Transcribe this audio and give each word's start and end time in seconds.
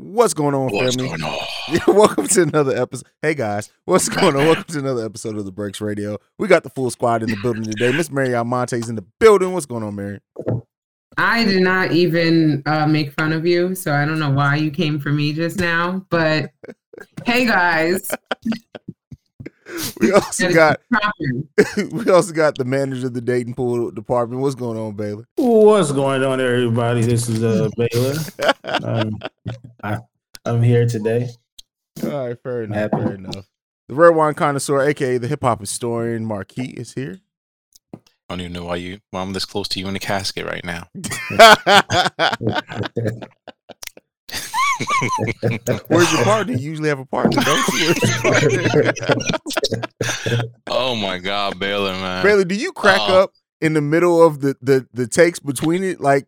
What's 0.00 0.32
going 0.32 0.54
on, 0.54 0.70
What's 0.70 0.94
family? 0.94 1.08
going 1.18 1.22
on? 1.24 1.38
Welcome 1.96 2.28
to 2.28 2.42
another 2.42 2.80
episode. 2.80 3.08
Hey 3.20 3.34
guys, 3.34 3.68
what's 3.84 4.08
going 4.08 4.36
on? 4.36 4.46
Welcome 4.46 4.62
to 4.62 4.78
another 4.78 5.04
episode 5.04 5.36
of 5.36 5.44
the 5.44 5.50
Breaks 5.50 5.80
Radio. 5.80 6.18
We 6.38 6.46
got 6.46 6.62
the 6.62 6.70
full 6.70 6.88
squad 6.92 7.24
in 7.24 7.28
the 7.30 7.36
building 7.42 7.64
today. 7.64 7.90
Miss 7.90 8.08
Mary 8.08 8.28
Almonte's 8.28 8.88
in 8.88 8.94
the 8.94 9.04
building. 9.18 9.52
What's 9.52 9.66
going 9.66 9.82
on, 9.82 9.96
Mary? 9.96 10.20
I 11.16 11.42
did 11.42 11.62
not 11.62 11.90
even 11.90 12.62
uh, 12.64 12.86
make 12.86 13.12
fun 13.12 13.32
of 13.32 13.44
you, 13.44 13.74
so 13.74 13.92
I 13.92 14.04
don't 14.04 14.20
know 14.20 14.30
why 14.30 14.54
you 14.54 14.70
came 14.70 15.00
for 15.00 15.10
me 15.10 15.32
just 15.32 15.58
now. 15.58 16.06
But 16.10 16.52
hey, 17.24 17.44
guys, 17.44 18.08
We 20.00 20.12
also 20.12 20.52
got 20.52 20.80
we 21.92 22.10
also 22.10 22.32
got 22.32 22.56
the 22.56 22.64
manager 22.64 23.06
of 23.06 23.14
the 23.14 23.20
dating 23.20 23.54
pool 23.54 23.90
department. 23.90 24.40
What's 24.40 24.54
going 24.54 24.78
on, 24.78 24.94
Baylor? 24.94 25.24
What's 25.36 25.92
going 25.92 26.24
on, 26.24 26.40
everybody? 26.40 27.02
This 27.02 27.28
is 27.28 27.42
uh 27.42 27.68
Baylor. 27.76 28.14
Um, 28.64 29.18
I, 29.82 29.98
I'm 30.44 30.62
here 30.62 30.86
today. 30.86 31.28
All 32.02 32.28
right, 32.28 32.42
fair 32.42 32.62
enough. 32.62 32.76
Happy. 32.76 32.96
Fair 32.96 33.14
enough. 33.14 33.46
The 33.88 33.94
red 33.94 34.14
wine 34.14 34.34
connoisseur, 34.34 34.82
aka 34.82 35.18
the 35.18 35.28
hip 35.28 35.42
hop 35.42 35.60
historian, 35.60 36.24
Marquis, 36.24 36.74
is 36.76 36.94
here. 36.94 37.20
I 37.94 37.98
don't 38.34 38.40
even 38.42 38.52
know 38.52 38.64
why 38.64 38.76
you 38.76 39.00
why 39.10 39.22
I'm 39.22 39.32
this 39.32 39.46
close 39.46 39.68
to 39.68 39.80
you 39.80 39.88
in 39.88 39.94
the 39.94 40.00
casket 40.00 40.44
right 40.46 40.64
now. 40.64 40.88
Where's 45.88 46.12
your 46.12 46.24
partner? 46.24 46.52
You 46.54 46.70
usually 46.70 46.88
have 46.88 46.98
a 46.98 47.04
partner, 47.06 47.42
don't 47.42 47.68
you? 47.74 47.94
Partner? 48.22 48.92
oh 50.66 50.94
my 50.96 51.18
god, 51.18 51.58
Baylor, 51.58 51.92
man. 51.92 52.24
Baylor, 52.24 52.44
do 52.44 52.54
you 52.54 52.72
crack 52.72 53.00
Oh. 53.00 53.22
up 53.24 53.32
in 53.60 53.74
the 53.74 53.80
middle 53.80 54.22
of 54.24 54.40
the 54.40 54.56
the 54.62 54.86
the 54.92 55.06
takes 55.06 55.38
between 55.38 55.82
it? 55.82 56.00
Like 56.00 56.26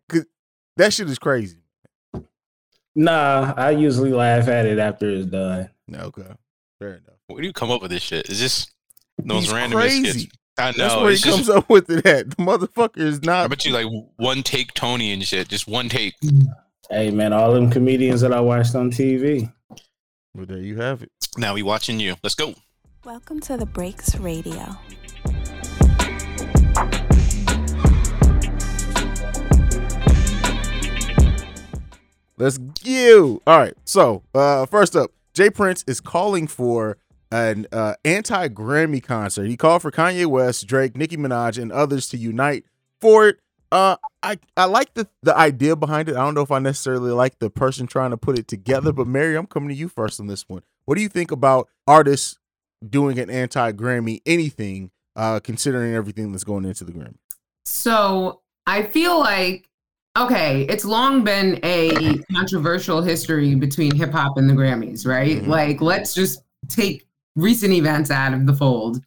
that 0.76 0.92
shit 0.92 1.08
is 1.08 1.18
crazy. 1.18 1.58
nah, 2.94 3.54
I 3.56 3.70
usually 3.70 4.12
laugh 4.12 4.48
at 4.48 4.66
it 4.66 4.78
after 4.78 5.08
it's 5.10 5.26
done. 5.26 5.70
Okay, 5.92 6.22
fair 6.78 6.88
enough. 6.94 7.16
Where 7.26 7.40
do 7.40 7.46
you 7.46 7.52
come 7.52 7.70
up 7.70 7.82
with 7.82 7.90
this 7.90 8.02
shit? 8.02 8.28
Is 8.28 8.40
this 8.40 8.66
those 9.18 9.44
He's 9.44 9.52
random 9.52 9.78
crazy. 9.78 10.20
skits? 10.20 10.32
I 10.58 10.72
know. 10.72 10.76
That's 10.76 10.96
where 10.96 11.10
he 11.10 11.16
just- 11.16 11.28
comes 11.36 11.48
up 11.48 11.68
with 11.70 11.88
it 11.90 12.04
at. 12.04 12.30
The 12.30 12.36
motherfucker 12.36 12.98
is 12.98 13.20
I 13.22 13.26
not. 13.26 13.50
bet 13.50 13.64
you 13.64 13.72
like 13.72 13.86
one 14.16 14.42
take 14.42 14.74
Tony 14.74 15.12
and 15.12 15.22
shit. 15.24 15.48
Just 15.48 15.66
one 15.68 15.88
take. 15.88 16.14
Hey 16.92 17.12
man, 17.12 17.32
all 17.32 17.52
them 17.52 17.70
comedians 17.70 18.20
that 18.22 18.32
I 18.32 18.40
watched 18.40 18.74
on 18.74 18.90
TV. 18.90 19.52
Well, 20.34 20.44
there 20.44 20.58
you 20.58 20.78
have 20.78 21.04
it. 21.04 21.12
Now 21.38 21.54
we 21.54 21.62
watching 21.62 22.00
you. 22.00 22.16
Let's 22.24 22.34
go. 22.34 22.54
Welcome 23.04 23.38
to 23.42 23.56
the 23.56 23.64
Breaks 23.64 24.16
Radio. 24.16 24.76
Let's 32.36 32.58
go. 32.58 33.40
All 33.46 33.58
right. 33.58 33.74
So, 33.84 34.24
uh, 34.34 34.66
first 34.66 34.96
up, 34.96 35.12
J. 35.32 35.48
Prince 35.50 35.84
is 35.86 36.00
calling 36.00 36.48
for 36.48 36.98
an 37.30 37.68
uh, 37.70 37.94
anti 38.04 38.48
Grammy 38.48 39.00
concert. 39.00 39.46
He 39.46 39.56
called 39.56 39.82
for 39.82 39.92
Kanye 39.92 40.26
West, 40.26 40.66
Drake, 40.66 40.96
Nicki 40.96 41.16
Minaj, 41.16 41.56
and 41.56 41.70
others 41.70 42.08
to 42.08 42.16
unite 42.16 42.64
for 43.00 43.28
it. 43.28 43.38
Uh, 43.72 43.96
I 44.22 44.38
I 44.56 44.64
like 44.64 44.94
the 44.94 45.08
the 45.22 45.36
idea 45.36 45.76
behind 45.76 46.08
it. 46.08 46.16
I 46.16 46.20
don't 46.20 46.34
know 46.34 46.42
if 46.42 46.50
I 46.50 46.58
necessarily 46.58 47.12
like 47.12 47.38
the 47.38 47.50
person 47.50 47.86
trying 47.86 48.10
to 48.10 48.16
put 48.16 48.38
it 48.38 48.48
together, 48.48 48.92
but 48.92 49.06
Mary, 49.06 49.36
I'm 49.36 49.46
coming 49.46 49.68
to 49.68 49.74
you 49.74 49.88
first 49.88 50.20
on 50.20 50.26
this 50.26 50.48
one. 50.48 50.62
What 50.86 50.96
do 50.96 51.02
you 51.02 51.08
think 51.08 51.30
about 51.30 51.68
artists 51.86 52.38
doing 52.88 53.18
an 53.18 53.30
anti 53.30 53.72
Grammy 53.72 54.22
anything, 54.26 54.90
uh, 55.14 55.40
considering 55.40 55.94
everything 55.94 56.32
that's 56.32 56.44
going 56.44 56.64
into 56.64 56.84
the 56.84 56.92
Grammy? 56.92 57.18
So 57.64 58.40
I 58.66 58.82
feel 58.82 59.18
like 59.18 59.70
okay, 60.16 60.62
it's 60.62 60.84
long 60.84 61.22
been 61.22 61.60
a 61.62 62.18
controversial 62.32 63.00
history 63.00 63.54
between 63.54 63.94
hip 63.94 64.12
hop 64.12 64.36
and 64.36 64.48
the 64.48 64.54
Grammys, 64.54 65.06
right? 65.06 65.42
Mhm. 65.42 65.46
Like, 65.46 65.80
let's 65.80 66.14
just 66.14 66.42
take 66.68 67.06
recent 67.36 67.72
events 67.72 68.10
out 68.10 68.34
of 68.34 68.46
the 68.46 68.52
fold. 68.52 69.00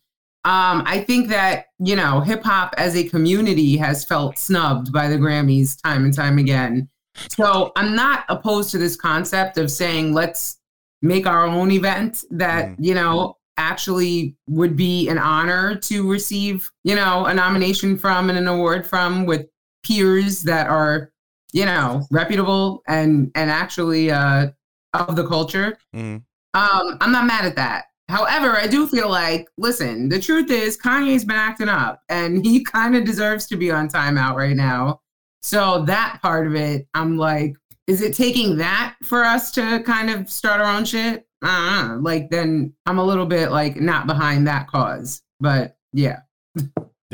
Um, 0.46 0.84
I 0.86 1.00
think 1.08 1.30
that 1.30 1.68
you 1.80 1.96
know, 1.96 2.20
hip 2.22 2.44
hop 2.44 2.74
as 2.78 2.96
a 2.96 3.04
community 3.08 3.78
has 3.78 4.04
felt 4.04 4.38
snubbed 4.38 4.92
by 4.92 5.08
the 5.08 5.16
Grammys 5.18 5.82
time 5.82 6.04
and 6.06 6.14
time 6.14 6.38
again. 6.38 6.90
So 7.30 7.72
I'm 7.76 7.96
not 7.96 8.26
opposed 8.30 8.72
to 8.72 8.78
this 8.78 8.96
concept 8.96 9.58
of 9.58 9.70
saying 9.72 10.14
let's 10.14 10.58
make 11.02 11.28
our 11.28 11.46
own 11.46 11.70
event 11.72 12.24
that 12.32 12.76
you 12.80 12.94
know 12.94 13.38
actually 13.58 14.36
would 14.48 14.76
be 14.76 15.08
an 15.10 15.18
honor 15.20 15.76
to 15.76 16.10
receive 16.10 16.72
you 16.84 16.96
know 16.96 17.26
a 17.26 17.34
nomination 17.34 17.98
from 17.98 18.30
and 18.30 18.38
an 18.40 18.48
award 18.48 18.88
from 18.88 19.26
with 19.26 19.46
peers 19.86 20.42
that 20.42 20.68
are 20.68 21.12
you 21.52 21.66
know 21.66 22.02
reputable 22.10 22.82
and 22.88 23.30
and 23.36 23.52
actually 23.52 24.10
uh 24.10 24.48
of 24.96 25.16
the 25.16 25.28
culture 25.28 25.78
Mhm. 25.94 26.24
um 26.56 26.98
i'm 27.02 27.12
not 27.12 27.28
mad 27.28 27.46
at 27.46 27.56
that 27.58 27.86
however 28.10 28.58
i 28.58 28.68
do 28.68 28.88
feel 28.88 29.10
like 29.10 29.48
listen 29.58 30.10
the 30.10 30.20
truth 30.20 30.50
is 30.50 30.78
kanye's 30.78 31.26
been 31.26 31.36
acting 31.36 31.70
up 31.70 32.02
and 32.10 32.46
he 32.46 32.64
kind 32.64 32.96
of 32.96 33.06
deserves 33.06 33.46
to 33.48 33.56
be 33.56 33.72
on 33.72 33.88
timeout 33.88 34.36
right 34.36 34.56
now 34.56 35.00
so 35.42 35.84
that 35.86 36.20
part 36.22 36.48
of 36.48 36.56
it 36.56 36.88
i'm 36.94 37.18
like 37.18 37.56
is 37.88 38.02
it 38.02 38.16
taking 38.16 38.58
that 38.58 38.96
for 39.04 39.24
us 39.24 39.52
to 39.52 39.82
kind 39.84 40.10
of 40.10 40.30
start 40.30 40.62
our 40.62 40.76
own 40.76 40.86
shit 40.86 41.26
uh 41.44 41.98
like 42.00 42.30
then 42.30 42.74
i'm 42.86 43.00
a 43.00 43.04
little 43.04 43.26
bit 43.26 43.52
like 43.52 43.80
not 43.80 44.08
behind 44.08 44.48
that 44.48 44.68
cause 44.68 45.22
but 45.40 45.78
yeah 45.92 46.20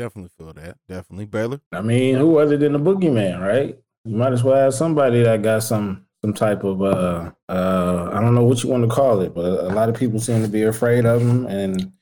Definitely 0.00 0.30
feel 0.38 0.54
that. 0.54 0.78
Definitely, 0.88 1.26
Baylor. 1.26 1.60
I 1.72 1.82
mean, 1.82 2.16
who 2.16 2.38
other 2.38 2.56
than 2.56 2.72
the 2.72 2.78
boogeyman, 2.78 3.38
right? 3.38 3.78
You 4.06 4.16
might 4.16 4.32
as 4.32 4.42
well 4.42 4.56
have 4.56 4.72
somebody 4.72 5.22
that 5.22 5.42
got 5.42 5.62
some 5.62 6.06
some 6.22 6.34
type 6.34 6.64
of 6.64 6.82
uh 6.82 7.30
uh 7.48 8.10
I 8.12 8.20
don't 8.20 8.34
know 8.34 8.44
what 8.44 8.62
you 8.62 8.68
want 8.70 8.84
to 8.84 8.94
call 8.94 9.20
it, 9.20 9.34
but 9.34 9.44
a 9.44 9.74
lot 9.74 9.88
of 9.88 9.94
people 9.94 10.20
seem 10.20 10.42
to 10.42 10.48
be 10.48 10.62
afraid 10.62 11.06
of 11.06 11.22
him. 11.22 11.46
And 11.46 11.92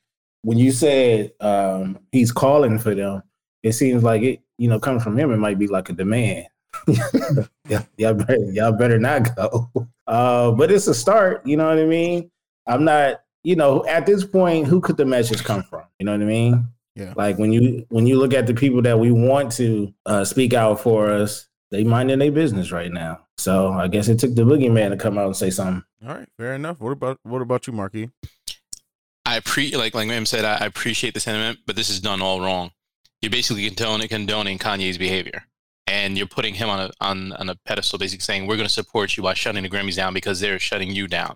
when 0.42 0.58
you 0.58 0.72
said 0.72 1.32
um 1.40 1.98
he's 2.12 2.32
calling 2.32 2.78
for 2.78 2.94
them, 2.94 3.22
it 3.62 3.72
seems 3.72 4.02
like 4.02 4.22
it, 4.22 4.40
you 4.58 4.68
know, 4.68 4.80
coming 4.80 5.00
from 5.00 5.18
him, 5.18 5.30
it 5.30 5.36
might 5.36 5.58
be 5.58 5.66
like 5.66 5.88
a 5.88 5.92
demand. 5.92 6.46
yeah, 7.68 7.82
y'all 7.96 8.14
better, 8.14 8.44
y'all 8.52 8.72
better 8.72 8.98
not 8.98 9.34
go. 9.36 9.70
Uh, 10.06 10.50
but 10.52 10.70
it's 10.70 10.86
a 10.86 10.94
start. 10.94 11.46
You 11.46 11.56
know 11.56 11.68
what 11.68 11.78
I 11.78 11.84
mean? 11.84 12.30
I'm 12.66 12.84
not. 12.84 13.22
You 13.44 13.56
know, 13.56 13.86
at 13.86 14.04
this 14.04 14.24
point, 14.24 14.66
who 14.66 14.80
could 14.80 14.96
the 14.96 15.04
message 15.04 15.44
come 15.44 15.62
from? 15.62 15.84
You 15.98 16.06
know 16.06 16.12
what 16.12 16.22
I 16.22 16.26
mean? 16.26 16.68
Yeah. 16.96 17.14
Like 17.16 17.38
when 17.38 17.52
you 17.52 17.86
when 17.88 18.06
you 18.06 18.18
look 18.18 18.34
at 18.34 18.46
the 18.46 18.54
people 18.54 18.82
that 18.82 18.98
we 18.98 19.12
want 19.12 19.52
to 19.52 19.94
uh, 20.04 20.24
speak 20.24 20.52
out 20.52 20.80
for 20.80 21.10
us, 21.10 21.47
they 21.70 21.84
minding 21.84 22.18
their 22.18 22.32
business 22.32 22.72
right 22.72 22.90
now. 22.90 23.20
So 23.36 23.72
I 23.72 23.88
guess 23.88 24.08
it 24.08 24.18
took 24.18 24.34
the 24.34 24.42
boogeyman 24.42 24.90
to 24.90 24.96
come 24.96 25.18
out 25.18 25.26
and 25.26 25.36
say 25.36 25.50
something. 25.50 25.84
All 26.06 26.14
right, 26.14 26.28
fair 26.36 26.54
enough. 26.54 26.80
What 26.80 26.92
about 26.92 27.18
what 27.22 27.42
about 27.42 27.66
you, 27.66 27.72
Marquis? 27.72 28.10
I 29.26 29.40
pre 29.40 29.76
like 29.76 29.94
like 29.94 30.08
Ma'am 30.08 30.26
said, 30.26 30.44
I, 30.44 30.56
I 30.56 30.66
appreciate 30.66 31.14
the 31.14 31.20
sentiment, 31.20 31.60
but 31.66 31.76
this 31.76 31.90
is 31.90 32.00
done 32.00 32.22
all 32.22 32.40
wrong. 32.40 32.70
You're 33.20 33.30
basically 33.30 33.68
condoning, 33.68 34.08
condoning 34.08 34.58
Kanye's 34.58 34.96
behavior, 34.96 35.44
and 35.86 36.16
you're 36.16 36.26
putting 36.26 36.54
him 36.54 36.68
on 36.68 36.80
a 36.80 36.90
on, 37.00 37.32
on 37.34 37.50
a 37.50 37.56
pedestal, 37.66 37.98
basically 37.98 38.22
saying 38.22 38.46
we're 38.46 38.56
going 38.56 38.68
to 38.68 38.72
support 38.72 39.16
you 39.16 39.22
by 39.22 39.34
shutting 39.34 39.62
the 39.62 39.68
Grammys 39.68 39.96
down 39.96 40.14
because 40.14 40.40
they're 40.40 40.58
shutting 40.58 40.90
you 40.92 41.06
down. 41.06 41.34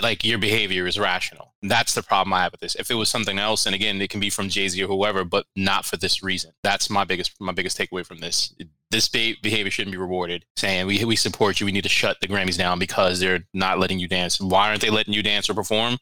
Like 0.00 0.24
your 0.24 0.38
behavior 0.38 0.86
is 0.86 0.98
rational. 0.98 1.54
That's 1.62 1.94
the 1.94 2.02
problem 2.02 2.32
I 2.32 2.42
have 2.42 2.52
with 2.52 2.60
this. 2.60 2.74
If 2.74 2.90
it 2.90 2.94
was 2.94 3.08
something 3.08 3.38
else, 3.38 3.66
and 3.66 3.74
again, 3.74 4.00
it 4.00 4.08
can 4.08 4.20
be 4.20 4.30
from 4.30 4.48
Jay 4.48 4.68
Z 4.68 4.82
or 4.82 4.86
whoever, 4.86 5.24
but 5.24 5.46
not 5.56 5.84
for 5.84 5.96
this 5.96 6.22
reason. 6.22 6.52
That's 6.62 6.88
my 6.88 7.04
biggest 7.04 7.32
my 7.40 7.52
biggest 7.52 7.76
takeaway 7.76 8.06
from 8.06 8.18
this. 8.18 8.54
This 8.90 9.08
be- 9.08 9.36
behavior 9.42 9.70
shouldn't 9.70 9.92
be 9.92 9.98
rewarded. 9.98 10.44
Saying 10.56 10.86
we 10.86 11.04
we 11.04 11.16
support 11.16 11.60
you, 11.60 11.66
we 11.66 11.72
need 11.72 11.82
to 11.82 11.90
shut 11.90 12.18
the 12.20 12.28
Grammys 12.28 12.56
down 12.56 12.78
because 12.78 13.20
they're 13.20 13.44
not 13.52 13.78
letting 13.78 13.98
you 13.98 14.08
dance. 14.08 14.40
Why 14.40 14.68
aren't 14.68 14.80
they 14.80 14.90
letting 14.90 15.14
you 15.14 15.22
dance 15.22 15.50
or 15.50 15.54
perform? 15.54 15.98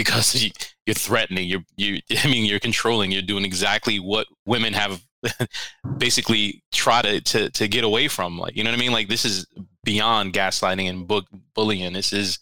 because 0.00 0.34
you, 0.42 0.50
you're 0.86 0.94
threatening 0.94 1.46
you're 1.46 1.62
you 1.76 1.98
i 2.24 2.26
mean 2.26 2.46
you're 2.46 2.58
controlling 2.58 3.10
you're 3.10 3.20
doing 3.20 3.44
exactly 3.44 3.98
what 3.98 4.26
women 4.46 4.72
have 4.72 5.04
basically 5.98 6.62
try 6.72 7.02
to, 7.02 7.20
to 7.20 7.50
to 7.50 7.68
get 7.68 7.84
away 7.84 8.08
from 8.08 8.38
like 8.38 8.56
you 8.56 8.64
know 8.64 8.70
what 8.70 8.78
i 8.78 8.80
mean 8.80 8.92
like 8.92 9.08
this 9.08 9.26
is 9.26 9.46
beyond 9.84 10.32
gaslighting 10.32 10.88
and 10.88 11.06
bu- 11.06 11.20
bullying 11.54 11.92
this 11.92 12.14
is 12.14 12.38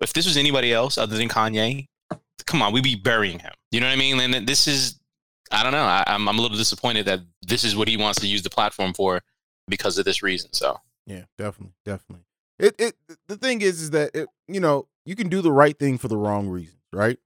if 0.00 0.12
this 0.12 0.26
was 0.26 0.36
anybody 0.36 0.72
else 0.72 0.98
other 0.98 1.16
than 1.16 1.28
kanye 1.28 1.86
come 2.46 2.62
on 2.62 2.72
we'd 2.72 2.84
be 2.84 2.94
burying 2.94 3.38
him. 3.38 3.52
You 3.70 3.80
know 3.80 3.86
what 3.86 3.92
i 3.92 3.96
mean? 3.96 4.20
And 4.20 4.46
this 4.46 4.66
is 4.66 4.98
i 5.50 5.62
don't 5.62 5.72
know. 5.72 5.84
I, 5.84 6.04
I'm, 6.06 6.28
I'm 6.28 6.38
a 6.38 6.42
little 6.42 6.56
disappointed 6.56 7.06
that 7.06 7.20
this 7.42 7.64
is 7.64 7.76
what 7.76 7.88
he 7.88 7.96
wants 7.96 8.20
to 8.20 8.26
use 8.26 8.42
the 8.42 8.50
platform 8.50 8.94
for 8.94 9.22
because 9.68 9.98
of 9.98 10.04
this 10.04 10.22
reason 10.22 10.52
so. 10.52 10.78
Yeah, 11.06 11.24
definitely, 11.36 11.74
definitely. 11.84 12.24
It 12.58 12.74
it 12.78 12.94
the 13.28 13.36
thing 13.36 13.60
is 13.60 13.80
is 13.82 13.90
that 13.90 14.10
it, 14.14 14.28
you 14.48 14.60
know 14.60 14.88
you 15.04 15.16
can 15.16 15.28
do 15.28 15.42
the 15.42 15.52
right 15.52 15.78
thing 15.78 15.98
for 15.98 16.08
the 16.08 16.16
wrong 16.16 16.48
reasons, 16.48 16.80
right? 16.92 17.18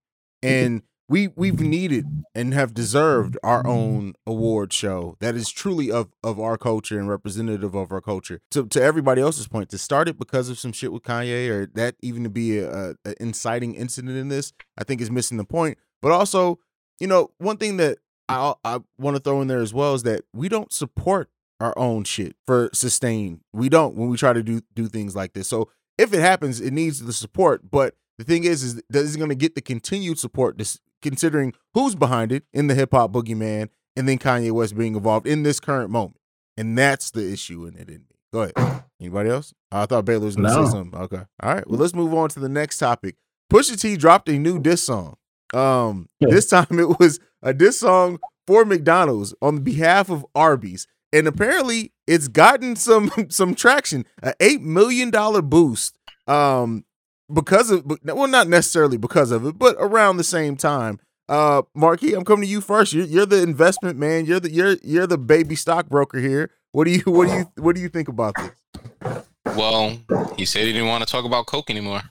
Mm-hmm. 0.43 0.65
And 0.67 0.83
we 1.09 1.29
we've 1.29 1.61
needed 1.61 2.25
and 2.35 2.53
have 2.53 2.75
deserved 2.75 3.39
our 3.43 3.67
own 3.67 4.15
award 4.27 4.73
show 4.73 5.17
that 5.21 5.35
is 5.35 5.49
truly 5.49 5.91
of 5.91 6.13
of 6.23 6.39
our 6.39 6.59
culture 6.59 6.99
and 6.99 7.09
representative 7.09 7.75
of 7.75 7.91
our 7.91 8.01
culture. 8.01 8.41
To 8.51 8.67
to 8.67 8.83
everybody 8.83 9.23
else's 9.23 9.49
point, 9.49 9.71
to 9.71 9.79
start 9.79 10.09
it 10.09 10.19
because 10.19 10.49
of 10.49 10.59
some 10.59 10.73
shit 10.73 10.93
with 10.93 11.03
Kanye 11.03 11.49
or 11.49 11.67
that 11.75 11.97
even 12.03 12.25
to 12.25 12.31
be 12.31 12.59
a, 12.59 12.91
a 13.05 13.15
inciting 13.21 13.75
incident 13.75 14.17
in 14.17 14.29
this, 14.29 14.53
I 14.77 14.85
think 14.85 15.01
is 15.01 15.11
missing 15.11 15.39
the 15.39 15.45
point. 15.45 15.79
But 16.03 16.13
also, 16.13 16.59
you 17.01 17.07
know, 17.07 17.31
one 17.39 17.57
thing 17.57 17.79
that 17.79 17.99
I 18.29 18.55
I 18.65 18.81
want 18.99 19.17
to 19.17 19.23
throw 19.23 19.41
in 19.41 19.49
there 19.49 19.61
as 19.61 19.73
well 19.73 19.95
is 19.95 20.03
that 20.03 20.25
we 20.35 20.49
don't 20.49 20.73
support 20.73 21.31
our 21.61 21.77
own 21.79 22.05
shit 22.05 22.37
for 22.47 22.71
sustain. 22.73 23.41
We 23.53 23.69
don't 23.69 23.97
when 23.97 24.09
we 24.09 24.19
try 24.19 24.35
to 24.35 24.43
do 24.43 24.61
do 24.75 24.89
things 24.89 25.17
like 25.17 25.33
this. 25.33 25.49
So 25.49 25.71
if 25.97 26.13
it 26.13 26.21
happens, 26.21 26.61
it 26.61 26.73
needs 26.73 27.01
the 27.01 27.13
support. 27.15 27.71
But 27.71 27.95
the 28.19 28.25
thing 28.25 28.45
is, 28.45 28.63
is 28.63 28.75
that 28.75 29.05
it's 29.05 29.17
going 29.17 29.29
to 29.31 29.35
get 29.35 29.55
the 29.55 29.61
continued 29.61 30.19
support, 30.19 30.57
considering 31.03 31.53
who's 31.75 31.95
behind 31.95 32.33
it 32.33 32.45
in 32.53 32.67
the 32.67 32.75
hip 32.75 32.91
hop 32.93 33.13
boogeyman, 33.13 33.69
and 33.97 34.09
then 34.09 34.19
Kanye 34.19 34.53
West 34.53 34.77
being 34.77 34.95
involved 34.95 35.27
in 35.27 35.43
this 35.43 35.61
current 35.61 35.91
moment, 35.91 36.21
and 36.57 36.77
that's 36.79 37.11
the 37.11 37.33
issue 37.33 37.67
in 37.67 37.75
it. 37.77 37.89
In 37.89 38.01
me. 38.09 38.17
Go 38.33 38.43
ahead. 38.57 38.83
Anybody 39.01 39.31
else? 39.31 39.55
I 39.73 39.87
thought 39.87 40.05
Baylor 40.05 40.27
was 40.27 40.37
going 40.37 40.49
to 40.49 40.55
No. 40.55 40.65
say 40.67 40.71
something. 40.73 41.01
Okay. 41.01 41.23
All 41.43 41.55
right. 41.55 41.69
Well, 41.69 41.79
let's 41.79 41.95
move 41.95 42.13
on 42.15 42.29
to 42.31 42.41
the 42.41 42.49
next 42.49 42.79
topic. 42.79 43.17
Pusha 43.53 43.81
T 43.81 43.97
dropped 43.97 44.29
a 44.29 44.39
new 44.39 44.59
diss 44.59 44.83
song. 44.83 45.17
Um, 45.55 46.09
Yeah. 46.21 46.29
this 46.31 46.47
time 46.49 46.67
it 46.79 46.99
was 46.99 47.21
a 47.43 47.55
diss 47.55 47.81
song 47.81 48.19
for 48.47 48.65
McDonald's 48.65 49.35
on 49.41 49.61
behalf 49.61 50.11
of 50.11 50.27
Arby's, 50.35 50.87
and 51.13 51.27
apparently 51.27 51.93
it's 52.07 52.29
gotten 52.29 52.77
some 52.77 53.11
some 53.31 53.55
traction. 53.55 54.05
A 54.23 54.35
eight 54.41 54.61
million 54.61 55.11
dollar 55.11 55.41
boost. 55.43 55.97
Um, 56.27 56.85
because 57.33 57.71
of 57.71 57.85
well, 58.05 58.29
not 58.29 58.49
necessarily 58.49 58.97
because 58.97 59.31
of 59.31 59.47
it, 59.47 59.59
but 59.59 59.77
around 59.79 60.17
the 60.17 60.25
same 60.25 60.57
time. 60.57 61.01
Uh, 61.29 61.63
Marquis, 61.75 62.15
I'm 62.15 62.25
coming 62.25 62.45
to 62.45 62.51
you 62.51 62.63
first. 62.63 62.95
You're, 62.95 63.05
you're 63.05 63.27
the 63.27 63.43
investment 63.43 63.99
man. 63.99 64.25
You're 64.25 64.41
the 64.41 64.51
you're 64.51 64.77
you're 64.83 65.07
the 65.07 65.19
baby 65.19 65.55
stockbroker 65.57 66.19
here. 66.19 66.51
What 66.73 66.85
do 66.85 66.91
you 66.91 67.03
what 67.07 67.29
do 67.29 67.35
you 67.35 67.53
what 67.57 67.75
do 67.75 67.83
you 67.83 67.89
think 67.89 68.09
about 68.09 68.35
this? 68.37 69.25
Well, 69.57 69.99
he 70.37 70.45
said 70.45 70.65
he 70.67 70.73
didn't 70.73 70.89
want 70.89 71.07
to 71.07 71.11
talk 71.11 71.25
about 71.25 71.47
coke 71.47 71.71
anymore. 71.71 72.03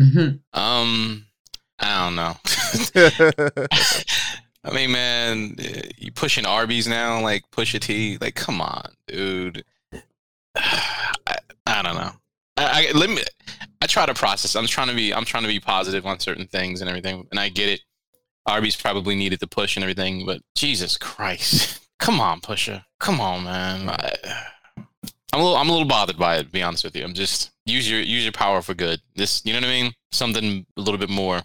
Mhm. 0.00 0.40
Um, 0.52 1.26
I 1.78 2.04
don't 2.04 2.16
know. 2.16 2.36
I 4.64 4.72
mean, 4.72 4.92
man, 4.92 5.56
uh, 5.58 5.88
you 5.98 6.10
pushing 6.10 6.46
Arby's 6.46 6.88
now, 6.88 7.20
like 7.20 7.44
push 7.50 7.74
a 7.74 7.78
T, 7.78 8.18
like 8.20 8.34
come 8.34 8.60
on, 8.60 8.90
dude. 9.06 9.64
I, 10.56 11.38
I 11.66 11.82
don't 11.82 11.96
know. 11.96 12.12
I, 12.56 12.88
I 12.88 12.92
let 12.96 13.10
me. 13.10 13.22
I 13.82 13.86
try 13.86 14.06
to 14.06 14.14
process. 14.14 14.54
I'm 14.54 14.66
trying 14.66 14.88
to 14.88 14.94
be. 14.94 15.12
I'm 15.12 15.24
trying 15.24 15.42
to 15.42 15.48
be 15.48 15.60
positive 15.60 16.06
on 16.06 16.20
certain 16.20 16.46
things 16.46 16.80
and 16.80 16.88
everything, 16.88 17.26
and 17.30 17.40
I 17.40 17.48
get 17.48 17.68
it. 17.68 17.80
Arby's 18.46 18.76
probably 18.76 19.14
needed 19.14 19.40
the 19.40 19.46
push 19.46 19.76
and 19.76 19.82
everything, 19.82 20.26
but 20.26 20.42
Jesus 20.54 20.96
Christ, 20.98 21.80
come 21.98 22.20
on, 22.20 22.40
Pusher, 22.40 22.84
come 23.00 23.20
on, 23.20 23.44
man. 23.44 23.88
I, 23.88 24.12
I'm 25.32 25.40
a 25.40 25.42
little. 25.42 25.56
I'm 25.56 25.68
a 25.68 25.72
little 25.72 25.88
bothered 25.88 26.18
by 26.18 26.36
it. 26.36 26.44
To 26.44 26.48
be 26.50 26.62
honest 26.62 26.84
with 26.84 26.94
you, 26.94 27.04
I'm 27.04 27.14
just 27.14 27.50
use 27.66 27.90
your 27.90 28.00
use 28.00 28.22
your 28.22 28.32
power 28.32 28.62
for 28.62 28.74
good. 28.74 29.00
This, 29.16 29.44
you 29.44 29.52
know 29.52 29.58
what 29.60 29.66
I 29.66 29.82
mean? 29.82 29.92
Something 30.12 30.66
a 30.76 30.80
little 30.80 30.98
bit 30.98 31.10
more. 31.10 31.42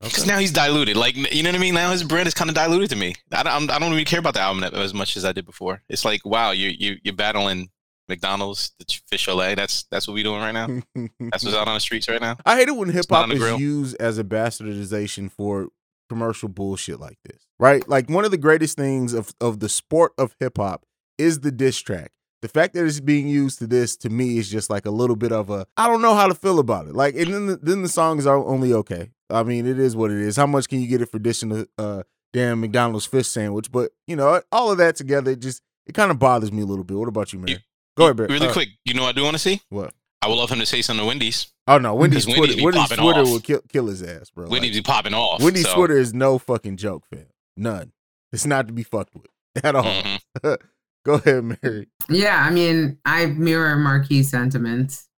Because 0.00 0.26
now 0.26 0.38
he's 0.38 0.50
diluted. 0.50 0.96
Like 0.96 1.14
you 1.14 1.44
know 1.44 1.50
what 1.50 1.56
I 1.56 1.60
mean. 1.60 1.74
Now 1.74 1.92
his 1.92 2.02
brand 2.02 2.26
is 2.26 2.34
kind 2.34 2.50
of 2.50 2.56
diluted 2.56 2.90
to 2.90 2.96
me. 2.96 3.14
I 3.30 3.44
don't. 3.44 3.70
I 3.70 3.78
don't 3.78 3.90
really 3.90 4.04
care 4.04 4.18
about 4.18 4.34
the 4.34 4.40
album 4.40 4.64
as 4.64 4.92
much 4.92 5.16
as 5.16 5.24
I 5.24 5.30
did 5.30 5.46
before. 5.46 5.82
It's 5.88 6.04
like 6.04 6.26
wow, 6.26 6.50
you 6.50 6.70
you 6.76 6.96
you're 7.04 7.14
battling 7.14 7.70
McDonald's, 8.08 8.72
the 8.78 8.84
fish 9.08 9.24
fillet. 9.24 9.54
That's 9.54 9.84
that's 9.90 10.06
what 10.06 10.14
we're 10.14 10.24
doing 10.24 10.40
right 10.40 10.52
now. 10.52 10.66
That's 11.20 11.44
what's 11.44 11.56
out 11.56 11.68
on 11.68 11.74
the 11.74 11.80
streets 11.80 12.08
right 12.08 12.20
now. 12.20 12.36
I 12.44 12.56
hate 12.56 12.68
it 12.68 12.76
when 12.76 12.88
hip 12.88 13.06
hop 13.08 13.30
is 13.30 13.38
grill. 13.38 13.58
used 13.58 13.96
as 14.00 14.18
a 14.18 14.24
bastardization 14.24 15.30
for 15.30 15.68
commercial 16.08 16.48
bullshit 16.48 17.00
like 17.00 17.18
this, 17.24 17.46
right? 17.58 17.86
Like 17.88 18.10
one 18.10 18.24
of 18.24 18.30
the 18.30 18.38
greatest 18.38 18.76
things 18.76 19.14
of 19.14 19.32
of 19.40 19.60
the 19.60 19.68
sport 19.68 20.12
of 20.18 20.34
hip 20.40 20.58
hop 20.58 20.84
is 21.18 21.40
the 21.40 21.52
diss 21.52 21.78
track. 21.78 22.12
The 22.42 22.48
fact 22.48 22.74
that 22.74 22.84
it's 22.84 22.98
being 22.98 23.28
used 23.28 23.60
to 23.60 23.68
this 23.68 23.96
to 23.98 24.10
me 24.10 24.36
is 24.36 24.50
just 24.50 24.68
like 24.68 24.84
a 24.84 24.90
little 24.90 25.16
bit 25.16 25.32
of 25.32 25.48
a 25.48 25.66
I 25.76 25.86
don't 25.86 26.02
know 26.02 26.14
how 26.14 26.26
to 26.26 26.34
feel 26.34 26.58
about 26.58 26.86
it. 26.88 26.94
Like 26.94 27.14
and 27.14 27.32
then 27.32 27.46
the, 27.46 27.56
then 27.56 27.82
the 27.82 27.88
songs 27.88 28.26
are 28.26 28.36
only 28.36 28.72
okay. 28.74 29.10
I 29.30 29.44
mean, 29.44 29.66
it 29.66 29.78
is 29.78 29.96
what 29.96 30.10
it 30.10 30.18
is. 30.18 30.36
How 30.36 30.46
much 30.46 30.68
can 30.68 30.80
you 30.80 30.88
get 30.88 31.00
it 31.00 31.10
for 31.10 31.18
dishing 31.18 31.52
a 31.52 31.82
uh, 31.82 32.02
damn 32.32 32.60
McDonald's 32.60 33.06
fish 33.06 33.28
sandwich? 33.28 33.72
But 33.72 33.92
you 34.06 34.16
know, 34.16 34.42
all 34.50 34.70
of 34.70 34.78
that 34.78 34.96
together, 34.96 35.30
it 35.30 35.40
just 35.40 35.62
it 35.86 35.94
kind 35.94 36.10
of 36.10 36.18
bothers 36.18 36.52
me 36.52 36.62
a 36.62 36.66
little 36.66 36.84
bit. 36.84 36.98
What 36.98 37.08
about 37.08 37.32
you, 37.32 37.38
man? 37.38 37.48
You- 37.96 38.00
Go 38.00 38.04
ahead, 38.04 38.16
Barry. 38.16 38.28
Really 38.30 38.48
Uh, 38.48 38.52
quick, 38.52 38.68
you 38.84 38.94
know 38.94 39.02
what 39.02 39.10
I 39.10 39.12
do 39.12 39.24
want 39.24 39.34
to 39.34 39.38
see? 39.38 39.60
What? 39.68 39.92
I 40.22 40.28
would 40.28 40.36
love 40.36 40.50
him 40.50 40.60
to 40.60 40.66
say 40.66 40.82
something 40.82 41.02
to 41.02 41.06
Wendy's. 41.08 41.48
Oh 41.66 41.78
no, 41.78 41.94
Wendy's 41.94 42.26
Because 42.26 42.38
Wendy's 42.40 42.54
Twitter. 42.54 42.56
be 42.56 42.64
Wendy's 42.64 42.82
popping 42.82 43.04
Twitter 43.04 43.20
off. 43.20 43.28
will 43.28 43.40
kill, 43.40 43.60
kill 43.68 43.86
his 43.88 44.02
ass, 44.02 44.30
bro. 44.30 44.48
Wendy's 44.48 44.70
Like, 44.76 44.84
be 44.84 44.88
popping 44.88 45.14
off. 45.14 45.42
Wendy's 45.42 45.66
so, 45.68 45.74
Twitter 45.74 45.98
is 45.98 46.14
no 46.14 46.38
fucking 46.38 46.76
joke, 46.76 47.04
fam. 47.12 47.26
None. 47.56 47.92
It's 48.32 48.46
not 48.46 48.66
to 48.68 48.72
be 48.72 48.82
fucked 48.82 49.14
with 49.14 49.26
at 49.64 49.74
all. 49.74 49.84
mhm. 49.84 50.18
Go 51.04 51.14
ahead, 51.14 51.42
Mary. 51.62 51.88
Yeah, 52.08 52.40
I 52.46 52.50
mean, 52.50 52.98
I 53.04 53.26
mirror 53.26 53.74
Marquis 53.76 54.22
sentiments. 54.22 55.08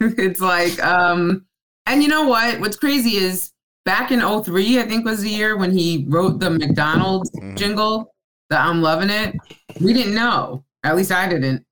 it's 0.00 0.40
like, 0.40 0.82
um, 0.84 1.46
and 1.86 2.02
you 2.02 2.08
know 2.08 2.26
what? 2.26 2.58
What's 2.58 2.76
crazy 2.76 3.16
is 3.16 3.52
back 3.84 4.10
in 4.10 4.20
03, 4.20 4.80
I 4.80 4.88
think 4.88 5.04
was 5.04 5.20
the 5.20 5.30
year 5.30 5.56
when 5.56 5.70
he 5.70 6.04
wrote 6.08 6.40
the 6.40 6.50
McDonald's 6.50 7.30
Mhm. 7.30 7.56
jingle, 7.56 8.12
the 8.50 8.58
I'm 8.58 8.82
loving 8.82 9.10
it. 9.10 9.36
We 9.80 9.92
didn't 9.92 10.14
know. 10.16 10.64
At 10.82 10.96
least 10.96 11.12
I 11.12 11.28
didn't. 11.28 11.64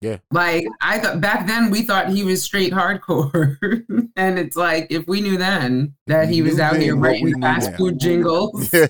Yeah. 0.00 0.18
Like 0.30 0.66
I 0.80 0.98
thought 0.98 1.20
back 1.20 1.46
then 1.46 1.70
we 1.70 1.82
thought 1.82 2.08
he 2.10 2.24
was 2.24 2.42
straight 2.42 2.72
hardcore. 2.72 3.56
and 4.16 4.38
it's 4.38 4.56
like 4.56 4.86
if 4.90 5.06
we 5.06 5.20
knew 5.20 5.38
then 5.38 5.94
that 6.06 6.28
he 6.28 6.42
was 6.42 6.60
out 6.60 6.76
here 6.76 6.94
what 6.96 7.02
we 7.02 7.08
writing 7.08 7.40
knew 7.40 7.40
fast 7.40 7.70
now. 7.70 7.76
food 7.78 7.98
jingles. 7.98 8.70
yeah, 8.72 8.86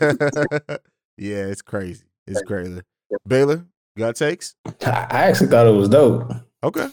yeah, 1.16 1.46
it's 1.46 1.62
crazy. 1.62 2.04
It's 2.26 2.42
crazy. 2.42 2.80
Baylor, 3.26 3.64
you 3.96 4.00
got 4.00 4.16
takes? 4.16 4.56
I 4.66 4.90
I 5.10 5.22
actually 5.28 5.48
thought 5.48 5.66
it 5.66 5.70
was 5.76 5.88
dope. 5.88 6.32
Okay. 6.64 6.88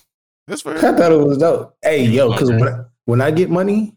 That's 0.48 0.62
fair. 0.62 0.78
I 0.78 0.82
thought 0.82 1.12
it 1.12 1.26
was 1.26 1.38
dope. 1.38 1.76
Hey, 1.82 2.06
yo, 2.06 2.32
because 2.32 2.50
when, 2.52 2.68
I- 2.68 2.84
when 3.06 3.22
I 3.22 3.32
get 3.32 3.50
money, 3.50 3.96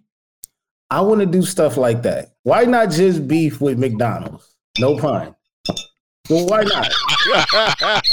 I 0.91 1.01
want 1.01 1.21
to 1.21 1.27
do 1.27 1.43
stuff 1.43 1.77
like 1.77 2.03
that. 2.03 2.35
Why 2.45 2.65
not 2.65 2.91
just 2.91 3.27
beef 3.27 3.61
with 3.61 3.79
McDonald's? 3.79 4.55
No 4.79 4.97
pun. 4.97 5.35
Well, 6.31 6.47
why 6.47 6.63
not? 6.63 6.91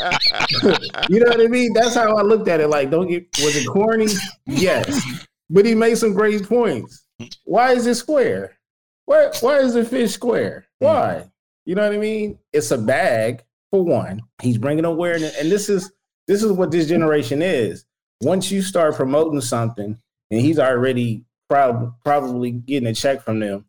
You 1.09 1.19
know 1.19 1.27
what 1.27 1.41
I 1.41 1.47
mean? 1.47 1.73
That's 1.73 1.95
how 1.95 2.15
I 2.15 2.21
looked 2.21 2.47
at 2.47 2.59
it. 2.59 2.67
Like, 2.67 2.89
don't 2.89 3.07
get 3.07 3.25
was 3.39 3.55
it 3.55 3.67
corny? 3.67 4.07
Yes, 4.45 5.25
but 5.49 5.65
he 5.65 5.75
made 5.75 5.97
some 5.97 6.13
great 6.13 6.47
points. 6.47 7.05
Why 7.45 7.71
is 7.73 7.87
it 7.87 7.95
square? 7.95 8.57
Why 9.05 9.29
why 9.41 9.59
is 9.59 9.73
the 9.73 9.85
fish 9.85 10.11
square? 10.11 10.65
Why? 10.79 11.29
You 11.65 11.75
know 11.75 11.83
what 11.83 11.93
I 11.93 11.97
mean? 11.97 12.37
It's 12.53 12.71
a 12.71 12.77
bag 12.77 13.43
for 13.71 13.83
one. 13.83 14.21
He's 14.41 14.57
bringing 14.57 14.85
awareness, 14.85 15.37
and 15.37 15.51
this 15.51 15.69
is 15.69 15.91
this 16.27 16.43
is 16.43 16.51
what 16.51 16.71
this 16.71 16.87
generation 16.87 17.41
is. 17.41 17.85
Once 18.21 18.51
you 18.51 18.61
start 18.61 18.95
promoting 18.95 19.41
something, 19.41 19.97
and 20.29 20.39
he's 20.41 20.59
already 20.59 21.23
prob- 21.49 21.93
probably 22.03 22.51
getting 22.51 22.87
a 22.87 22.93
check 22.93 23.23
from 23.23 23.39
them, 23.39 23.65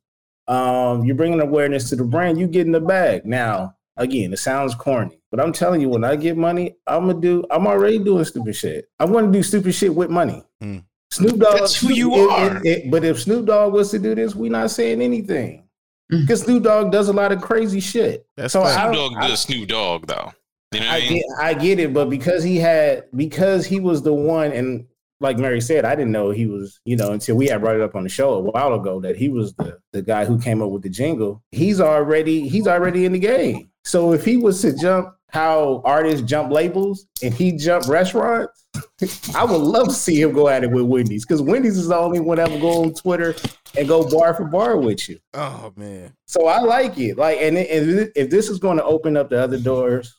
um, 0.49 1.05
you're 1.05 1.17
bringing 1.17 1.41
awareness 1.41 1.89
to 1.91 1.97
the 1.97 2.05
brand. 2.05 2.39
You 2.39 2.47
get 2.47 2.67
in 2.67 2.73
the 2.73 2.81
bag 2.81 3.25
now 3.25 3.77
again, 3.97 4.33
it 4.33 4.39
sounds 4.39 4.75
corny, 4.75 5.19
but 5.31 5.41
I'm 5.41 5.53
telling 5.53 5.81
you, 5.81 5.89
when 5.89 6.05
I 6.05 6.17
get 6.17 6.37
money, 6.37 6.77
I'm 6.87 7.07
gonna 7.09 7.21
do. 7.21 7.45
I'm 7.51 7.67
already 7.67 7.99
doing 7.99 8.25
stupid 8.25 8.55
shit. 8.57 8.87
I 8.99 9.05
want 9.05 9.27
to 9.27 9.33
do 9.33 9.43
stupid 9.43 9.75
shit 9.75 9.95
with 9.95 10.11
money. 10.11 10.43
Mm. 10.63 10.85
Snoop 11.11 11.39
Dogg. 11.39 11.59
That's 11.59 11.77
who 11.77 11.93
you 11.93 12.15
it- 12.15 12.31
are. 12.31 12.57
it- 12.59 12.67
it- 12.67 12.91
but 12.91 13.05
if 13.05 13.21
Snoop 13.21 13.47
Dogg 13.47 13.73
was 13.73 13.91
to 13.91 13.99
do 13.99 14.15
this, 14.15 14.35
we're 14.35 14.51
not 14.51 14.71
saying 14.71 15.03
anything 15.03 15.65
Mm. 16.13 16.23
because 16.23 16.43
Snoop 16.43 16.63
Dogg 16.63 16.91
does 16.93 17.09
a 17.09 17.13
lot 17.13 17.33
of 17.33 17.41
crazy 17.43 17.81
shit. 17.81 18.27
That's 18.37 18.53
So 18.55 18.63
fair. 18.65 18.71
I- 18.79 18.93
Snoop 18.93 19.13
Dogg, 19.13 19.31
the 19.31 19.37
Snoop 19.37 19.69
Dogg, 19.69 20.07
though. 20.07 20.33
You 20.73 20.81
know 20.81 20.87
I, 20.89 20.97
I 20.97 21.01
mean? 21.01 21.13
get, 21.15 21.25
I 21.39 21.55
get 21.55 21.79
it, 21.81 21.93
but 21.93 22.09
because 22.09 22.43
he 22.43 22.57
had, 22.57 23.05
because 23.15 23.67
he 23.67 23.79
was 23.79 24.01
the 24.03 24.15
one, 24.15 24.53
and 24.53 24.87
like 25.21 25.39
Mary 25.39 25.61
said, 25.61 25.85
I 25.85 25.95
didn't 25.95 26.13
know 26.13 26.31
he 26.31 26.47
was, 26.47 26.81
you 26.87 26.97
know, 26.97 27.13
until 27.13 27.37
we 27.37 27.47
had 27.47 27.61
brought 27.61 27.77
it 27.77 27.83
up 27.83 27.95
on 27.95 28.05
the 28.05 28.09
show 28.09 28.33
a 28.33 28.41
while 28.41 28.73
ago 28.73 28.99
that 29.03 29.15
he 29.17 29.29
was 29.29 29.53
the 29.55 29.79
the 29.93 30.01
guy 30.01 30.25
who 30.25 30.39
came 30.39 30.63
up 30.63 30.71
with 30.71 30.83
the 30.83 30.89
jingle. 30.89 31.43
He's 31.51 31.79
already, 31.79 32.49
he's 32.49 32.67
already 32.67 33.05
in 33.05 33.13
the 33.13 33.19
game. 33.19 33.69
So 33.85 34.13
if 34.13 34.25
he 34.25 34.37
was 34.37 34.61
to 34.63 34.77
jump 34.77 35.15
how 35.29 35.81
artists 35.85 36.23
jump 36.23 36.53
labels 36.53 37.07
and 37.23 37.33
he 37.33 37.53
jump 37.53 37.89
restaurants, 37.89 38.67
I 39.35 39.45
would 39.45 39.61
love 39.61 39.89
to 39.89 39.95
see 39.95 40.21
him 40.21 40.33
go 40.33 40.49
at 40.49 40.65
it 40.65 40.71
with 40.71 40.85
Wendy's 40.85 41.25
because 41.25 41.43
Wendy's 41.43 41.77
is 41.77 41.89
the 41.89 41.97
only 41.97 42.21
one 42.21 42.37
that 42.37 42.51
will 42.51 42.61
go 42.61 42.85
on 42.85 42.95
Twitter 42.95 43.35
and 43.77 43.89
go 43.89 44.09
bar 44.09 44.35
for 44.35 44.45
bar 44.45 44.77
with 44.77 45.09
you. 45.09 45.19
Oh 45.35 45.73
man. 45.77 46.13
So 46.27 46.47
I 46.47 46.61
like 46.61 46.99
it. 46.99 47.19
Like, 47.19 47.39
and 47.41 47.59
if, 47.59 48.11
if 48.15 48.31
this 48.31 48.49
is 48.49 48.59
going 48.59 48.77
to 48.77 48.85
open 48.85 49.17
up 49.17 49.31
the 49.31 49.43
other 49.43 49.59
doors 49.59 50.19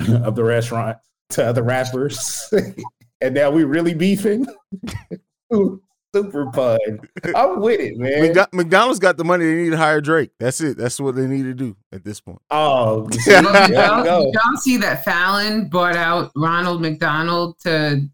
of 0.08 0.34
the 0.34 0.44
restaurant 0.44 0.98
to 1.30 1.44
other 1.44 1.62
rappers, 1.62 2.52
and 3.20 3.34
now 3.34 3.50
we 3.50 3.64
really 3.64 3.94
beefing, 3.94 4.46
super 6.14 6.46
pun. 6.50 6.78
I'm 7.34 7.60
with 7.60 7.80
it, 7.80 7.96
man. 7.96 8.34
McDo- 8.34 8.52
McDonald's 8.52 8.98
got 8.98 9.16
the 9.16 9.24
money. 9.24 9.44
They 9.44 9.54
need 9.54 9.70
to 9.70 9.76
hire 9.76 10.00
Drake. 10.00 10.30
That's 10.38 10.60
it. 10.60 10.76
That's 10.76 11.00
what 11.00 11.14
they 11.14 11.26
need 11.26 11.44
to 11.44 11.54
do 11.54 11.76
at 11.92 12.04
this 12.04 12.20
point. 12.20 12.40
oh, 12.50 13.08
Yeah. 13.26 13.42
Well, 13.42 13.66
did, 13.68 13.76
there 13.76 13.86
y'all, 13.86 14.22
you 14.24 14.32
y'all 14.34 14.56
see 14.60 14.76
that 14.78 15.04
Fallon 15.04 15.68
bought 15.68 15.96
out 15.96 16.30
Ronald 16.36 16.80
McDonald 16.80 17.58
to 17.60 18.08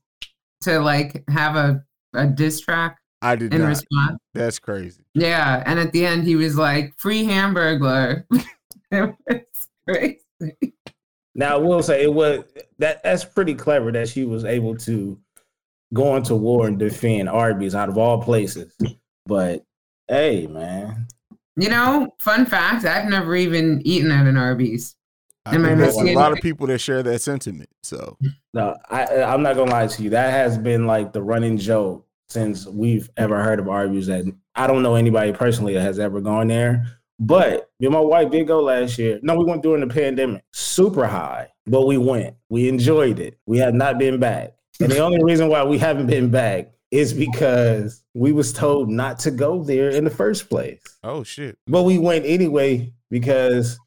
to 0.63 0.81
like 0.81 1.25
have 1.29 1.57
a, 1.57 1.85
a 2.15 2.27
diss 2.27 2.61
track 2.61 2.99
I 3.23 3.37
did 3.37 3.53
in 3.55 3.61
not. 3.63 3.69
response? 3.69 4.19
That's 4.35 4.59
crazy. 4.59 5.03
Yeah, 5.15 5.63
and 5.67 5.79
at 5.79 5.93
the 5.93 6.07
end 6.07 6.25
he 6.25 6.37
was 6.37 6.57
like, 6.57 6.95
"Free 6.99 7.25
Hamburglar." 7.25 8.25
it 8.91 9.15
was 9.27 9.69
crazy. 9.89 10.21
Now 11.35 11.55
I 11.55 11.59
will 11.59 11.83
say 11.83 12.03
it 12.03 12.13
was 12.13 12.45
that 12.79 13.03
that's 13.03 13.25
pretty 13.25 13.55
clever 13.55 13.93
that 13.93 14.09
she 14.09 14.25
was 14.25 14.45
able 14.45 14.77
to 14.79 15.19
go 15.95 16.21
to 16.21 16.35
war 16.35 16.67
and 16.67 16.79
defend 16.79 17.29
Arby's 17.29 17.75
out 17.75 17.89
of 17.89 17.99
all 17.99 18.23
places. 18.23 18.73
But 19.27 19.65
hey, 20.09 20.47
man, 20.47 21.07
You 21.57 21.69
know, 21.69 22.15
fun 22.19 22.47
fact: 22.47 22.85
I've 22.85 23.09
never 23.09 23.37
even 23.37 23.83
eaten 23.85 24.11
at 24.11 24.27
an 24.27 24.37
Arby's. 24.37 24.95
I 25.47 25.55
Am 25.55 25.65
I 25.65 25.69
think 25.69 25.79
there's 25.81 25.97
a 25.97 26.15
lot 26.15 26.33
of 26.33 26.39
people 26.41 26.67
that 26.67 26.79
share 26.79 27.03
that 27.03 27.21
sentiment. 27.21 27.71
So 27.83 28.17
No, 28.53 28.77
I, 28.91 29.23
I'm 29.23 29.43
not 29.43 29.57
gonna 29.57 29.71
lie 29.71 29.87
to 29.87 30.03
you. 30.03 30.11
That 30.11 30.31
has 30.31 30.59
been 30.59 30.87
like 30.87 31.13
the 31.13 31.23
running 31.23 31.57
joke 31.57 32.07
since 32.29 32.67
we've 32.67 33.09
ever 33.17 33.43
heard 33.43 33.59
of 33.59 33.69
Arby's. 33.69 34.07
That 34.07 34.25
I 34.55 34.67
don't 34.67 34.83
know 34.83 34.95
anybody 34.95 35.33
personally 35.33 35.75
that 35.75 35.83
has 35.83 35.99
ever 35.99 36.21
gone 36.21 36.49
there. 36.49 36.85
But 37.21 37.71
me 37.81 37.87
and 37.87 37.95
my 37.95 38.01
wife 38.01 38.31
did 38.31 38.47
go 38.47 38.63
last 38.63 38.97
year. 38.99 39.19
No, 39.23 39.37
we 39.37 39.45
went 39.45 39.63
during 39.63 39.81
the 39.87 39.93
pandemic. 39.93 40.45
Super 40.53 41.07
high, 41.07 41.49
but 41.67 41.87
we 41.87 41.99
went. 41.99 42.37
We 42.49 42.69
enjoyed 42.69 43.19
it. 43.19 43.39
We 43.47 43.59
have 43.59 43.75
not 43.75 43.99
been 43.99 44.21
back, 44.21 44.55
and 44.81 44.91
the 44.91 44.99
only 44.99 45.23
reason 45.23 45.49
why 45.49 45.65
we 45.65 45.79
haven't 45.79 46.07
been 46.07 46.31
back 46.31 46.71
is 46.91 47.13
because 47.13 48.03
we 48.15 48.33
was 48.33 48.53
told 48.53 48.89
not 48.89 49.19
to 49.21 49.31
go 49.31 49.63
there 49.63 49.91
in 49.91 50.05
the 50.05 50.11
first 50.11 50.49
place. 50.49 50.81
oh 51.05 51.23
shit. 51.23 51.59
But 51.67 51.83
we 51.83 51.99
went 51.99 52.25
anyway 52.25 52.93
because 53.11 53.79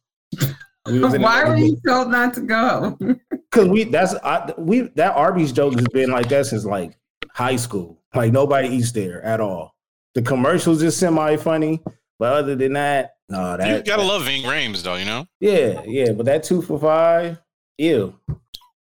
we 0.85 0.99
was 0.99 1.13
in 1.13 1.21
Why 1.21 1.43
were 1.45 1.57
you 1.57 1.77
told 1.87 2.09
not 2.09 2.33
to 2.35 2.41
go? 2.41 2.97
Cause 3.51 3.67
we 3.67 3.85
that's 3.85 4.13
I, 4.23 4.53
we 4.57 4.81
that 4.95 5.15
Arby's 5.15 5.51
joke 5.51 5.75
has 5.75 5.87
been 5.89 6.11
like 6.11 6.29
that 6.29 6.45
since 6.45 6.63
like 6.63 6.97
high 7.33 7.57
school. 7.57 7.99
Like 8.13 8.31
nobody 8.31 8.69
eats 8.69 8.91
there 8.91 9.21
at 9.23 9.41
all. 9.41 9.75
The 10.13 10.21
commercials 10.21 10.81
is 10.83 10.95
semi 10.95 11.37
funny, 11.37 11.81
but 12.19 12.33
other 12.33 12.55
than 12.55 12.73
that, 12.73 13.15
no, 13.29 13.57
that 13.57 13.77
you 13.77 13.83
gotta 13.83 14.03
love 14.03 14.23
Ving 14.23 14.43
Rhames 14.43 14.83
though, 14.83 14.95
you 14.95 15.05
know. 15.05 15.25
yeah, 15.39 15.81
yeah. 15.85 16.11
But 16.11 16.25
that 16.27 16.43
two 16.43 16.61
for 16.61 16.79
five, 16.79 17.39
ew. 17.77 18.17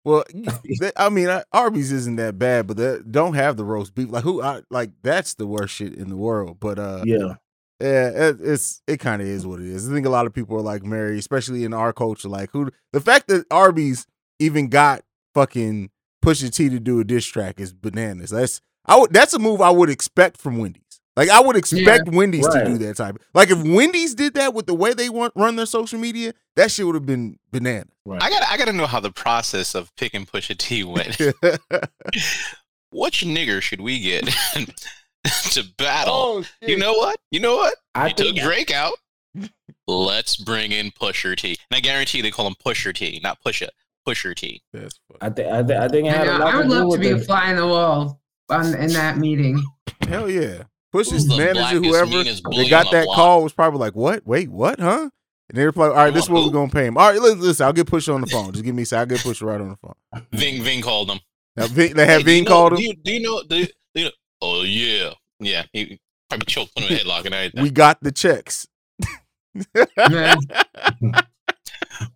Well, 0.04 0.25
that- 0.80 0.92
I 0.97 1.09
mean, 1.11 1.28
I- 1.28 1.45
Arby's 1.52 1.92
isn't 1.92 2.16
that 2.16 2.38
bad, 2.38 2.66
but 2.66 2.76
they 2.76 2.99
don't 3.11 3.35
have 3.35 3.57
the 3.57 3.64
roast 3.64 3.95
beef. 3.95 4.11
Like 4.11 4.25
who? 4.25 4.42
I, 4.42 4.62
like 4.71 4.90
that's 5.02 5.35
the 5.35 5.47
worst 5.47 5.75
shit 5.75 5.95
in 5.95 6.09
the 6.09 6.16
world. 6.16 6.59
But 6.61 6.78
uh, 6.78 7.02
Yeah, 7.04 7.35
yeah, 7.80 8.09
it, 8.28 8.37
it's 8.40 8.83
it 8.87 8.99
kind 8.99 9.21
of 9.23 9.28
is 9.28 9.47
what 9.47 9.61
it 9.61 9.66
is. 9.66 9.88
I 9.88 9.92
think 9.92 10.07
a 10.07 10.11
lot 10.11 10.26
of 10.26 10.33
people 10.35 10.57
are 10.57 10.62
like 10.62 10.83
Mary, 10.85 11.19
especially 11.19 11.64
in 11.64 11.75
our 11.75 11.92
culture. 11.92 12.28
Like 12.28 12.50
who? 12.52 12.71
The 12.92 13.00
fact 13.00 13.28
that 13.28 13.45
Arby's 13.50 14.07
even 14.38 14.69
got 14.69 15.02
fucking 15.35 15.90
Pusha 16.25 16.52
T 16.52 16.69
to 16.71 16.80
do 16.80 16.99
a 17.00 17.04
diss 17.04 17.26
track 17.26 17.61
is 17.61 17.73
bananas. 17.73 18.30
That's 18.30 18.61
I 18.87 18.99
would. 18.99 19.12
That's 19.12 19.35
a 19.35 19.38
move 19.38 19.61
I 19.61 19.71
would 19.71 19.90
expect 19.90 20.38
from 20.38 20.57
Wendy's. 20.59 20.89
Like 21.16 21.28
I 21.28 21.40
would 21.40 21.56
expect 21.56 22.08
Wendy's 22.08 22.46
Right. 22.46 22.64
to 22.64 22.70
do 22.70 22.78
that 22.78 22.96
type. 22.96 23.18
Like 23.34 23.50
if 23.50 23.58
Wendy's 23.62 24.14
did 24.14 24.34
that 24.34 24.54
with 24.54 24.66
the 24.66 24.74
way 24.74 24.94
they 24.94 25.08
want 25.08 25.32
run 25.36 25.56
their 25.56 25.66
social 25.66 25.98
media, 25.98 26.32
that 26.56 26.70
shit 26.70 26.86
would 26.86 26.94
have 26.94 27.04
been 27.06 27.38
banana. 27.50 27.86
right. 28.06 28.22
I 28.22 28.30
gotta 28.30 28.50
I 28.50 28.56
gotta 28.56 28.72
know 28.72 28.86
how 28.86 29.00
the 29.00 29.10
process 29.10 29.74
of 29.74 29.94
pick 29.96 30.14
and 30.14 30.26
Pusha 30.30 30.56
T 30.56 30.84
went. 30.84 31.16
Which 32.92 33.22
nigger 33.24 33.60
should 33.62 33.80
we 33.80 34.00
get 34.00 34.24
to 35.52 35.64
battle? 35.78 36.14
oh, 36.14 36.44
you 36.60 36.76
know 36.76 36.92
what? 36.94 37.18
You 37.30 37.40
know 37.40 37.56
what? 37.56 37.74
I 37.94 38.08
you 38.08 38.14
took 38.14 38.26
think 38.34 38.40
Drake 38.40 38.70
out. 38.72 38.94
Let's 39.86 40.36
bring 40.36 40.72
in 40.72 40.90
Pusher 40.92 41.36
T. 41.36 41.56
And 41.70 41.76
I 41.76 41.80
guarantee 41.80 42.20
they 42.20 42.30
call 42.30 42.46
him 42.46 42.54
Pusher 42.64 42.92
T, 42.92 43.20
not 43.22 43.38
Pusha. 43.44 43.68
Pusher 44.06 44.34
T. 44.34 44.62
That's 44.72 44.98
funny. 45.08 45.18
I 45.20 45.30
think 45.30 45.48
I, 45.52 45.62
thi- 45.62 45.76
I 45.84 45.88
think 45.88 46.08
I, 46.08 46.12
had 46.12 46.26
a 46.28 46.38
lot 46.38 46.54
I 46.54 46.56
would 46.56 46.62
to 46.64 46.68
love 46.70 46.92
to 46.94 46.98
be 46.98 47.08
a 47.10 47.16
the, 47.16 47.24
fly 47.24 47.50
in 47.50 47.56
the 47.56 47.66
wall 47.66 48.20
on, 48.48 48.74
in 48.74 48.92
that 48.92 49.18
meeting. 49.18 49.62
Hell 50.08 50.28
yeah. 50.30 50.62
Push's 50.92 51.26
the 51.26 51.37
manager, 51.37 51.78
whoever, 51.78 52.25
they 52.25 52.68
got 52.68 52.87
on 52.87 52.92
the 52.92 52.99
that 52.99 53.04
block? 53.06 53.16
call 53.16 53.42
was 53.42 53.52
probably 53.52 53.78
like, 53.80 53.94
what? 53.94 54.26
Wait, 54.26 54.49
what? 54.50 54.80
Huh? 54.80 55.09
And 55.49 55.59
they 55.59 55.64
were 55.64 55.73
like, 55.73 55.90
all 55.90 55.97
right, 55.97 56.14
this 56.14 56.25
is 56.25 56.30
what 56.30 56.44
we're 56.44 56.50
going 56.52 56.68
to 56.70 56.75
pay 56.75 56.87
him. 56.87 56.97
All 56.97 57.11
right, 57.11 57.20
listen, 57.20 57.40
listen, 57.40 57.66
I'll 57.66 57.73
get 57.73 57.87
Push 57.87 58.09
on 58.09 58.20
the 58.20 58.26
phone. 58.26 58.52
Just 58.52 58.64
give 58.64 58.75
me 58.75 58.82
a 58.82 58.87
second. 58.87 59.00
I'll 59.00 59.06
get 59.16 59.20
Push 59.25 59.42
right 59.42 59.61
on 59.61 59.68
the 59.70 59.76
phone. 59.76 59.94
Ving 60.32 60.62
Ving 60.62 60.80
called 60.82 61.11
him. 61.11 61.20
Now, 61.56 61.66
Ving, 61.66 61.94
they 61.94 62.06
have 62.06 62.23
Hey, 62.23 62.25
do 62.25 62.30
you 62.30 62.37
Ving 62.37 62.44
know- 62.44 62.50
called 62.50 62.76
Do 62.76 62.82
you, 62.82 62.94
do 62.94 63.12
you 63.12 63.20
know? 63.20 63.42
Do 63.49 63.56
you, 63.56 63.66
do 63.66 64.00
you 64.00 64.04
know? 64.04 64.11
Oh 64.42 64.62
yeah, 64.62 65.11
yeah. 65.40 65.64
He 65.73 66.00
probably 66.28 66.47
choked 66.47 66.73
on 66.76 66.85
in 66.85 66.92
a 66.92 66.97
headlock 66.99 67.25
and 67.26 67.35
everything. 67.35 67.62
We 67.62 67.70
got 67.70 67.99
the 68.02 68.12
checks. 68.12 68.66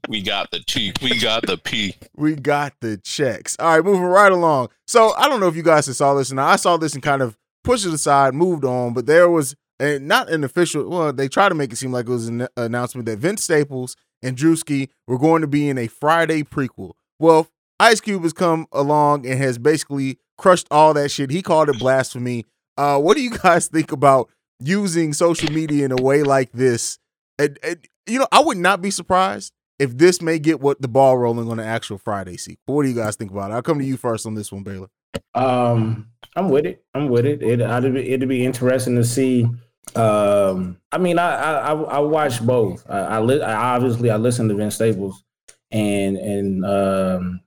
We 0.08 0.22
got 0.22 0.50
the 0.50 0.60
T. 0.60 0.92
We 1.02 1.18
got 1.18 1.46
the 1.46 1.58
P. 1.58 1.94
we 2.16 2.36
got 2.36 2.72
the 2.80 2.96
checks. 2.98 3.56
All 3.58 3.74
right, 3.74 3.84
moving 3.84 4.02
right 4.04 4.32
along. 4.32 4.68
So 4.86 5.12
I 5.14 5.28
don't 5.28 5.40
know 5.40 5.48
if 5.48 5.56
you 5.56 5.62
guys 5.62 5.94
saw 5.96 6.14
this, 6.14 6.30
and 6.30 6.40
I 6.40 6.56
saw 6.56 6.76
this 6.76 6.94
and 6.94 7.02
kind 7.02 7.20
of 7.22 7.36
pushed 7.64 7.86
it 7.86 7.92
aside, 7.92 8.34
moved 8.34 8.64
on. 8.64 8.94
But 8.94 9.06
there 9.06 9.28
was 9.28 9.56
a, 9.80 9.98
not 9.98 10.30
an 10.30 10.44
official. 10.44 10.88
Well, 10.88 11.12
they 11.12 11.28
tried 11.28 11.48
to 11.48 11.54
make 11.54 11.72
it 11.72 11.76
seem 11.76 11.92
like 11.92 12.06
it 12.06 12.12
was 12.12 12.28
an 12.28 12.46
announcement 12.56 13.06
that 13.06 13.18
Vince 13.18 13.42
Staples 13.42 13.96
and 14.22 14.36
Drewski 14.36 14.88
were 15.06 15.18
going 15.18 15.42
to 15.42 15.48
be 15.48 15.68
in 15.68 15.78
a 15.78 15.88
Friday 15.88 16.42
prequel. 16.42 16.92
Well, 17.18 17.48
Ice 17.80 18.00
Cube 18.00 18.22
has 18.22 18.32
come 18.32 18.66
along 18.72 19.26
and 19.26 19.38
has 19.38 19.58
basically 19.58 20.18
crushed 20.38 20.68
all 20.70 20.94
that 20.94 21.10
shit. 21.10 21.30
He 21.30 21.42
called 21.42 21.68
it 21.68 21.78
blasphemy. 21.78 22.44
Uh, 22.76 22.98
what 22.98 23.16
do 23.16 23.22
you 23.22 23.30
guys 23.42 23.68
think 23.68 23.92
about 23.92 24.30
using 24.60 25.12
social 25.12 25.52
media 25.52 25.84
in 25.84 25.92
a 25.92 26.02
way 26.02 26.22
like 26.22 26.52
this? 26.52 26.98
And, 27.38 27.58
and 27.62 27.86
you 28.06 28.18
know, 28.18 28.28
I 28.30 28.40
would 28.40 28.58
not 28.58 28.80
be 28.80 28.90
surprised 28.90 29.52
if 29.78 29.96
this 29.98 30.22
may 30.22 30.38
get 30.38 30.60
what 30.60 30.80
the 30.80 30.88
ball 30.88 31.18
rolling 31.18 31.50
on 31.50 31.56
the 31.56 31.64
actual 31.64 31.98
Friday 31.98 32.36
sequel. 32.36 32.76
What 32.76 32.82
do 32.84 32.88
you 32.88 32.94
guys 32.94 33.16
think 33.16 33.30
about 33.30 33.50
it? 33.50 33.54
I'll 33.54 33.62
come 33.62 33.78
to 33.78 33.84
you 33.84 33.96
first 33.96 34.24
on 34.26 34.34
this 34.34 34.52
one, 34.52 34.62
Baylor. 34.62 34.88
Um, 35.34 36.08
I'm 36.36 36.48
with 36.48 36.66
it. 36.66 36.84
I'm 36.94 37.08
with 37.08 37.26
it. 37.26 37.42
It 37.42 37.60
it'd 37.60 37.94
be, 37.94 38.12
it'd 38.12 38.28
be 38.28 38.44
interesting 38.44 38.96
to 38.96 39.04
see. 39.04 39.46
Um, 39.94 40.78
I 40.90 40.98
mean, 40.98 41.18
I 41.18 41.34
I 41.34 41.72
I, 41.72 41.82
I 41.82 41.98
watch 42.00 42.44
both. 42.44 42.84
I, 42.88 42.98
I, 42.98 43.20
li- 43.20 43.42
I 43.42 43.76
obviously 43.76 44.10
I 44.10 44.16
listen 44.16 44.48
to 44.48 44.54
Vince 44.54 44.74
Staples, 44.74 45.22
and 45.70 46.16
and 46.16 46.64
um, 46.66 47.40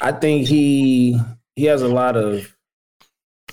I 0.00 0.12
think 0.12 0.46
he 0.46 1.18
he 1.56 1.64
has 1.64 1.82
a 1.82 1.88
lot 1.88 2.16
of. 2.16 2.54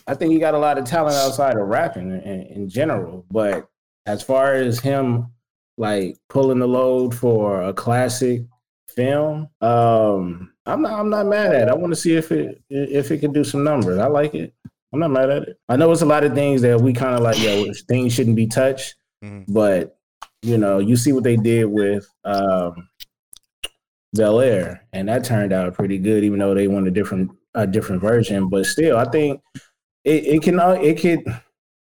I 0.07 0.13
think 0.13 0.33
he 0.33 0.39
got 0.39 0.53
a 0.53 0.59
lot 0.59 0.77
of 0.77 0.85
talent 0.85 1.15
outside 1.15 1.55
of 1.55 1.67
rapping 1.67 2.11
in, 2.11 2.41
in 2.43 2.69
general, 2.69 3.25
but 3.31 3.67
as 4.05 4.21
far 4.21 4.53
as 4.53 4.79
him 4.79 5.31
like 5.77 6.17
pulling 6.29 6.59
the 6.59 6.67
load 6.67 7.15
for 7.15 7.61
a 7.63 7.73
classic 7.73 8.43
film. 8.95 9.49
Um, 9.61 10.53
I'm 10.65 10.81
not. 10.81 10.99
I'm 10.99 11.09
not 11.09 11.25
mad 11.27 11.53
at 11.53 11.63
it. 11.63 11.69
I 11.69 11.75
want 11.75 11.91
to 11.91 11.95
see 11.99 12.15
if 12.15 12.31
it 12.31 12.61
if 12.69 13.11
it 13.11 13.19
can 13.19 13.31
do 13.33 13.43
some 13.43 13.63
numbers. 13.63 13.97
I 13.99 14.07
like 14.07 14.33
it. 14.35 14.53
I'm 14.93 14.99
not 14.99 15.11
mad 15.11 15.29
at 15.29 15.43
it. 15.43 15.59
I 15.69 15.75
know 15.75 15.91
it's 15.91 16.01
a 16.01 16.05
lot 16.05 16.23
of 16.23 16.33
things 16.33 16.61
that 16.61 16.79
we 16.79 16.93
kind 16.93 17.15
of 17.15 17.21
like. 17.21 17.37
Yeah, 17.41 17.63
things 17.87 18.13
shouldn't 18.13 18.35
be 18.35 18.47
touched, 18.47 18.95
Mhm. 19.23 19.45
but 19.47 19.97
you 20.41 20.57
know, 20.57 20.79
you 20.79 20.95
see 20.95 21.11
what 21.11 21.23
they 21.23 21.35
did 21.37 21.65
with 21.65 22.07
um, 22.23 22.87
Bel 24.13 24.39
Air, 24.39 24.85
and 24.93 25.09
that 25.09 25.23
turned 25.23 25.51
out 25.53 25.73
pretty 25.73 25.97
good. 25.97 26.23
Even 26.23 26.39
though 26.39 26.53
they 26.53 26.67
want 26.67 26.87
a 26.87 26.91
different 26.91 27.31
a 27.53 27.67
different 27.67 28.01
version, 28.01 28.49
but 28.49 28.65
still, 28.65 28.97
I 28.97 29.05
think 29.05 29.41
it, 30.03 30.23
it 30.25 30.41
can. 30.43 30.59
uh, 30.59 30.71
It 30.81 30.99
could 30.99 31.23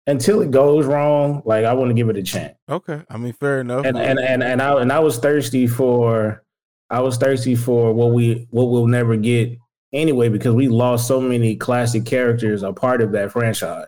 until 0.06 0.40
it 0.40 0.50
goes 0.50 0.86
wrong. 0.86 1.42
Like 1.44 1.64
I 1.64 1.72
want 1.74 1.90
to 1.90 1.94
give 1.94 2.08
it 2.08 2.16
a 2.16 2.22
chance 2.22 2.56
Okay, 2.68 3.02
I 3.10 3.16
mean, 3.16 3.32
fair 3.32 3.60
enough. 3.60 3.84
and 3.84 3.96
and 3.98 4.18
and 4.18 4.42
and 4.42 4.62
I 4.62 4.80
and 4.80 4.92
I 4.92 5.00
was 5.00 5.18
thirsty 5.18 5.66
for 5.66 6.42
I 6.90 7.00
was 7.00 7.16
thirsty 7.16 7.54
for 7.54 7.92
what 7.92 8.12
we 8.12 8.46
what 8.50 8.64
we'll 8.64 8.86
never 8.86 9.16
get 9.16 9.56
anyway 9.92 10.28
because 10.28 10.54
we 10.54 10.68
lost 10.68 11.06
so 11.06 11.20
many 11.20 11.56
classic 11.56 12.04
characters 12.04 12.62
a 12.62 12.72
part 12.72 13.00
of 13.00 13.12
that 13.12 13.32
franchise. 13.32 13.86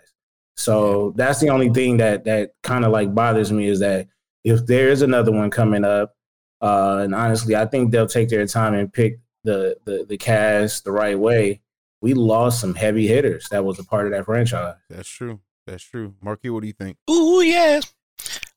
So 0.57 1.13
that's 1.17 1.41
the 1.41 1.49
only 1.51 1.71
thing 1.71 1.97
that 1.97 2.25
that 2.25 2.53
kind 2.63 2.85
of 2.85 2.93
like 2.93 3.15
bothers 3.15 3.51
me 3.51 3.67
is 3.67 3.81
that 3.81 4.09
if 4.45 4.67
there 4.67 4.89
is 4.89 5.03
another 5.03 5.33
one 5.33 5.51
coming 5.51 5.85
up, 5.85 6.15
uh, 6.61 7.01
and 7.03 7.15
honestly, 7.15 7.57
I 7.57 7.67
think 7.67 7.91
they'll 7.91 8.07
take 8.07 8.29
their 8.29 8.47
time 8.47 8.75
and 8.75 8.93
pick 8.93 9.19
the 9.45 9.77
the 9.85 10.07
the 10.09 10.17
cast 10.17 10.85
the 10.85 10.93
right 10.93 11.19
way. 11.19 11.61
We 12.01 12.15
lost 12.15 12.61
some 12.61 12.75
heavy 12.75 13.07
hitters 13.07 13.49
that 13.51 13.65
was 13.65 13.79
a 13.79 13.85
part 13.85 14.07
of 14.07 14.13
that 14.13 14.25
franchise. 14.25 14.75
That's 14.91 15.09
true. 15.09 15.41
That's 15.67 15.85
true. 15.85 16.15
Marky, 16.21 16.51
what 16.51 16.61
do 16.61 16.67
you 16.67 16.73
think? 16.73 16.97
Ooh 17.09 17.41
yeah. 17.41 17.81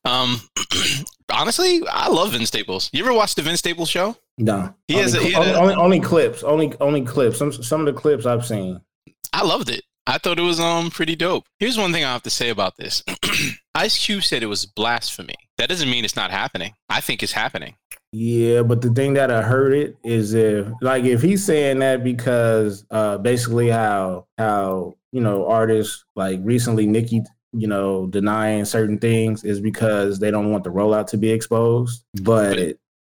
Um, 0.04 0.40
honestly, 1.30 1.82
I 1.88 2.08
love 2.08 2.32
Vince 2.32 2.48
Staples. 2.48 2.90
You 2.92 3.04
ever 3.04 3.12
watch 3.12 3.34
the 3.34 3.42
Vince 3.42 3.60
Staples 3.60 3.88
show? 3.88 4.16
No, 4.38 4.74
He 4.88 4.94
only, 4.94 5.02
has 5.02 5.14
a- 5.14 5.22
he 5.22 5.34
only, 5.34 5.50
a- 5.50 5.58
only, 5.58 5.74
only 5.74 6.00
clips, 6.00 6.42
only 6.42 6.72
only 6.80 7.02
clips. 7.02 7.38
Some 7.38 7.52
some 7.52 7.80
of 7.80 7.86
the 7.86 7.98
clips 7.98 8.26
I've 8.26 8.44
seen. 8.46 8.80
I 9.32 9.42
loved 9.44 9.70
it. 9.70 9.82
I 10.06 10.18
thought 10.18 10.38
it 10.38 10.42
was 10.42 10.60
um 10.60 10.90
pretty 10.90 11.16
dope. 11.16 11.44
Here's 11.58 11.78
one 11.78 11.92
thing 11.92 12.04
I 12.04 12.12
have 12.12 12.22
to 12.24 12.30
say 12.30 12.50
about 12.50 12.76
this. 12.76 13.02
Ice 13.74 14.04
Cube 14.04 14.22
said 14.22 14.42
it 14.42 14.46
was 14.46 14.66
blasphemy. 14.66 15.34
That 15.58 15.68
doesn't 15.68 15.90
mean 15.90 16.04
it's 16.04 16.16
not 16.16 16.30
happening. 16.30 16.72
I 16.88 17.00
think 17.00 17.22
it's 17.22 17.32
happening. 17.32 17.74
Yeah, 18.12 18.62
but 18.62 18.82
the 18.82 18.90
thing 18.90 19.14
that 19.14 19.30
I 19.30 19.42
heard 19.42 19.72
it 19.74 19.96
is 20.04 20.32
if 20.34 20.66
like 20.80 21.04
if 21.04 21.22
he's 21.22 21.44
saying 21.44 21.80
that 21.80 22.04
because 22.04 22.84
uh 22.90 23.18
basically 23.18 23.68
how 23.68 24.26
how 24.38 24.96
you 25.12 25.20
know 25.22 25.46
artists 25.46 26.04
like 26.14 26.40
recently 26.42 26.86
Nicki 26.86 27.22
you 27.52 27.66
know 27.66 28.06
denying 28.06 28.64
certain 28.64 28.98
things 28.98 29.44
is 29.44 29.60
because 29.60 30.18
they 30.18 30.30
don't 30.30 30.50
want 30.52 30.62
the 30.64 30.70
rollout 30.70 31.06
to 31.08 31.16
be 31.16 31.30
exposed. 31.30 32.04
But, 32.22 32.50
But 32.56 32.58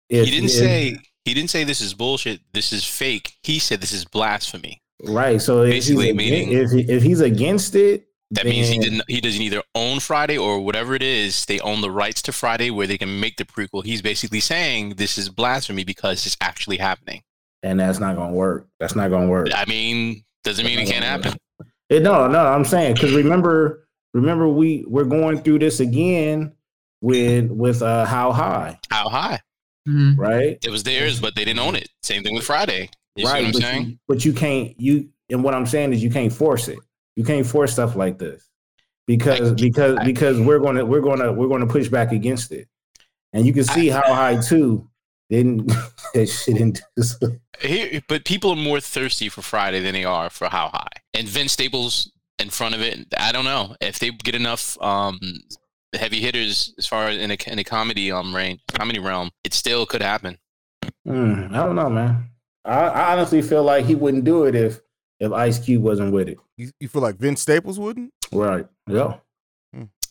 if, 0.09 0.25
he 0.25 0.31
didn't 0.31 0.45
if- 0.45 0.51
say 0.51 0.97
he 1.29 1.33
didn't 1.35 1.49
say 1.49 1.63
this 1.63 1.79
is 1.81 1.93
bullshit. 1.93 2.41
This 2.53 2.73
is 2.73 2.83
fake. 2.85 3.37
He 3.43 3.59
said 3.59 3.81
this 3.81 3.93
is 3.93 4.03
blasphemy. 4.05 4.81
right. 5.05 5.41
So 5.41 5.61
if 5.63 5.71
Basically 5.71 6.09
against, 6.09 6.17
meaning- 6.31 6.51
if 6.51 6.71
he, 6.71 6.79
if 6.91 7.03
he's 7.03 7.21
against 7.21 7.75
it, 7.75 8.07
That 8.31 8.45
means 8.45 8.67
he 8.67 8.77
didn't. 8.79 9.03
He 9.07 9.21
doesn't 9.21 9.41
either 9.41 9.63
own 9.75 9.99
Friday 9.99 10.37
or 10.37 10.59
whatever 10.59 10.93
it 10.95 11.01
is. 11.03 11.45
They 11.45 11.59
own 11.61 11.81
the 11.81 11.89
rights 11.89 12.21
to 12.23 12.31
Friday, 12.31 12.69
where 12.69 12.85
they 12.87 12.97
can 12.97 13.19
make 13.19 13.37
the 13.37 13.45
prequel. 13.45 13.83
He's 13.83 14.01
basically 14.01 14.39
saying 14.39 14.95
this 14.95 15.17
is 15.17 15.29
blasphemy 15.29 15.83
because 15.83 16.25
it's 16.25 16.37
actually 16.41 16.77
happening. 16.77 17.21
and 17.63 17.79
that's 17.79 17.99
not 17.99 18.15
gonna 18.15 18.33
work. 18.33 18.67
That's 18.79 18.95
not 18.95 19.09
gonna 19.09 19.27
work. 19.27 19.49
I 19.53 19.65
mean, 19.65 20.23
doesn't 20.43 20.65
mean 20.65 20.79
it 20.79 20.87
can't 20.87 21.03
happen. 21.03 21.33
It, 21.89 22.03
no, 22.03 22.27
no, 22.27 22.45
I'm 22.45 22.63
saying 22.65 22.93
because 22.93 23.13
remember, 23.13 23.87
remember 24.13 24.47
we 24.47 24.85
we're 24.87 25.03
going 25.05 25.41
through 25.41 25.59
this 25.59 25.79
again 25.79 26.53
with 27.01 27.49
with 27.49 27.81
uh 27.81 28.05
how 28.05 28.31
high. 28.31 28.79
How 28.91 29.09
high? 29.09 29.39
Mhm. 29.89 30.17
right? 30.17 30.57
It 30.63 30.69
was 30.69 30.83
theirs, 30.83 31.19
but 31.19 31.35
they 31.35 31.43
didn't 31.45 31.59
own 31.59 31.75
it. 31.75 31.89
Same 32.03 32.23
thing 32.23 32.35
with 32.35 32.43
Friday. 32.45 32.89
You 33.15 33.25
see 33.25 33.31
right, 33.31 33.39
what 33.43 33.47
I'm 33.47 33.51
but 33.53 33.61
saying? 33.61 33.85
You, 33.87 33.97
but 34.07 34.25
you 34.25 34.33
can't 34.33 34.79
you 34.79 35.09
and 35.29 35.43
what 35.43 35.53
I'm 35.55 35.65
saying 35.65 35.93
is 35.93 36.03
you 36.03 36.09
can't 36.09 36.31
force 36.31 36.67
it. 36.67 36.79
You 37.15 37.23
can't 37.23 37.45
force 37.45 37.73
stuff 37.73 37.95
like 37.95 38.17
this 38.19 38.47
because 39.07 39.51
I- 39.51 39.55
because 39.55 39.97
I- 39.97 40.03
because 40.05 40.39
we're 40.39 40.59
gonna 40.59 40.85
we're 40.85 41.01
gonna 41.01 41.31
we're 41.33 41.47
gonna 41.49 41.67
push 41.67 41.87
back 41.87 42.11
against 42.11 42.51
it, 42.51 42.67
and 43.33 43.45
you 43.45 43.53
can 43.53 43.63
see 43.65 43.87
how 43.89 44.01
high 44.13 44.37
too 44.39 44.87
didn't 45.29 45.67
that 46.13 46.27
shit 46.27 46.55
didn't 46.55 46.81
Here, 47.61 48.01
but 48.07 48.25
people 48.25 48.51
are 48.51 48.55
more 48.55 48.79
thirsty 48.79 49.27
for 49.29 49.41
Friday 49.41 49.79
than 49.81 49.93
they 49.93 50.05
are 50.05 50.29
for 50.29 50.47
How 50.49 50.69
High. 50.69 51.01
And 51.13 51.27
Vince 51.27 51.51
Staples 51.51 52.11
in 52.39 52.49
front 52.49 52.73
of 52.73 52.81
it, 52.81 53.05
I 53.17 53.31
don't 53.33 53.43
know 53.45 53.75
if 53.81 53.99
they 53.99 54.11
get 54.11 54.33
enough 54.33 54.77
um, 54.81 55.19
heavy 55.93 56.19
hitters 56.19 56.73
as 56.77 56.85
far 56.85 57.07
as 57.07 57.17
in 57.17 57.31
a, 57.31 57.37
in 57.47 57.59
a 57.59 57.63
comedy 57.63 58.11
um 58.11 58.35
range, 58.35 58.61
comedy 58.71 58.99
realm. 58.99 59.31
It 59.43 59.53
still 59.53 59.85
could 59.85 60.01
happen. 60.01 60.37
Hmm, 61.05 61.47
I 61.51 61.65
don't 61.65 61.75
know, 61.75 61.89
man. 61.89 62.29
I, 62.65 62.79
I 62.79 63.13
honestly 63.13 63.41
feel 63.41 63.63
like 63.63 63.85
he 63.85 63.95
wouldn't 63.95 64.25
do 64.25 64.45
it 64.45 64.55
if 64.55 64.79
if 65.19 65.31
Ice 65.31 65.59
Cube 65.59 65.83
wasn't 65.83 66.13
with 66.13 66.29
it. 66.29 66.37
You, 66.57 66.71
you 66.79 66.87
feel 66.87 67.01
like 67.01 67.15
Vince 67.15 67.41
Staples 67.41 67.79
wouldn't? 67.79 68.13
Right. 68.31 68.67
Yeah. 68.87 69.15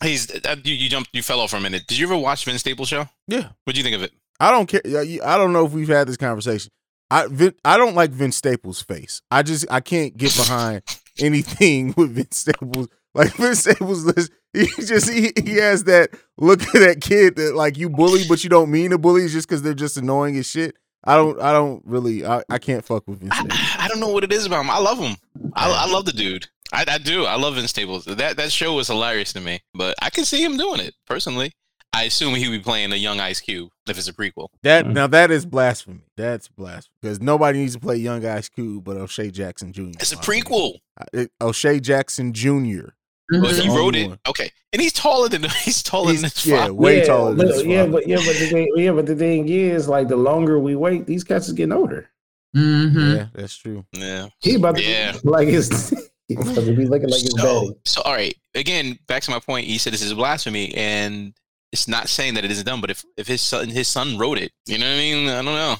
He's 0.01 0.31
uh, 0.45 0.55
you, 0.63 0.73
you 0.73 0.89
jumped, 0.89 1.09
you 1.13 1.21
fell 1.21 1.41
off 1.41 1.51
for 1.51 1.57
a 1.57 1.61
minute. 1.61 1.85
Did 1.87 1.97
you 1.97 2.05
ever 2.05 2.17
watch 2.17 2.45
Vince 2.45 2.61
Staples 2.61 2.87
show? 2.87 3.07
Yeah. 3.27 3.49
What 3.63 3.73
do 3.73 3.79
you 3.79 3.83
think 3.83 3.95
of 3.95 4.03
it? 4.03 4.13
I 4.39 4.51
don't 4.51 4.65
care. 4.67 4.81
I 4.85 5.37
don't 5.37 5.51
know 5.51 5.65
if 5.65 5.73
we've 5.73 5.89
had 5.89 6.07
this 6.07 6.15
conversation. 6.15 6.71
I 7.11 7.27
Vin, 7.27 7.53
I 7.65 7.77
don't 7.77 7.95
like 7.95 8.11
Vince 8.11 8.37
Staples' 8.37 8.81
face. 8.81 9.21
I 9.29 9.43
just 9.43 9.65
I 9.69 9.81
can't 9.81 10.15
get 10.15 10.35
behind 10.35 10.83
anything 11.19 11.93
with 11.97 12.11
Vince 12.11 12.37
Staples. 12.37 12.87
Like 13.15 13.33
Vince 13.37 13.59
Staples, 13.61 14.05
is- 14.05 14.29
he 14.53 14.65
just 14.83 15.09
he, 15.11 15.31
he 15.43 15.55
has 15.57 15.83
that 15.83 16.09
look 16.37 16.61
at 16.63 16.73
that 16.73 17.01
kid 17.01 17.35
that 17.35 17.55
like 17.55 17.77
you 17.77 17.89
bully, 17.89 18.23
but 18.27 18.43
you 18.43 18.49
don't 18.49 18.71
mean 18.71 18.89
to 18.91 18.97
bully 18.97 19.27
just 19.27 19.47
because 19.47 19.61
they're 19.61 19.73
just 19.75 19.95
annoying 19.97 20.37
as 20.37 20.47
shit. 20.49 20.75
I 21.03 21.15
don't 21.15 21.39
I 21.39 21.51
don't 21.51 21.83
really 21.85 22.25
I, 22.25 22.43
I 22.49 22.57
can't 22.57 22.83
fuck 22.83 23.07
with 23.07 23.19
Vince 23.19 23.31
I, 23.35 23.77
I 23.81 23.87
don't 23.87 23.99
know 23.99 24.09
what 24.09 24.23
it 24.23 24.33
is 24.33 24.45
about 24.45 24.61
him. 24.61 24.69
I 24.71 24.79
love 24.79 24.97
him. 24.99 25.15
I, 25.53 25.71
I 25.87 25.91
love 25.91 26.05
the 26.05 26.11
dude. 26.13 26.47
I, 26.73 26.83
I 26.87 26.97
do. 26.97 27.25
I 27.25 27.35
love 27.35 27.55
Vince 27.55 27.69
Staples. 27.69 28.05
That 28.05 28.37
that 28.37 28.51
show 28.51 28.73
was 28.73 28.87
hilarious 28.87 29.33
to 29.33 29.39
me. 29.41 29.61
But 29.73 29.95
I 30.01 30.09
can 30.09 30.25
see 30.25 30.43
him 30.43 30.57
doing 30.57 30.79
it 30.79 30.93
personally. 31.07 31.51
I 31.93 32.03
assume 32.03 32.35
he 32.35 32.47
would 32.47 32.57
be 32.57 32.63
playing 32.63 32.91
a 32.91 32.95
young 32.97 33.19
Ice 33.19 33.39
Cube 33.39 33.69
if 33.87 33.97
it's 33.97 34.07
a 34.07 34.13
prequel. 34.13 34.49
That 34.63 34.85
Mhm. 34.85 34.93
now 34.93 35.07
that 35.07 35.31
is 35.31 35.45
blasphemy. 35.45 36.01
That's 36.17 36.47
blasphemy 36.47 36.93
because 37.01 37.21
nobody 37.21 37.59
needs 37.59 37.73
to 37.73 37.79
play 37.79 37.97
young 37.97 38.25
Ice 38.25 38.49
Cube 38.49 38.83
but 38.83 38.97
O'Shea 38.97 39.31
Jackson 39.31 39.73
Jr. 39.73 39.89
It's 39.99 40.11
a 40.11 40.17
prequel. 40.17 40.79
It- 41.13 41.31
O'Shea 41.41 41.79
Jackson 41.79 42.33
Jr. 42.33 42.89
Well, 43.31 43.41
Mhm. 43.41 43.61
he 43.61 43.69
wrote 43.69 43.77
only 43.79 44.01
it. 44.05 44.19
Okay, 44.27 44.51
and 44.73 44.81
he's 44.81 44.93
taller 44.93 45.29
than 45.29 45.43
he's 45.63 45.83
taller 45.83 46.11
He's- 46.11 46.21
than 46.21 46.29
his 46.31 46.45
yeah, 46.45 46.57
father. 46.61 46.73
way 46.73 46.97
yeah, 46.99 47.03
taller 47.05 47.35
than 47.35 47.47
but- 47.47 47.55
his 47.55 47.65
yeah, 47.65 47.85
but 47.85 48.07
yeah, 48.07 48.15
but 48.17 48.25
the 48.39 48.47
thing, 48.49 48.71
yeah, 48.75 48.91
but 48.91 49.05
the 49.05 49.15
thing 49.15 49.47
is, 49.49 49.87
like, 49.87 50.07
the 50.07 50.15
longer 50.15 50.59
we 50.59 50.75
wait, 50.75 51.05
these 51.05 51.23
cats 51.23 51.47
is 51.47 51.53
getting 51.53 51.73
older. 51.73 52.09
Mhm. 52.55 53.15
Yeah, 53.15 53.27
that's 53.33 53.55
true. 53.55 53.85
Yeah. 53.93 54.29
He 54.41 54.55
about 54.55 54.75
to 54.77 54.83
Yeah. 54.83 55.11
be 55.13 55.19
like 55.23 55.47
his, 55.47 55.69
he's 56.27 56.37
about 56.39 56.65
to 56.65 56.75
be 56.75 56.87
looking 56.87 57.09
like 57.09 57.21
his 57.21 57.31
So, 57.37 57.61
daddy. 57.61 57.75
so 57.85 58.01
all 58.01 58.13
right. 58.13 58.35
Again, 58.55 58.97
back 59.07 59.21
to 59.23 59.31
my 59.31 59.39
point. 59.39 59.67
He 59.67 59.77
said 59.77 59.93
this 59.93 60.01
is 60.01 60.13
blasphemy, 60.15 60.73
and 60.75 61.33
it's 61.71 61.87
not 61.87 62.09
saying 62.09 62.33
that 62.33 62.43
it 62.45 62.49
isn't 62.49 62.65
done. 62.65 62.81
But 62.81 62.89
if 62.89 63.05
if 63.17 63.27
his 63.27 63.41
son 63.41 63.69
his 63.69 63.87
son 63.87 64.17
wrote 64.17 64.39
it, 64.39 64.51
you 64.65 64.79
know 64.79 64.87
what 64.87 64.95
I 64.95 64.97
mean? 64.97 65.29
I 65.29 65.35
don't 65.43 65.45
know. 65.45 65.75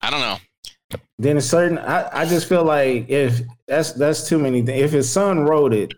I 0.00 0.10
don't 0.10 0.20
know. 0.20 0.38
Then 1.18 1.38
it's 1.38 1.46
certain. 1.46 1.78
I, 1.78 2.20
I 2.20 2.24
just 2.24 2.48
feel 2.48 2.62
like 2.64 3.10
if 3.10 3.40
that's 3.66 3.92
that's 3.92 4.28
too 4.28 4.38
many 4.38 4.62
things. 4.62 4.80
If 4.80 4.92
his 4.92 5.10
son 5.10 5.40
wrote 5.40 5.72
it, 5.74 5.92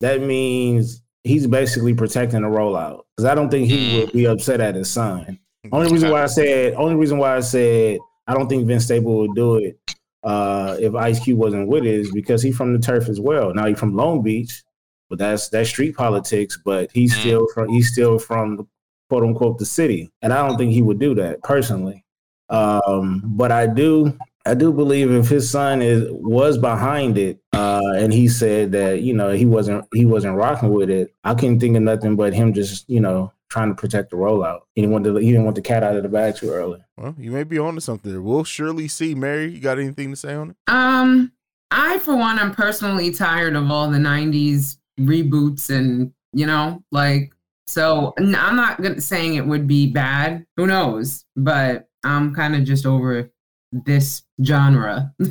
that 0.00 0.20
means 0.22 1.02
he's 1.24 1.46
basically 1.46 1.94
protecting 1.94 2.42
the 2.42 2.48
rollout. 2.48 3.00
Because 3.16 3.30
I 3.30 3.34
don't 3.34 3.50
think 3.50 3.68
he 3.68 3.76
Mm. 3.78 4.00
would 4.00 4.12
be 4.12 4.26
upset 4.26 4.60
at 4.60 4.74
his 4.74 4.90
son. 4.90 5.38
Only 5.72 5.90
reason 5.92 6.10
why 6.10 6.22
I 6.22 6.26
said 6.26 6.74
only 6.74 6.94
reason 6.94 7.18
why 7.18 7.36
I 7.36 7.40
said 7.40 7.98
I 8.26 8.34
don't 8.34 8.48
think 8.48 8.66
Vince 8.66 8.84
Staples 8.84 9.28
would 9.28 9.34
do 9.36 9.56
it 9.56 9.78
uh, 10.22 10.76
if 10.80 10.94
Ice 10.94 11.18
Cube 11.20 11.38
wasn't 11.38 11.68
with 11.68 11.84
it 11.84 11.94
is 11.94 12.12
because 12.12 12.42
he's 12.42 12.56
from 12.56 12.72
the 12.72 12.78
turf 12.78 13.08
as 13.08 13.20
well. 13.20 13.52
Now 13.54 13.66
he's 13.66 13.78
from 13.78 13.94
Long 13.96 14.22
Beach, 14.22 14.62
but 15.10 15.18
that's 15.18 15.48
that's 15.48 15.68
street 15.68 15.96
politics. 15.96 16.58
But 16.64 16.90
he's 16.92 17.14
Mm. 17.14 17.20
still 17.20 17.48
from 17.52 17.68
he's 17.70 17.92
still 17.92 18.18
from 18.18 18.68
quote 19.08 19.24
unquote 19.24 19.58
the 19.58 19.66
city, 19.66 20.10
and 20.22 20.32
I 20.32 20.46
don't 20.46 20.56
think 20.58 20.72
he 20.72 20.82
would 20.82 20.98
do 21.00 21.14
that 21.16 21.42
personally. 21.42 22.04
Um, 22.50 23.22
but 23.24 23.52
I 23.52 23.66
do 23.66 24.16
I 24.48 24.54
do 24.54 24.72
believe 24.72 25.10
if 25.10 25.28
his 25.28 25.50
son 25.50 25.82
is 25.82 26.06
was 26.10 26.56
behind 26.56 27.18
it, 27.18 27.38
uh, 27.52 27.92
and 27.96 28.12
he 28.12 28.28
said 28.28 28.72
that 28.72 29.02
you 29.02 29.12
know 29.12 29.32
he 29.32 29.44
wasn't 29.44 29.84
he 29.92 30.06
wasn't 30.06 30.36
rocking 30.36 30.70
with 30.70 30.88
it, 30.88 31.14
I 31.22 31.34
couldn't 31.34 31.60
think 31.60 31.76
of 31.76 31.82
nothing 31.82 32.16
but 32.16 32.32
him 32.32 32.54
just 32.54 32.88
you 32.88 33.00
know 33.00 33.30
trying 33.50 33.68
to 33.68 33.74
protect 33.74 34.10
the 34.10 34.16
rollout. 34.16 34.60
He 34.74 34.80
didn't 34.80 34.92
want 34.92 35.04
the 35.04 35.14
he 35.16 35.28
didn't 35.28 35.44
want 35.44 35.56
the 35.56 35.62
cat 35.62 35.82
out 35.82 35.96
of 35.96 36.02
the 36.02 36.08
bag 36.08 36.36
too 36.36 36.50
early. 36.50 36.82
Well, 36.96 37.14
you 37.18 37.30
may 37.30 37.44
be 37.44 37.58
on 37.58 37.74
to 37.74 37.80
something. 37.82 38.24
We'll 38.24 38.44
surely 38.44 38.88
see. 38.88 39.14
Mary, 39.14 39.50
you 39.52 39.60
got 39.60 39.78
anything 39.78 40.10
to 40.10 40.16
say 40.16 40.34
on 40.34 40.50
it? 40.50 40.56
Um, 40.66 41.32
I 41.70 41.98
for 41.98 42.16
one, 42.16 42.38
I'm 42.38 42.54
personally 42.54 43.10
tired 43.10 43.54
of 43.54 43.70
all 43.70 43.90
the 43.90 43.98
'90s 43.98 44.78
reboots, 44.98 45.68
and 45.68 46.10
you 46.32 46.46
know, 46.46 46.82
like, 46.90 47.34
so 47.66 48.14
I'm 48.16 48.56
not 48.56 48.80
gonna 48.80 49.02
saying 49.02 49.34
it 49.34 49.46
would 49.46 49.66
be 49.66 49.90
bad. 49.90 50.46
Who 50.56 50.66
knows? 50.66 51.26
But 51.36 51.88
I'm 52.02 52.34
kind 52.34 52.56
of 52.56 52.64
just 52.64 52.86
over 52.86 53.30
this 53.72 54.22
genre. 54.44 55.14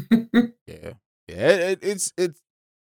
Yeah, 0.68 0.94
yeah. 1.30 1.48
It, 1.50 1.60
it, 1.62 1.80
it's 1.82 2.14
it's 2.18 2.42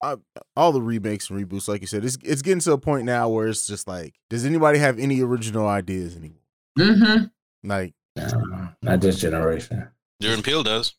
uh, 0.02 0.16
all 0.56 0.72
the 0.72 0.80
remakes 0.80 1.28
and 1.28 1.38
reboots, 1.38 1.68
like 1.68 1.82
you 1.82 1.86
said. 1.86 2.04
It's 2.06 2.16
it's 2.24 2.40
getting 2.42 2.60
to 2.60 2.72
a 2.72 2.78
point 2.78 3.04
now 3.04 3.28
where 3.28 3.48
it's 3.48 3.66
just 3.66 3.86
like, 3.86 4.14
does 4.30 4.46
anybody 4.46 4.78
have 4.78 4.98
any 4.98 5.20
original 5.20 5.66
ideas 5.68 6.16
anymore? 6.16 6.40
Mm-hmm. 6.78 7.24
Like 7.68 7.94
Uh, 8.16 8.68
not 8.82 9.00
this 9.02 9.18
generation. 9.18 9.88
Jordan 10.22 10.42
Peele 10.42 10.62
does. 10.62 10.94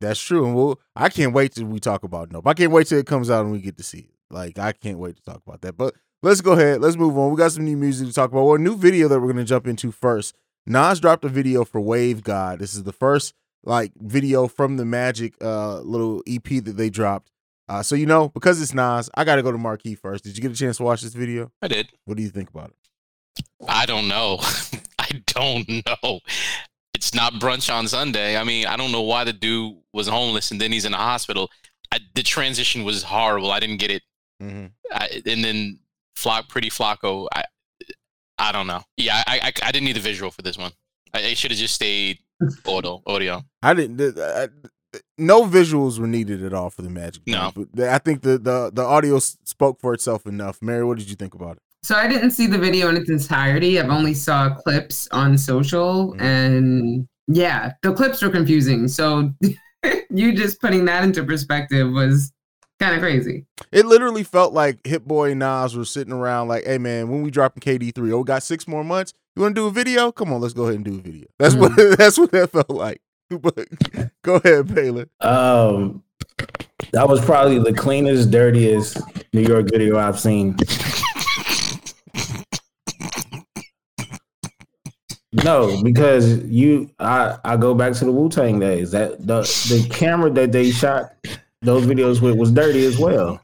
that's 0.00 0.20
true, 0.20 0.46
and 0.46 0.54
we'll. 0.54 0.80
I 0.96 1.10
can't 1.10 1.34
wait 1.34 1.54
till 1.54 1.66
we 1.66 1.78
talk 1.78 2.04
about 2.04 2.32
Nope. 2.32 2.46
I 2.46 2.54
can't 2.54 2.72
wait 2.72 2.86
till 2.86 2.98
it 2.98 3.06
comes 3.06 3.30
out 3.30 3.44
and 3.44 3.52
we 3.52 3.60
get 3.60 3.76
to 3.76 3.84
see 3.84 3.98
it. 3.98 4.14
Like 4.30 4.58
I 4.58 4.72
can't 4.72 4.98
wait 4.98 5.16
to 5.16 5.22
talk 5.22 5.42
about 5.46 5.60
that. 5.60 5.76
But 5.76 5.94
let's 6.22 6.40
go 6.40 6.52
ahead. 6.52 6.80
Let's 6.80 6.96
move 6.96 7.18
on. 7.18 7.30
We 7.30 7.36
got 7.36 7.52
some 7.52 7.64
new 7.66 7.76
music 7.76 8.08
to 8.08 8.14
talk 8.14 8.30
about. 8.30 8.44
Well, 8.44 8.54
a 8.54 8.58
new 8.58 8.76
video 8.76 9.08
that 9.08 9.20
we're 9.20 9.32
gonna 9.32 9.44
jump 9.44 9.66
into 9.66 9.92
first. 9.92 10.34
Nas 10.66 11.00
dropped 11.00 11.24
a 11.26 11.28
video 11.28 11.64
for 11.66 11.80
Wave 11.82 12.22
God. 12.22 12.60
This 12.60 12.74
is 12.74 12.84
the 12.84 12.92
first 12.92 13.34
like 13.64 13.92
video 13.96 14.46
from 14.48 14.76
the 14.76 14.84
Magic 14.84 15.34
uh 15.40 15.80
little 15.80 16.22
EP 16.28 16.44
that 16.64 16.76
they 16.76 16.90
dropped. 16.90 17.30
Uh, 17.68 17.82
so 17.82 17.94
you 17.94 18.06
know, 18.06 18.28
because 18.28 18.60
it's 18.60 18.74
Nas, 18.74 19.08
I 19.14 19.24
got 19.24 19.36
to 19.36 19.42
go 19.42 19.50
to 19.50 19.58
Marquis 19.58 19.94
first. 19.94 20.24
Did 20.24 20.36
you 20.36 20.42
get 20.42 20.52
a 20.52 20.54
chance 20.54 20.76
to 20.76 20.82
watch 20.82 21.00
this 21.00 21.14
video? 21.14 21.50
I 21.62 21.68
did. 21.68 21.90
What 22.04 22.16
do 22.16 22.22
you 22.22 22.28
think 22.28 22.50
about 22.50 22.70
it? 22.70 22.76
I 23.66 23.86
don't 23.86 24.08
know. 24.08 24.38
I 24.98 25.22
don't 25.26 25.68
know. 25.68 26.20
It's 26.92 27.14
not 27.14 27.34
brunch 27.34 27.72
on 27.72 27.88
Sunday. 27.88 28.36
I 28.36 28.44
mean, 28.44 28.66
I 28.66 28.76
don't 28.76 28.92
know 28.92 29.02
why 29.02 29.24
the 29.24 29.32
dude 29.32 29.76
was 29.92 30.08
homeless 30.08 30.50
and 30.50 30.60
then 30.60 30.72
he's 30.72 30.84
in 30.84 30.92
the 30.92 30.98
hospital. 30.98 31.50
I, 31.92 32.00
the 32.14 32.22
transition 32.22 32.84
was 32.84 33.02
horrible. 33.02 33.50
I 33.50 33.60
didn't 33.60 33.78
get 33.78 33.90
it. 33.90 34.02
Mm-hmm. 34.42 34.66
I, 34.92 35.22
and 35.26 35.44
then 35.44 35.78
Flock, 36.16 36.48
Pretty 36.48 36.70
Flacko. 36.70 37.28
I, 37.34 37.44
I 38.38 38.52
don't 38.52 38.66
know. 38.66 38.82
Yeah, 38.96 39.22
I, 39.26 39.40
I, 39.42 39.52
I 39.62 39.72
didn't 39.72 39.86
need 39.86 39.96
the 39.96 40.00
visual 40.00 40.30
for 40.30 40.42
this 40.42 40.58
one. 40.58 40.72
I, 41.12 41.28
I 41.28 41.34
should 41.34 41.50
have 41.50 41.58
just 41.60 41.74
stayed 41.74 42.18
audio. 42.66 43.02
Audio. 43.06 43.42
I 43.62 43.74
didn't. 43.74 44.18
I, 44.18 44.48
no 45.18 45.42
visuals 45.42 45.98
were 45.98 46.06
needed 46.06 46.42
at 46.44 46.52
all 46.52 46.70
for 46.70 46.82
the 46.82 46.90
Magic. 46.90 47.22
No. 47.26 47.52
But 47.54 47.88
I 47.88 47.98
think 47.98 48.22
the 48.22 48.38
the 48.38 48.70
the 48.72 48.82
audio 48.82 49.18
spoke 49.18 49.80
for 49.80 49.92
itself 49.94 50.26
enough. 50.26 50.58
Mary, 50.62 50.84
what 50.84 50.98
did 50.98 51.08
you 51.10 51.16
think 51.16 51.34
about 51.34 51.56
it? 51.56 51.62
So 51.82 51.94
I 51.96 52.08
didn't 52.08 52.30
see 52.30 52.46
the 52.46 52.58
video 52.58 52.88
in 52.88 52.96
its 52.96 53.10
entirety. 53.10 53.78
I've 53.78 53.90
only 53.90 54.14
saw 54.14 54.54
clips 54.54 55.06
on 55.10 55.36
social, 55.36 56.14
Mhm. 56.14 56.20
and 56.22 57.08
yeah, 57.26 57.72
the 57.82 57.92
clips 57.92 58.22
were 58.22 58.30
confusing. 58.30 58.88
So 58.88 59.32
you 60.10 60.32
just 60.34 60.60
putting 60.60 60.84
that 60.86 61.04
into 61.04 61.24
perspective 61.24 61.90
was 61.90 62.32
kind 62.80 62.94
of 62.94 63.00
crazy. 63.00 63.46
It 63.72 63.86
literally 63.86 64.22
felt 64.22 64.52
like 64.52 64.86
Hit 64.86 65.06
Boy 65.06 65.30
and 65.30 65.40
Nas 65.40 65.76
were 65.76 65.84
sitting 65.84 66.12
around 66.12 66.48
like, 66.48 66.64
"Hey 66.64 66.78
man, 66.78 67.08
when 67.08 67.22
we 67.22 67.30
dropping 67.30 67.60
KD 67.60 67.94
three, 67.94 68.12
oh, 68.12 68.18
we 68.18 68.24
got 68.24 68.42
six 68.42 68.68
more 68.68 68.84
months. 68.84 69.12
You 69.36 69.42
want 69.42 69.54
to 69.54 69.60
do 69.60 69.66
a 69.66 69.70
video? 69.70 70.12
Come 70.12 70.32
on, 70.32 70.40
let's 70.40 70.54
go 70.54 70.64
ahead 70.64 70.76
and 70.76 70.84
do 70.84 70.94
a 70.94 71.00
video." 71.00 71.26
That's 71.38 71.54
what 71.54 71.76
that's 71.98 72.18
what 72.18 72.30
that 72.32 72.50
felt 72.50 72.70
like. 72.70 73.00
But 73.40 73.66
go 74.22 74.36
ahead, 74.36 74.72
Baylor. 74.72 75.08
Um, 75.20 76.04
that 76.92 77.08
was 77.08 77.24
probably 77.24 77.58
the 77.58 77.72
cleanest, 77.72 78.30
dirtiest 78.30 78.98
New 79.32 79.40
York 79.40 79.70
video 79.72 79.98
I've 79.98 80.20
seen. 80.20 80.56
No, 85.42 85.82
because 85.82 86.44
you, 86.44 86.90
I, 87.00 87.38
I 87.44 87.56
go 87.56 87.74
back 87.74 87.94
to 87.94 88.04
the 88.04 88.12
Wu 88.12 88.28
Tang 88.28 88.60
days. 88.60 88.92
That 88.92 89.26
the 89.26 89.40
the 89.40 89.88
camera 89.90 90.30
that 90.30 90.52
they 90.52 90.70
shot 90.70 91.12
those 91.64 91.86
videos 91.86 92.20
with 92.20 92.36
was 92.36 92.52
dirty 92.52 92.84
as 92.84 92.98
well. 92.98 93.40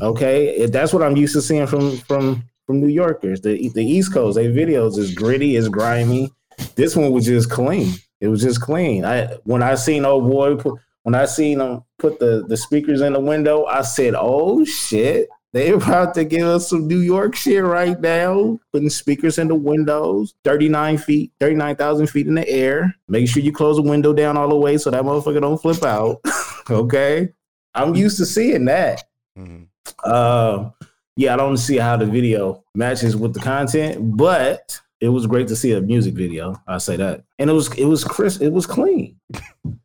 Okay, 0.00 0.66
that's 0.66 0.92
what 0.92 1.02
I'm 1.02 1.16
used 1.16 1.34
to 1.34 1.42
seeing 1.42 1.66
from 1.66 1.96
from 1.98 2.44
from 2.66 2.80
New 2.80 2.88
Yorkers. 2.88 3.40
The 3.40 3.70
the 3.70 3.84
East 3.84 4.12
Coast, 4.12 4.36
their 4.36 4.50
videos 4.50 4.98
is 4.98 5.14
gritty, 5.14 5.56
is 5.56 5.68
grimy. 5.68 6.32
This 6.76 6.96
one 6.96 7.10
was 7.10 7.26
just 7.26 7.50
clean. 7.50 7.94
It 8.20 8.28
was 8.28 8.42
just 8.42 8.60
clean. 8.60 9.04
I 9.04 9.26
when 9.44 9.62
I 9.62 9.74
seen 9.74 10.04
old 10.04 10.30
boy 10.30 10.56
put, 10.56 10.80
when 11.02 11.14
I 11.14 11.26
seen 11.26 11.60
him 11.60 11.82
put 11.98 12.18
the 12.18 12.44
the 12.46 12.56
speakers 12.56 13.00
in 13.00 13.12
the 13.12 13.20
window, 13.20 13.64
I 13.66 13.82
said, 13.82 14.14
"Oh 14.16 14.64
shit, 14.64 15.28
They 15.54 15.70
about 15.70 16.14
to 16.14 16.24
give 16.24 16.48
us 16.48 16.68
some 16.68 16.88
New 16.88 16.98
York 16.98 17.36
shit 17.36 17.62
right 17.62 17.98
now. 18.00 18.58
Putting 18.72 18.90
speakers 18.90 19.38
in 19.38 19.46
the 19.46 19.54
windows, 19.54 20.34
39 20.42 20.98
feet, 20.98 21.30
39,000 21.38 22.08
feet 22.08 22.26
in 22.26 22.34
the 22.34 22.48
air. 22.48 22.92
Make 23.06 23.28
sure 23.28 23.40
you 23.40 23.52
close 23.52 23.76
the 23.76 23.82
window 23.82 24.12
down 24.12 24.36
all 24.36 24.48
the 24.48 24.56
way 24.56 24.78
so 24.78 24.90
that 24.90 25.04
motherfucker 25.04 25.40
don't 25.40 25.62
flip 25.62 25.84
out. 25.84 26.20
okay. 26.70 27.32
I'm 27.74 27.94
used 27.94 28.16
to 28.18 28.26
seeing 28.26 28.64
that. 28.66 29.02
Mhm. 29.38 29.66
Uh, 30.04 30.70
yeah, 31.16 31.34
I 31.34 31.36
don't 31.36 31.56
see 31.56 31.76
how 31.76 31.96
the 31.96 32.06
video 32.06 32.64
matches 32.74 33.16
with 33.16 33.34
the 33.34 33.40
content, 33.40 34.16
but 34.16 34.80
it 35.00 35.08
was 35.08 35.26
great 35.26 35.48
to 35.48 35.56
see 35.56 35.72
a 35.72 35.80
music 35.80 36.14
video. 36.14 36.60
I 36.66 36.78
say 36.78 36.96
that, 36.96 37.24
and 37.38 37.50
it 37.50 37.52
was 37.52 37.72
it 37.78 37.84
was 37.84 38.04
crisp. 38.04 38.42
It 38.42 38.52
was 38.52 38.66
clean. 38.66 39.16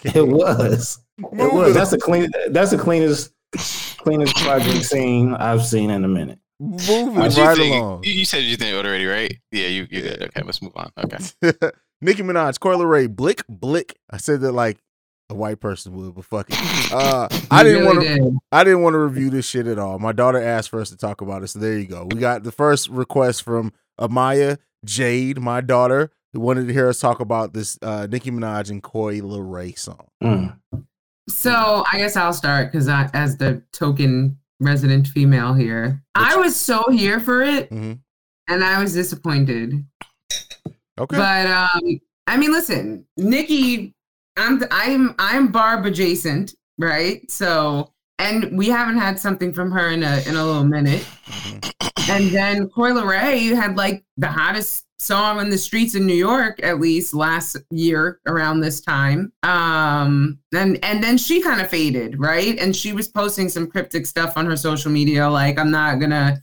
Okay. 0.00 0.20
It 0.20 0.26
was. 0.26 0.98
It 1.18 1.52
was. 1.52 1.74
That's 1.74 1.90
the 1.90 1.98
clean. 1.98 2.28
That's 2.50 2.70
the 2.70 2.78
cleanest 2.78 3.32
cleanest 3.98 4.36
project 4.36 4.84
scene 4.84 5.34
I've 5.34 5.64
seen 5.64 5.90
in 5.90 6.04
a 6.04 6.08
minute. 6.08 6.38
Moving 6.60 7.14
What 7.14 7.36
you 7.36 7.42
right 7.42 7.56
think? 7.56 7.74
along. 7.76 8.04
You, 8.04 8.12
you 8.12 8.24
said 8.24 8.42
you 8.44 8.56
think 8.56 8.76
already, 8.76 9.06
right? 9.06 9.36
Yeah, 9.52 9.66
you 9.68 9.86
you 9.90 10.02
did. 10.02 10.22
Okay, 10.22 10.42
let's 10.42 10.62
move 10.62 10.72
on. 10.76 10.90
Okay. 10.98 11.18
Nicki 12.00 12.22
Minaj, 12.22 12.58
Coi 12.60 12.74
Leray, 12.76 13.08
Blick, 13.14 13.42
Blick. 13.48 13.96
I 14.10 14.18
said 14.18 14.40
that 14.42 14.52
like 14.52 14.78
a 15.28 15.34
white 15.34 15.60
person 15.60 15.92
would, 15.96 16.14
but 16.14 16.24
fuck 16.24 16.46
it. 16.50 16.56
Uh, 16.92 17.28
I 17.50 17.62
You 17.62 17.64
didn't 17.68 17.82
really 17.84 17.96
want 17.96 18.06
to. 18.08 18.14
did. 18.30 18.38
I 18.52 18.64
didn't 18.64 18.82
want 18.82 18.94
to 18.94 18.98
review 18.98 19.28
this 19.30 19.46
shit 19.46 19.66
at 19.66 19.78
all. 19.78 19.98
My 19.98 20.12
daughter 20.12 20.40
asked 20.40 20.70
for 20.70 20.80
us 20.80 20.90
to 20.90 20.96
talk 20.96 21.20
about 21.20 21.42
it, 21.42 21.48
so 21.48 21.58
there 21.58 21.76
you 21.78 21.86
go. 21.86 22.06
We 22.10 22.20
got 22.20 22.44
the 22.44 22.52
first 22.52 22.88
request 22.88 23.42
from 23.42 23.72
Amaya 24.00 24.58
Jade, 24.84 25.40
my 25.40 25.60
daughter, 25.60 26.12
who 26.32 26.38
wanted 26.40 26.68
to 26.68 26.72
hear 26.72 26.88
us 26.88 27.00
talk 27.00 27.18
about 27.18 27.52
this 27.54 27.76
uh, 27.82 28.06
Nicki 28.08 28.30
Minaj 28.30 28.70
and 28.70 28.80
Coi 28.82 29.20
Leray 29.20 29.76
song. 29.76 30.06
Mm. 30.22 30.56
So 31.28 31.84
I 31.92 31.98
guess 31.98 32.16
I'll 32.16 32.32
start 32.32 32.70
because 32.70 32.88
I, 32.88 33.10
as 33.12 33.36
the 33.36 33.62
token 33.72 34.38
resident 34.60 35.08
female 35.08 35.54
here, 35.54 36.02
I 36.14 36.36
was 36.36 36.54
so 36.54 36.84
here 36.92 37.18
for 37.18 37.42
it, 37.42 37.68
Mhm. 37.70 37.98
and 38.48 38.62
I 38.64 38.80
was 38.80 38.94
disappointed. 38.94 39.84
Okay, 40.98 41.16
But 41.16 41.46
um, 41.46 42.00
I 42.28 42.36
mean, 42.36 42.52
listen, 42.52 43.06
Nicki, 43.16 43.92
I'm 44.36 44.62
I'm 44.70 45.14
I'm 45.18 45.48
Barb 45.48 45.86
adjacent, 45.86 46.54
right? 46.78 47.28
So, 47.30 47.92
and 48.18 48.56
we 48.56 48.68
haven't 48.68 48.98
had 48.98 49.18
something 49.18 49.52
from 49.52 49.70
her 49.72 49.90
in 49.90 50.02
a 50.02 50.22
in 50.26 50.36
a 50.36 50.44
little 50.44 50.64
minute. 50.64 51.06
And 52.08 52.30
then 52.30 52.68
Coi 52.68 52.92
Leray 52.92 53.54
had 53.54 53.76
like 53.76 54.04
the 54.16 54.28
hottest 54.28 54.84
song 54.98 55.38
on 55.38 55.50
the 55.50 55.58
streets 55.58 55.94
in 55.94 56.06
New 56.06 56.14
York, 56.14 56.58
at 56.62 56.80
least 56.80 57.14
last 57.14 57.56
year 57.70 58.20
around 58.26 58.60
this 58.60 58.80
time. 58.80 59.32
Um, 59.42 60.38
and 60.54 60.82
and 60.84 61.02
then 61.02 61.18
she 61.18 61.42
kind 61.42 61.60
of 61.60 61.68
faded, 61.68 62.18
right? 62.18 62.58
And 62.58 62.74
she 62.74 62.92
was 62.92 63.08
posting 63.08 63.48
some 63.48 63.66
cryptic 63.66 64.06
stuff 64.06 64.36
on 64.36 64.46
her 64.46 64.56
social 64.56 64.90
media, 64.90 65.28
like 65.28 65.58
I'm 65.58 65.70
not 65.70 65.98
gonna 65.98 66.40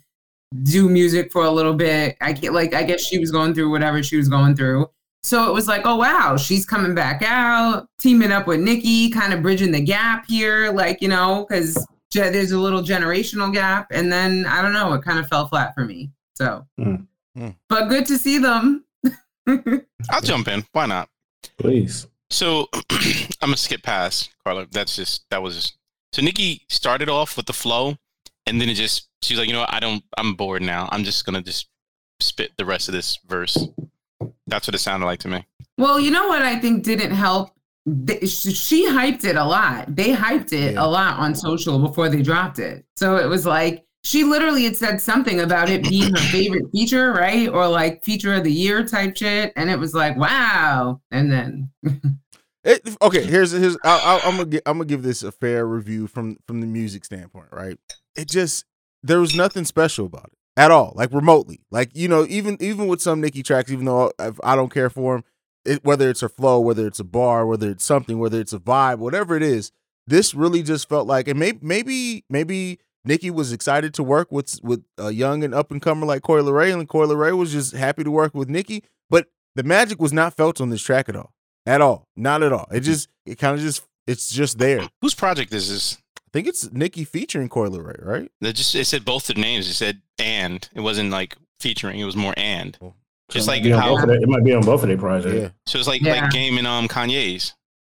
do 0.64 0.90
music 0.90 1.32
for 1.32 1.46
a 1.46 1.52
little 1.52 1.74
bit. 1.74 2.18
I 2.22 2.34
get 2.34 2.54
like 2.54 2.74
I 2.74 2.84
guess 2.84 3.02
she 3.02 3.20
was 3.20 3.32
going 3.32 3.54
through 3.54 3.72
whatever 3.72 4.04
she 4.04 4.18
was 4.18 4.30
going 4.30 4.56
through. 4.56 4.88
So 5.24 5.50
it 5.50 5.54
was 5.54 5.68
like, 5.68 5.84
oh 5.86 5.96
wow, 5.96 6.36
she's 6.38 6.66
coming 6.66 6.94
back 6.94 7.22
out, 7.26 7.88
teaming 7.98 8.32
up 8.32 8.46
with 8.46 8.60
Nicki, 8.60 9.10
kind 9.10 9.34
of 9.34 9.42
bridging 9.42 9.72
the 9.72 9.80
gap 9.82 10.26
here, 10.28 10.72
like 10.72 11.02
you 11.02 11.08
know, 11.08 11.46
because 11.48 11.76
ge- 12.12 12.16
there's 12.32 12.52
a 12.52 12.60
little 12.60 12.82
generational 12.82 13.52
gap. 13.54 13.88
And 13.92 14.12
then 14.12 14.46
I 14.46 14.62
don't 14.62 14.74
know, 14.74 14.92
it 14.94 15.02
kind 15.04 15.20
of 15.20 15.28
fell 15.28 15.48
flat 15.48 15.74
for 15.76 15.86
me. 15.86 16.12
So, 16.36 16.66
Mm. 16.80 17.08
Mm. 17.38 17.56
but 17.70 17.88
good 17.88 18.06
to 18.08 18.18
see 18.18 18.38
them. 18.38 18.84
I'll 20.10 20.22
jump 20.22 20.48
in. 20.48 20.66
Why 20.74 20.86
not? 20.88 21.10
Please. 21.58 22.08
So 22.30 22.68
I'm 22.92 23.28
gonna 23.42 23.58
skip 23.58 23.84
past 23.84 24.30
Carla. 24.44 24.68
That's 24.72 24.96
just 24.96 25.24
that 25.30 25.42
was 25.42 25.56
just 25.56 25.78
so 26.12 26.22
Nicki 26.22 26.64
started 26.70 27.10
off 27.10 27.38
with 27.38 27.46
the 27.46 27.54
flow, 27.54 27.98
and 28.46 28.60
then 28.60 28.70
it 28.70 28.74
just 28.76 29.08
she's 29.22 29.38
like, 29.38 29.48
you 29.48 29.54
know, 29.54 29.62
what? 29.62 29.74
I 29.74 29.80
don't, 29.80 30.04
I'm 30.18 30.34
bored 30.36 30.62
now. 30.62 30.90
I'm 30.92 31.04
just 31.04 31.26
gonna 31.26 31.42
just 31.42 31.68
spit 32.20 32.52
the 32.58 32.66
rest 32.66 32.88
of 32.90 32.94
this 32.94 33.20
verse. 33.26 33.58
That's 34.48 34.68
what 34.68 34.76
it 34.76 34.80
sounded 34.80 35.06
like 35.06 35.20
to 35.20 35.28
me. 35.28 35.46
Well, 35.78 36.00
you 36.00 36.12
know 36.12 36.28
what 36.28 36.42
I 36.42 36.60
think 36.60 36.84
didn't 36.84 37.12
help. 37.12 37.52
She 38.26 38.88
hyped 38.88 39.26
it 39.26 39.36
a 39.36 39.44
lot. 39.44 39.96
They 39.96 40.14
hyped 40.14 40.54
it 40.54 40.74
Yeah. 40.76 40.86
a 40.86 40.88
lot 40.88 41.20
on 41.20 41.36
social 41.36 41.80
before 41.80 42.10
they 42.10 42.22
dropped 42.22 42.60
it. 42.60 42.86
So 42.96 43.18
it 43.18 43.28
was 43.28 43.46
like 43.46 43.86
she 44.06 44.24
literally 44.24 44.64
had 44.66 44.76
said 44.78 45.02
something 45.02 45.40
about 45.42 45.70
it 45.70 45.84
being 45.90 46.12
her 46.12 46.18
favorite 46.32 46.66
feature, 46.72 47.12
right? 47.12 47.48
Or 47.50 47.68
like 47.68 48.04
feature 48.04 48.34
of 48.34 48.44
the 48.44 48.52
year 48.52 48.86
type 48.86 49.16
shit. 49.18 49.52
And 49.56 49.70
it 49.70 49.80
was 49.80 49.94
like, 49.94 50.16
wow. 50.18 51.02
And 51.12 51.32
then 51.32 51.70
It, 52.66 52.96
okay, 53.02 53.24
here's 53.26 53.52
here's 53.52 53.76
I'll, 53.84 54.00
I'll, 54.02 54.22
I'm 54.24 54.38
gonna 54.38 54.50
gi- 54.50 54.62
I'm 54.66 54.78
gonna 54.78 54.86
give 54.86 55.04
this 55.04 55.22
a 55.22 55.34
fair 55.34 55.66
review 55.68 56.08
from 56.08 56.38
from 56.48 56.62
the 56.62 56.68
music 56.68 57.04
standpoint, 57.04 57.48
right? 57.52 57.78
It 58.16 58.30
just 58.30 58.64
there 59.02 59.20
was 59.20 59.36
nothing 59.36 59.66
special 59.66 60.06
about 60.06 60.28
it 60.32 60.38
at 60.56 60.72
all, 60.72 60.94
like 60.96 61.12
remotely. 61.12 61.62
Like 61.72 61.92
you 61.94 62.08
know, 62.08 62.26
even 62.30 62.58
even 62.60 62.88
with 62.88 63.02
some 63.02 63.22
Nicki 63.22 63.44
tracks, 63.44 63.72
even 63.72 63.86
though 63.86 64.12
I, 64.20 64.32
I 64.44 64.56
don't 64.56 64.74
care 64.74 64.90
for 64.90 65.16
them, 65.16 65.24
it, 65.66 65.84
whether 65.84 66.10
it's 66.10 66.24
a 66.24 66.30
flow, 66.30 66.60
whether 66.60 66.86
it's 66.88 67.00
a 67.00 67.04
bar, 67.04 67.46
whether 67.46 67.70
it's 67.70 67.84
something, 67.84 68.20
whether 68.20 68.40
it's 68.40 68.54
a 68.54 68.60
vibe, 68.60 68.98
whatever 68.98 69.36
it 69.36 69.44
is, 69.44 69.72
this 70.08 70.34
really 70.34 70.64
just 70.64 70.90
felt 70.90 71.08
like, 71.08 71.28
and 71.28 71.40
maybe 71.40 71.60
maybe 71.62 72.24
maybe 72.30 72.80
Nicki 73.06 73.32
was 73.32 73.52
excited 73.52 73.94
to 73.96 74.04
work 74.04 74.32
with 74.32 74.60
with 74.64 74.84
a 74.98 75.12
young 75.12 75.44
and 75.44 75.54
up 75.54 75.72
and 75.72 75.82
comer 75.82 76.06
like 76.06 76.22
Corey 76.22 76.44
Ray, 76.44 76.72
and 76.72 76.88
Corey 76.88 77.14
Ray 77.16 77.32
was 77.32 77.52
just 77.52 77.74
happy 77.74 78.04
to 78.04 78.12
work 78.12 78.34
with 78.34 78.50
Nicki, 78.50 78.84
but 79.10 79.28
the 79.56 79.64
magic 79.64 80.02
was 80.02 80.14
not 80.14 80.36
felt 80.36 80.60
on 80.62 80.70
this 80.70 80.82
track 80.82 81.10
at 81.10 81.16
all 81.16 81.34
at 81.66 81.82
all. 81.82 82.08
Not 82.16 82.44
at 82.44 82.54
all. 82.54 82.68
It 82.72 82.82
just 82.82 83.10
it 83.26 83.38
kind 83.38 83.56
of 83.56 83.62
just 83.62 83.84
it's 84.08 84.30
just 84.30 84.58
there. 84.58 84.88
Whose 85.02 85.16
project 85.16 85.54
is 85.54 85.70
this? 85.70 85.98
Think 86.34 86.48
it's 86.48 86.72
Nicki 86.72 87.04
featuring 87.06 87.48
Coi 87.48 87.70
Leray, 87.70 88.04
right? 88.04 88.32
They 88.42 88.52
just 88.54 88.74
it 88.76 88.86
said 88.86 89.06
both 89.06 89.28
the 89.28 89.36
names. 89.36 89.70
It 89.70 89.74
said 89.76 90.02
and. 90.20 90.68
It 90.74 90.82
wasn't 90.82 91.12
like 91.12 91.38
featuring. 91.60 92.00
It 92.00 92.06
was 92.06 92.16
more 92.16 92.34
and. 92.36 92.78
Just 93.30 93.48
like 93.48 93.62
might 93.62 93.64
be 93.70 93.74
on 93.74 93.80
how 93.82 93.96
both 93.96 94.08
their- 94.08 94.22
it 94.22 94.28
might 94.28 94.44
be 94.44 94.54
on 94.54 94.64
both 94.64 94.82
of 94.82 94.88
their 94.90 94.98
projects. 94.98 95.36
Yeah. 95.36 95.50
so 95.66 95.78
it's 95.80 95.88
like 95.88 96.02
Yeah. 96.02 96.22
like 96.24 96.32
Game 96.32 96.58
and 96.58 96.66
um 96.68 96.88
Kanye's. 96.88 97.54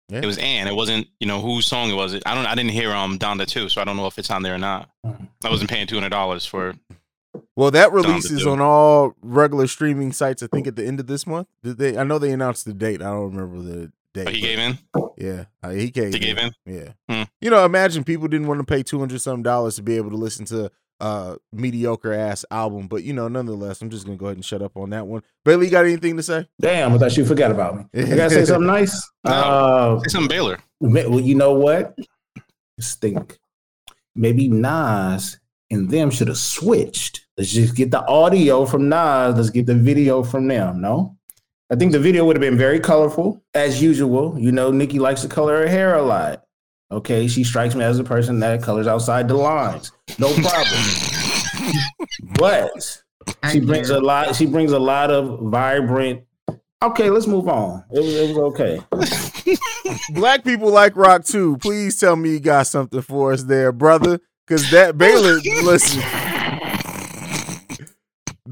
Yeah. 0.08 0.18
It 0.22 0.26
was 0.26 0.36
and. 0.38 0.68
It 0.68 0.74
wasn't 0.74 1.06
you 1.20 1.26
know 1.26 1.40
whose 1.40 1.64
song 1.66 1.90
it 1.90 1.94
was. 1.94 2.12
It 2.12 2.22
I 2.26 2.34
don't 2.34 2.44
I 2.46 2.54
didn't 2.54 2.72
hear 2.72 2.92
um 2.92 3.18
Donda 3.18 3.46
too, 3.46 3.68
so 3.68 3.80
I 3.80 3.84
don't 3.84 3.96
know 3.96 4.06
if 4.06 4.18
it's 4.18 4.30
on 4.30 4.42
there 4.42 4.54
or 4.54 4.58
not. 4.58 4.90
Mhm. 5.06 5.28
I 5.44 5.48
wasn't 5.50 5.70
paying 5.70 5.86
two 5.86 5.94
hundred 5.96 6.10
dollars 6.10 6.44
for. 6.44 6.74
Well, 7.56 7.70
that 7.72 7.90
Down 7.92 8.02
to 8.02 8.08
releases 8.08 8.42
do. 8.42 8.50
on 8.50 8.60
all 8.60 9.14
regular 9.22 9.66
streaming 9.68 10.12
sites. 10.12 10.42
I 10.42 10.46
think 10.48 10.66
at 10.68 10.76
the 10.76 10.84
end 10.86 10.98
of 11.00 11.06
this 11.08 11.26
month. 11.26 11.48
Did 11.62 11.78
they? 11.78 11.96
I 11.96 12.02
know 12.04 12.18
they 12.18 12.30
announced 12.32 12.64
the 12.64 12.72
date. 12.74 13.00
I 13.00 13.06
don't 13.10 13.34
remember 13.34 13.60
the 13.62 13.92
date. 14.14 14.28
Oh, 14.28 14.30
he 14.30 14.40
but 14.40 14.46
gave 14.46 14.58
in. 14.58 14.78
Yeah, 15.18 15.44
uh, 15.62 15.70
he 15.70 15.90
gave. 15.90 16.12
He 16.14 16.18
gave 16.18 16.38
in? 16.38 16.52
Yeah. 16.64 16.92
Hmm. 17.08 17.22
You 17.40 17.50
know, 17.50 17.64
imagine 17.64 18.04
people 18.04 18.28
didn't 18.28 18.46
want 18.46 18.60
to 18.60 18.64
pay 18.64 18.82
two 18.82 18.98
hundred 18.98 19.20
some 19.20 19.42
dollars 19.42 19.76
to 19.76 19.82
be 19.82 19.96
able 19.96 20.10
to 20.10 20.16
listen 20.16 20.44
to 20.46 20.70
a 21.00 21.36
mediocre 21.52 22.12
ass 22.12 22.44
album, 22.50 22.86
but 22.86 23.02
you 23.02 23.12
know, 23.12 23.28
nonetheless, 23.28 23.82
I'm 23.82 23.90
just 23.90 24.06
gonna 24.06 24.16
go 24.16 24.26
ahead 24.26 24.36
and 24.36 24.44
shut 24.44 24.62
up 24.62 24.76
on 24.76 24.90
that 24.90 25.06
one. 25.06 25.22
Bailey, 25.44 25.66
you 25.66 25.72
got 25.72 25.84
anything 25.84 26.16
to 26.16 26.22
say? 26.22 26.48
Damn, 26.60 26.92
I 26.94 26.98
thought 26.98 27.16
you 27.16 27.24
forgot 27.24 27.50
about 27.50 27.76
me. 27.76 27.84
I 27.94 28.14
gotta 28.16 28.30
say 28.30 28.44
something 28.44 28.66
nice. 28.66 29.10
No. 29.24 29.32
Uh, 29.32 30.00
Say 30.00 30.08
something 30.08 30.28
Baylor. 30.28 30.58
well, 30.80 31.20
you 31.20 31.34
know 31.34 31.54
what? 31.54 31.98
Just 32.78 33.00
think. 33.00 33.38
Maybe 34.14 34.48
Nas 34.48 35.38
and 35.70 35.90
them 35.90 36.10
should 36.10 36.28
have 36.28 36.36
switched. 36.38 37.26
Let's 37.36 37.50
just 37.50 37.74
get 37.74 37.90
the 37.90 38.06
audio 38.06 38.64
from 38.66 38.88
Nas. 38.88 39.34
Let's 39.36 39.50
get 39.50 39.66
the 39.66 39.74
video 39.74 40.22
from 40.22 40.46
them. 40.46 40.80
No, 40.80 41.16
I 41.70 41.76
think 41.76 41.92
the 41.92 41.98
video 41.98 42.24
would 42.24 42.36
have 42.36 42.40
been 42.40 42.58
very 42.58 42.78
colorful 42.78 43.42
as 43.54 43.82
usual. 43.82 44.38
You 44.38 44.52
know, 44.52 44.70
Nicki 44.70 44.98
likes 44.98 45.22
to 45.22 45.28
color 45.28 45.62
her 45.62 45.66
hair 45.66 45.94
a 45.94 46.02
lot. 46.02 46.44
Okay, 46.90 47.26
she 47.26 47.42
strikes 47.42 47.74
me 47.74 47.82
as 47.82 47.98
a 47.98 48.04
person 48.04 48.38
that 48.40 48.62
colors 48.62 48.86
outside 48.86 49.28
the 49.28 49.34
lines. 49.34 49.90
No 50.18 50.32
problem. 50.34 50.80
but 52.38 53.02
she 53.50 53.60
brings 53.60 53.90
a 53.90 54.00
lot. 54.00 54.36
She 54.36 54.46
brings 54.46 54.72
a 54.72 54.78
lot 54.78 55.10
of 55.10 55.40
vibrant. 55.40 56.24
Okay, 56.82 57.08
let's 57.08 57.26
move 57.26 57.48
on. 57.48 57.82
It 57.90 58.00
was, 58.00 58.14
it 58.14 58.36
was 58.36 58.38
okay. 58.52 59.56
Black 60.10 60.44
people 60.44 60.70
like 60.70 60.94
rock 60.96 61.24
too. 61.24 61.56
Please 61.56 61.98
tell 61.98 62.14
me 62.14 62.32
you 62.32 62.40
got 62.40 62.66
something 62.66 63.00
for 63.00 63.32
us 63.32 63.44
there, 63.44 63.72
brother. 63.72 64.20
Cause 64.46 64.70
that 64.70 64.98
Baylor, 64.98 65.40
listen. 65.62 66.02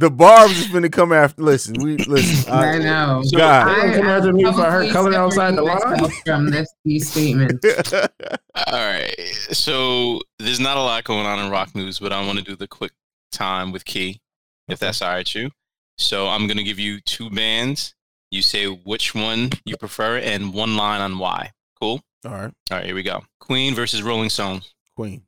The 0.02 0.10
barbs 0.10 0.58
is 0.58 0.66
gonna 0.66 0.88
come 0.88 1.12
after. 1.12 1.40
Listen, 1.42 1.76
we 1.80 1.96
listen. 1.96 2.52
I 2.52 2.78
know. 2.78 3.22
God. 3.36 3.68
They 3.68 3.82
gonna 3.82 3.96
come 3.98 4.06
after 4.08 4.32
me 4.32 4.42
for 4.42 4.68
her 4.68 4.90
coming 4.90 5.14
outside 5.14 5.54
the 5.54 5.62
line? 5.62 6.10
From 6.26 6.50
this, 6.50 6.74
these 6.84 7.08
statements. 7.08 7.64
All 7.94 8.72
right. 8.72 9.14
So 9.52 10.20
there's 10.40 10.58
not 10.58 10.76
a 10.76 10.80
lot 10.80 11.04
going 11.04 11.24
on 11.24 11.38
in 11.38 11.52
rock 11.52 11.76
news, 11.76 12.00
but 12.00 12.12
I 12.12 12.26
want 12.26 12.40
to 12.40 12.44
do 12.44 12.56
the 12.56 12.66
quick 12.66 12.90
time 13.30 13.70
with 13.70 13.84
Key, 13.84 14.20
if 14.66 14.80
that's 14.80 15.02
all 15.02 15.10
right, 15.10 15.18
with 15.18 15.36
you. 15.36 15.50
So 15.98 16.26
I'm 16.26 16.48
gonna 16.48 16.64
give 16.64 16.80
you 16.80 17.00
two 17.02 17.30
bands. 17.30 17.94
You 18.32 18.42
say 18.42 18.66
which 18.66 19.14
one 19.14 19.50
you 19.64 19.76
prefer 19.76 20.18
and 20.18 20.52
one 20.52 20.76
line 20.76 21.00
on 21.00 21.16
why. 21.16 21.52
Cool. 21.80 22.02
All 22.24 22.32
right, 22.32 22.52
All 22.72 22.78
right, 22.78 22.86
here 22.86 22.96
we 22.96 23.04
go. 23.04 23.22
Queen 23.38 23.72
versus 23.72 24.02
Rolling 24.02 24.30
Stones. 24.30 24.74
Queen. 24.96 25.22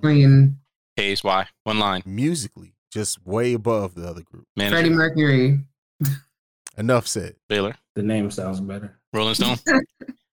Queen, 0.00 0.56
Case 0.96 1.22
why? 1.22 1.48
One 1.64 1.78
line. 1.78 2.02
Musically, 2.06 2.72
just 2.92 3.24
way 3.26 3.52
above 3.54 3.94
the 3.94 4.06
other 4.08 4.22
group. 4.22 4.44
Manager. 4.56 4.76
Freddie 4.76 4.90
Mercury. 4.90 5.60
Enough 6.78 7.06
said. 7.08 7.34
Baylor. 7.48 7.74
The 7.94 8.02
name 8.02 8.30
sounds 8.30 8.60
better. 8.60 8.98
Rolling 9.12 9.34
Stone. 9.34 9.58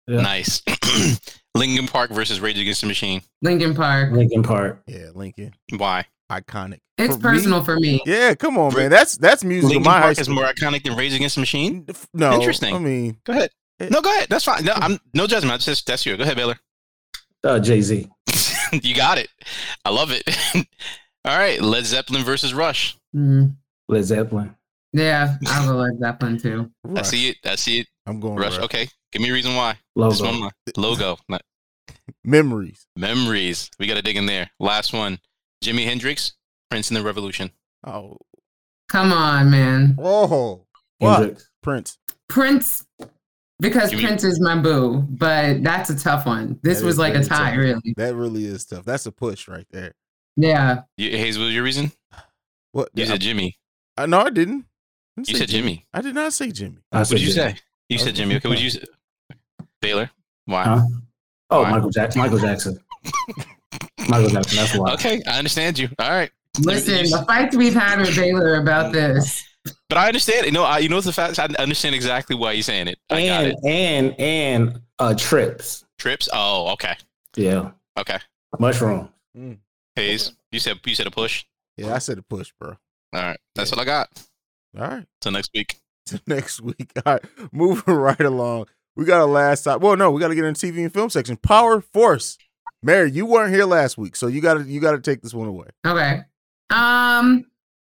Yeah. 0.08 0.20
Nice. 0.20 0.62
Linkin 1.54 1.86
Park 1.86 2.10
versus 2.10 2.40
Rage 2.40 2.58
Against 2.58 2.80
the 2.80 2.88
Machine. 2.88 3.22
Linkin 3.40 3.72
Park. 3.72 4.10
Linkin 4.10 4.42
Park. 4.42 4.82
Yeah, 4.88 5.10
Linkin, 5.14 5.54
Why? 5.76 6.06
iconic. 6.30 6.78
It's 6.98 7.14
For 7.14 7.18
me- 7.18 7.22
personal 7.22 7.62
for 7.62 7.76
me. 7.78 8.02
Yeah, 8.04 8.34
come 8.34 8.58
on, 8.58 8.74
man. 8.74 8.90
That's 8.90 9.16
that's 9.16 9.44
music 9.44 9.66
of 9.66 9.68
Linkin 9.70 9.84
my 9.84 9.98
high 9.98 10.00
Park 10.06 10.18
is 10.18 10.28
more 10.28 10.42
iconic 10.44 10.82
than 10.82 10.96
Rage 10.96 11.14
Against 11.14 11.36
the 11.36 11.40
Machine. 11.40 11.86
No, 12.12 12.32
Interesting. 12.34 12.74
I 12.74 12.78
mean, 12.80 13.16
Go 13.24 13.32
ahead. 13.32 13.50
Eh. 13.78 13.90
No, 13.92 14.02
go 14.02 14.10
ahead. 14.10 14.26
That's 14.28 14.44
fine. 14.44 14.64
No, 14.64 14.72
I'm 14.74 14.98
no 15.14 15.28
judgment. 15.28 15.52
That's 15.52 15.66
just 15.66 15.86
that's 15.86 16.04
you. 16.04 16.16
Go 16.16 16.24
ahead, 16.24 16.36
Baylor. 16.36 16.58
Uh, 17.44 17.60
Jay 17.60 17.80
Z. 17.80 18.08
you 18.72 18.96
got 18.96 19.18
it. 19.18 19.28
I 19.84 19.90
love 19.90 20.10
it. 20.10 20.24
All 21.24 21.36
right, 21.38 21.60
Led 21.60 21.86
Zeppelin 21.86 22.24
versus 22.24 22.52
Rush. 22.54 22.96
Mm. 23.14 23.54
Led 23.88 24.04
Zeppelin. 24.04 24.54
Yeah, 24.92 25.36
I'll 25.46 25.68
go 25.68 25.76
Led 25.76 25.98
Zeppelin 26.00 26.38
too. 26.38 26.70
I 26.96 27.02
see 27.02 27.30
it. 27.30 27.36
I 27.44 27.54
see 27.56 27.80
it. 27.80 27.86
I'm 28.06 28.20
going 28.20 28.36
Rush. 28.36 28.56
Rush. 28.56 28.64
Okay, 28.64 28.88
give 29.12 29.22
me 29.22 29.30
a 29.30 29.32
reason 29.32 29.54
why. 29.54 29.78
This 29.96 30.20
one, 30.20 30.40
Logo. 30.40 30.50
logo. 30.76 31.16
Not- 31.28 31.42
Memories. 32.24 32.86
Memories. 32.96 33.70
We 33.78 33.86
got 33.86 33.94
to 33.94 34.02
dig 34.02 34.16
in 34.16 34.26
there. 34.26 34.50
Last 34.60 34.92
one. 34.92 35.18
Jimi 35.64 35.84
Hendrix, 35.84 36.32
Prince 36.70 36.88
and 36.90 36.96
the 36.96 37.02
Revolution. 37.02 37.50
Oh, 37.86 38.16
Come 38.88 39.12
on, 39.12 39.50
man. 39.50 39.96
oh, 40.00 40.66
what? 40.98 41.18
Hendrix. 41.20 41.48
Prince. 41.62 41.98
Prince, 42.28 42.84
because 43.60 43.90
Give 43.90 44.00
me- 44.00 44.06
Prince 44.06 44.24
is 44.24 44.40
my 44.40 44.56
boo, 44.58 45.06
but 45.08 45.62
that's 45.62 45.90
a 45.90 45.98
tough 45.98 46.26
one. 46.26 46.58
This 46.62 46.80
That 46.80 46.86
was 46.86 46.94
is 46.94 46.98
like 46.98 47.14
a 47.14 47.22
tie, 47.22 47.50
tough. 47.50 47.58
really. 47.58 47.94
That 47.96 48.14
really 48.16 48.44
is 48.44 48.64
tough. 48.64 48.84
That's 48.84 49.06
a 49.06 49.12
push 49.12 49.46
right 49.48 49.66
there. 49.70 49.92
Yeah. 50.36 50.82
You, 50.96 51.10
Haize, 51.10 51.38
what 51.38 51.46
was 51.46 51.54
your 51.54 51.64
reason? 51.64 51.92
What? 52.72 52.88
You 52.94 53.04
Yeah, 53.04 53.10
said 53.10 53.20
Jimmy. 53.20 53.56
I, 53.96 54.06
no, 54.06 54.20
I 54.20 54.30
didn't. 54.30 54.64
I 55.16 55.20
didn't 55.22 55.28
You 55.28 55.36
said 55.36 55.48
Jimmy. 55.48 55.84
I 55.92 56.00
did 56.00 56.14
not 56.14 56.32
say 56.32 56.50
Jimmy. 56.50 56.78
I 56.90 56.98
What 57.00 57.08
did 57.08 57.20
you 57.20 57.32
Jimmy. 57.32 57.52
say? 57.52 57.58
You 57.88 57.98
said 57.98 58.14
Jimmy. 58.14 58.36
Okay, 58.36 58.48
what 58.48 58.54
did 58.56 58.64
you 58.64 58.70
say? 58.70 58.84
Baylor. 59.80 60.10
Why? 60.46 60.64
Huh? 60.64 60.80
Oh, 61.50 61.62
Why? 61.62 61.70
Michael 61.72 61.90
Jackson. 61.90 62.20
Michael 62.22 62.38
Jackson. 62.38 62.78
Michael 64.08 64.28
Jackson. 64.30 64.56
That's 64.56 64.76
why. 64.76 64.92
Okay, 64.94 65.22
I 65.26 65.38
understand 65.38 65.78
you. 65.78 65.88
All 65.98 66.10
right. 66.10 66.30
Listen, 66.60 67.04
You- 67.04 67.18
the 67.18 67.24
fights 67.26 67.56
we've 67.56 67.74
had 67.74 67.98
with 68.00 68.14
Baylor 68.16 68.56
about 68.56 68.92
this. 68.92 69.44
But 69.88 69.98
I 69.98 70.06
understand. 70.08 70.46
You 70.46 70.52
know, 70.52 70.64
I, 70.64 70.78
you 70.78 70.88
know 70.88 71.00
the 71.00 71.12
fact. 71.12 71.38
I 71.38 71.44
understand 71.58 71.94
exactly 71.94 72.34
why 72.34 72.52
you're 72.52 72.62
saying 72.62 72.88
it. 72.88 72.98
I 73.10 73.26
got 73.26 73.44
And 73.44 73.46
it. 73.52 73.58
and 73.64 74.20
and 74.20 74.80
uh 74.98 75.14
trips. 75.14 75.84
Trips. 75.98 76.28
Oh, 76.32 76.72
okay. 76.72 76.94
Yeah. 77.36 77.70
Okay. 77.98 78.18
Mushroom. 78.58 79.08
Haize, 79.96 80.32
you 80.50 80.58
said 80.60 80.78
you 80.84 80.94
said 80.94 81.06
a 81.06 81.10
push. 81.10 81.44
Yeah, 81.76 81.94
I 81.94 81.98
said 81.98 82.18
a 82.18 82.22
push, 82.22 82.52
bro. 82.60 82.76
All 83.14 83.20
right. 83.22 83.38
That's 83.54 83.70
what 83.70 83.80
I 83.80 83.84
got. 83.84 84.08
All 84.78 84.86
right. 84.88 85.06
Till 85.20 85.32
next 85.32 85.50
week. 85.54 85.76
Till 86.06 86.20
next 86.26 86.60
week. 86.60 86.92
All 87.04 87.14
right, 87.14 87.24
moving 87.52 87.94
right 87.94 88.20
along. 88.20 88.66
We 88.96 89.04
got 89.04 89.20
a 89.22 89.26
last 89.26 89.62
time. 89.64 89.80
Well, 89.80 89.96
no, 89.96 90.10
we 90.10 90.20
got 90.20 90.28
to 90.28 90.34
get 90.34 90.44
in 90.44 90.54
TV 90.54 90.78
and 90.82 90.92
film 90.92 91.08
section. 91.10 91.36
Power 91.36 91.80
Force. 91.80 92.36
Mary, 92.82 93.10
you 93.10 93.24
weren't 93.26 93.54
here 93.54 93.64
last 93.64 93.96
week, 93.96 94.16
so 94.16 94.26
you 94.26 94.40
got 94.40 94.54
to 94.54 94.64
you 94.64 94.80
got 94.80 94.92
to 94.92 95.00
take 95.00 95.22
this 95.22 95.32
one 95.34 95.46
away. 95.48 95.68
Okay. 95.86 96.22
Um, 96.70 97.44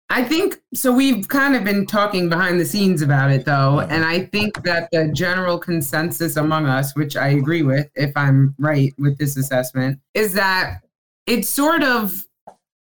I 0.09 0.23
think 0.23 0.61
so. 0.75 0.93
We've 0.93 1.27
kind 1.27 1.55
of 1.55 1.63
been 1.63 1.85
talking 1.87 2.29
behind 2.29 2.59
the 2.59 2.65
scenes 2.65 3.01
about 3.01 3.31
it, 3.31 3.45
though, 3.45 3.79
Uh-huh. 3.79 3.87
and 3.89 4.05
I 4.05 4.25
think 4.25 4.63
that 4.63 4.89
the 4.91 5.07
general 5.13 5.57
consensus 5.57 6.35
among 6.37 6.67
us, 6.67 6.95
which 6.95 7.15
I 7.17 7.29
agree 7.29 7.63
with, 7.63 7.89
if 7.95 8.11
I'm 8.15 8.53
right 8.59 8.93
with 8.99 9.17
this 9.17 9.35
assessment, 9.37 9.99
is 10.13 10.33
that 10.33 10.81
it 11.27 11.45
sort 11.45 11.83
of 11.83 12.25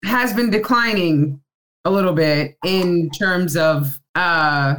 has 0.04 0.32
been 0.32 0.50
declining 0.50 1.40
a 1.84 1.90
little 1.90 2.12
bit 2.12 2.56
in 2.64 3.10
terms 3.10 3.56
of 3.56 4.00
uh 4.14 4.76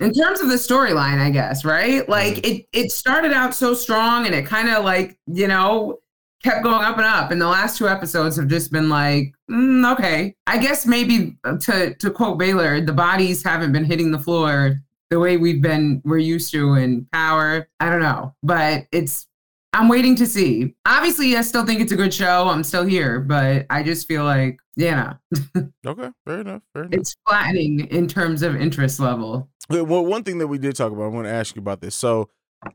in 0.00 0.12
terms 0.12 0.40
of 0.40 0.48
the 0.48 0.56
storyline 0.56 1.18
i 1.18 1.30
guess 1.30 1.64
right? 1.64 2.08
Like 2.08 2.46
it 2.46 2.66
it 2.72 2.92
started 2.92 3.32
out 3.32 3.54
so 3.54 3.74
strong 3.74 4.26
and 4.26 4.34
it 4.34 4.46
kind 4.46 4.68
of 4.68 4.84
like 4.84 5.18
you 5.26 5.48
know 5.48 5.98
kept 6.42 6.64
going 6.64 6.82
up 6.82 6.96
and 6.96 7.06
up. 7.06 7.30
And 7.30 7.40
the 7.40 7.48
last 7.48 7.78
two 7.78 7.88
episodes 7.88 8.36
have 8.36 8.48
just 8.48 8.72
been 8.72 8.88
like 8.88 9.32
mm, 9.50 9.92
okay. 9.92 10.34
I 10.46 10.58
guess 10.58 10.86
maybe 10.86 11.36
uh, 11.44 11.56
to 11.58 11.94
to 11.94 12.10
quote 12.10 12.38
baylor 12.38 12.80
the 12.80 12.92
bodies 12.92 13.42
haven't 13.42 13.72
been 13.72 13.84
hitting 13.84 14.10
the 14.10 14.18
floor 14.18 14.76
the 15.10 15.20
way 15.20 15.36
we've 15.36 15.62
been 15.62 16.00
we're 16.04 16.18
used 16.18 16.50
to 16.52 16.74
in 16.74 17.06
power. 17.12 17.68
I 17.80 17.90
don't 17.90 18.00
know. 18.00 18.34
But 18.42 18.86
it's 18.92 19.26
i'm 19.72 19.88
waiting 19.88 20.14
to 20.16 20.26
see 20.26 20.74
obviously 20.86 21.36
i 21.36 21.40
still 21.40 21.64
think 21.66 21.80
it's 21.80 21.92
a 21.92 21.96
good 21.96 22.12
show 22.12 22.48
i'm 22.48 22.62
still 22.64 22.84
here 22.84 23.20
but 23.20 23.66
i 23.70 23.82
just 23.82 24.06
feel 24.08 24.24
like 24.24 24.58
know 24.76 25.12
Okay, 25.86 26.10
fair 26.26 26.40
enough. 26.40 26.62
Fair 26.72 26.84
enough. 26.84 26.94
it's 26.98 27.14
flattening 27.28 27.80
in 27.90 28.06
terms 28.08 28.42
of 28.42 28.56
interest 28.56 29.00
level 29.00 29.48
Well, 29.68 30.04
one 30.06 30.24
thing 30.24 30.38
that 30.38 30.46
we 30.48 30.58
did 30.58 30.76
talk 30.76 30.92
about, 30.92 31.04
I 31.04 31.08
want 31.08 31.26
to 31.26 31.32
ask 31.32 31.54
you 31.56 31.60
about 31.60 31.80
this. 31.80 31.94
So, 31.94 32.28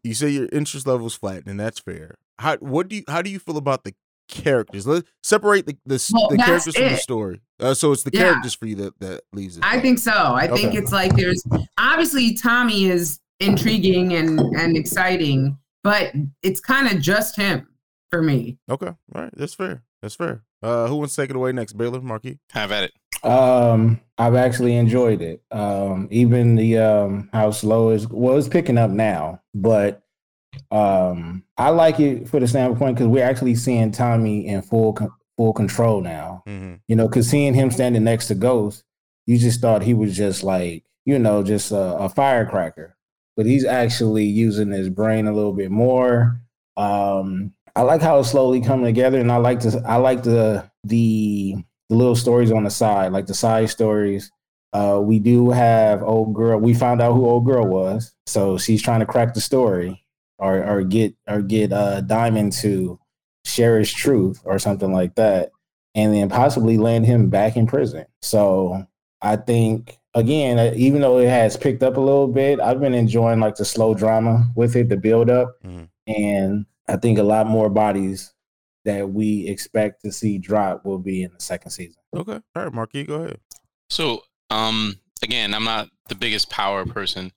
you 0.04 0.14
say 0.14 0.30
your 0.30 0.48
interest 0.52 0.86
level's 0.88 1.16
flat, 1.16 1.44
and 1.46 1.60
that's 1.60 1.80
fair. 1.80 2.16
How 2.40 2.58
what 2.58 2.88
do 2.88 2.96
you 2.98 3.04
how 3.08 3.22
do 3.22 3.30
you 3.30 3.40
feel 3.40 3.58
about 3.58 3.84
the 3.84 3.94
characters? 4.30 4.86
Let's 4.88 5.10
separate 5.24 5.66
the 5.66 5.78
the, 5.86 6.12
Well, 6.14 6.30
the 6.30 6.38
characters 6.38 6.76
from 6.76 6.90
the 6.90 6.98
story. 6.98 7.42
Uh, 7.60 7.74
so 7.74 7.92
it's 7.92 8.04
the 8.04 8.12
Yeah. 8.14 8.24
characters 8.24 8.54
for 8.54 8.66
you 8.68 8.76
that 8.76 9.00
that 9.00 9.22
leaves 9.34 9.58
it. 9.58 9.64
I 9.66 9.80
think 9.80 10.00
so. 10.00 10.12
I 10.14 10.48
think 10.48 10.76
it's 10.76 10.92
like 10.92 11.16
there's 11.16 11.44
obviously 11.78 12.34
Tommy 12.36 12.86
is 12.86 13.20
intriguing 13.40 14.14
and 14.14 14.40
and 14.56 14.78
exciting, 14.78 15.58
but 15.84 16.14
it's 16.44 16.60
kind 16.60 16.88
of 16.88 17.02
just 17.02 17.36
him 17.36 17.68
for 18.10 18.22
me. 18.22 18.58
Okay, 18.70 18.88
all 18.88 19.22
right, 19.22 19.34
that's 19.36 19.54
fair. 19.54 19.84
That's 20.02 20.16
fair. 20.16 20.44
Uh, 20.62 20.88
who 20.88 20.96
wants 20.96 21.16
to 21.16 21.22
take 21.22 21.30
it 21.30 21.36
away 21.36 21.52
next? 21.52 21.74
Baylor, 21.74 22.02
Marquis. 22.02 22.40
Have 22.52 22.72
at 22.72 22.86
it. 22.86 22.94
Um, 23.24 24.00
I've 24.18 24.36
actually 24.36 24.76
enjoyed 24.76 25.22
it. 25.22 25.42
Um, 25.52 26.08
even 26.12 26.56
the 26.56 26.78
um 26.78 27.30
how 27.34 27.52
slow 27.52 27.90
is 27.90 28.08
well, 28.08 28.38
it's 28.38 28.48
picking 28.48 28.78
up 28.78 28.92
now, 28.92 29.42
but 29.54 30.04
um, 30.72 31.44
I 31.58 31.70
like 31.70 32.00
it 32.00 32.28
for 32.28 32.40
the 32.40 32.48
standpoint 32.48 32.96
because 32.96 33.08
we're 33.08 33.24
actually 33.24 33.56
seeing 33.56 33.92
Tommy 33.92 34.48
in 34.48 34.62
full 34.62 34.98
full 35.38 35.54
control 35.54 36.02
now. 36.02 36.44
Mm-hmm. 36.48 36.76
You 36.88 36.96
know, 36.96 37.08
because 37.08 37.30
seeing 37.30 37.54
him 37.54 37.72
standing 37.72 38.04
next 38.04 38.28
to 38.28 38.36
Ghost, 38.36 38.84
you 39.26 39.38
just 39.38 39.62
thought 39.62 39.84
he 39.84 39.94
was 39.94 40.16
just 40.16 40.44
like 40.44 40.84
you 41.06 41.20
know 41.20 41.44
just 41.44 41.72
a, 41.72 41.98
a 41.98 42.10
firecracker, 42.10 42.96
but 43.38 43.46
he's 43.46 43.64
actually 43.64 44.26
using 44.26 44.72
his 44.72 44.90
brain 44.90 45.28
a 45.28 45.32
little 45.32 45.54
bit 45.54 45.70
more. 45.70 46.42
Um, 46.76 47.54
I 47.76 47.84
like 47.84 48.02
how 48.02 48.20
it's 48.20 48.32
slowly 48.32 48.60
coming 48.60 48.86
together, 48.86 49.20
and 49.20 49.32
I 49.32 49.38
like 49.38 49.60
to 49.62 49.82
I 49.88 49.98
like 49.98 50.24
the 50.24 50.70
the 50.84 51.56
the 51.90 51.96
little 51.96 52.16
stories 52.16 52.52
on 52.52 52.64
the 52.64 52.72
side, 52.72 53.14
like 53.14 53.28
the 53.28 53.36
side 53.36 53.70
stories. 53.70 54.32
Uh, 54.74 55.00
we 55.02 55.20
do 55.20 55.52
have 55.52 56.04
old 56.04 56.34
girl. 56.34 56.60
We 56.60 56.74
found 56.74 57.02
out 57.02 57.14
who 57.14 57.26
old 57.26 57.46
girl 57.46 57.66
was, 57.66 58.14
so 58.26 58.58
she's 58.58 58.82
trying 58.82 59.00
to 59.00 59.06
crack 59.06 59.36
the 59.36 59.42
story, 59.42 60.04
or 60.40 60.64
or 60.64 60.84
get 60.84 61.16
or 61.28 61.44
get 61.44 61.72
uh, 61.72 62.02
Diamond 62.02 62.54
to 62.54 63.00
share 63.46 63.78
his 63.78 63.94
truth 63.94 64.42
or 64.44 64.58
something 64.58 64.92
like 64.92 65.14
that, 65.16 65.52
and 65.94 66.14
then 66.14 66.30
possibly 66.30 66.78
land 66.78 67.06
him 67.06 67.30
back 67.30 67.56
in 67.56 67.68
prison. 67.68 68.06
So 68.24 68.88
I 69.22 69.36
think 69.36 69.97
again, 70.14 70.58
uh, 70.60 70.74
even 70.76 71.02
though 71.02 71.20
it 71.20 71.30
has 71.30 71.58
picked 71.58 71.84
up 71.84 71.98
a 71.98 72.02
little 72.02 72.28
bit, 72.28 72.60
I've 72.60 72.80
been 72.80 72.94
enjoying 72.94 73.40
like 73.40 73.56
the 73.56 73.66
slow 73.66 73.94
drama 73.94 74.48
with 74.56 74.76
it, 74.76 74.90
the 74.90 74.98
build 74.98 75.30
up, 75.30 75.56
Mhm. 75.64 75.90
and 76.08 76.66
I 76.88 76.98
think 76.98 77.18
a 77.20 77.24
lot 77.24 77.48
more 77.48 77.70
bodies 77.70 78.34
that 78.86 79.10
we 79.10 79.48
expect 79.48 80.02
to 80.04 80.12
see 80.12 80.38
drop 80.38 80.86
will 80.86 81.00
be 81.00 81.24
in 81.24 81.32
the 81.34 81.40
second 81.42 81.72
season. 81.72 82.02
Okay, 82.16 82.40
all 82.56 82.64
right, 82.64 82.74
Marquis, 82.74 83.04
go 83.04 83.16
ahead. 83.24 83.40
So, 83.90 84.24
um, 84.50 84.96
again, 85.22 85.54
I'm 85.54 85.66
not 85.66 85.90
the 86.08 86.16
biggest 86.16 86.50
power 86.50 86.86
person, 86.86 87.32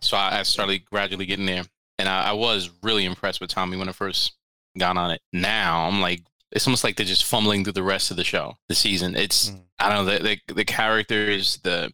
so 0.00 0.16
I, 0.16 0.40
I 0.40 0.42
started 0.42 0.84
gradually 0.84 1.26
getting 1.26 1.46
there, 1.46 1.64
and 1.98 2.08
I, 2.08 2.30
I 2.30 2.32
was 2.32 2.70
really 2.82 3.04
impressed 3.04 3.40
with 3.40 3.50
Tommy 3.50 3.76
when 3.76 3.88
I 3.88 3.92
first 3.92 4.32
got 4.78 4.96
on 4.96 5.10
it. 5.12 5.20
Now 5.32 5.86
I'm 5.86 6.00
like, 6.00 6.22
it's 6.52 6.66
almost 6.66 6.84
like 6.84 6.96
they're 6.96 7.06
just 7.06 7.24
fumbling 7.24 7.64
through 7.64 7.74
the 7.74 7.82
rest 7.82 8.10
of 8.10 8.16
the 8.16 8.24
show, 8.24 8.54
the 8.68 8.74
season. 8.74 9.16
It's 9.16 9.50
Mm. 9.50 9.62
I 9.78 9.88
don't 9.88 10.04
know 10.04 10.12
the, 10.12 10.38
the 10.46 10.54
the 10.54 10.64
characters, 10.64 11.58
the 11.62 11.92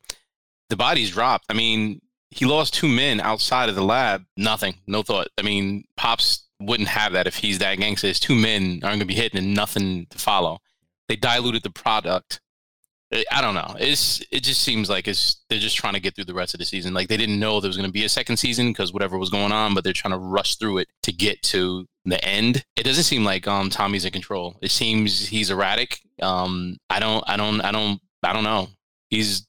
the 0.71 0.77
bodies 0.77 1.11
dropped. 1.11 1.47
I 1.49 1.55
mean, 1.55 2.01
he 2.31 2.45
lost 2.45 2.75
two 2.75 2.89
men 2.89 3.21
outside 3.21 3.69
of 3.69 3.75
the 3.75 3.85
lab. 3.85 4.25
Nothing, 4.37 4.75
no 4.87 5.03
thought. 5.03 5.29
I 5.39 5.43
mean, 5.43 5.85
pops 5.97 6.45
wouldn't 6.61 6.89
have 6.89 7.13
that 7.13 7.27
if 7.27 7.37
he's 7.37 7.59
that 7.59 7.77
gangster. 7.79 8.09
His 8.09 8.19
two 8.19 8.35
men 8.35 8.81
aren't 8.83 8.97
gonna 8.97 9.05
be 9.05 9.15
hitting 9.15 9.39
and 9.39 9.55
nothing 9.55 10.07
to 10.11 10.19
follow. 10.19 10.59
They 11.09 11.17
diluted 11.17 11.63
the 11.63 11.71
product. 11.71 12.41
I 13.31 13.41
don't 13.41 13.55
know. 13.55 13.77
It's 13.79 14.21
it 14.33 14.43
just 14.43 14.63
seems 14.63 14.91
like 14.91 15.07
it's 15.07 15.41
they're 15.49 15.61
just 15.61 15.77
trying 15.77 15.95
to 15.95 16.01
get 16.01 16.17
through 16.17 16.25
the 16.25 16.35
rest 16.35 16.55
of 16.55 16.59
the 16.59 16.67
season. 16.67 16.93
Like 16.93 17.07
they 17.09 17.17
didn't 17.17 17.39
know 17.39 17.61
there 17.61 17.69
was 17.69 17.77
going 17.77 17.89
to 17.89 17.93
be 17.93 18.05
a 18.05 18.09
second 18.09 18.37
season 18.39 18.69
because 18.71 18.93
whatever 18.93 19.17
was 19.17 19.31
going 19.31 19.53
on, 19.53 19.75
but 19.75 19.85
they're 19.85 19.93
trying 19.93 20.11
to 20.13 20.19
rush 20.19 20.57
through 20.57 20.79
it 20.79 20.89
to 21.05 21.13
get 21.13 21.41
to 21.43 21.87
the 22.11 22.25
end. 22.25 22.65
It 22.77 22.85
doesn't 22.85 23.05
seem 23.05 23.25
like 23.25 23.47
um 23.47 23.71
Tommy's 23.71 24.05
in 24.05 24.13
control. 24.13 24.57
It 24.63 24.71
seems 24.71 25.27
he's 25.29 25.51
erratic. 25.51 26.01
Um, 26.23 26.79
I 26.89 26.99
don't, 27.01 27.23
I 27.29 27.37
don't, 27.37 27.61
I 27.61 27.73
don't, 27.73 28.01
I 28.23 28.33
don't 28.33 28.45
know. 28.45 28.69
He's 29.11 29.47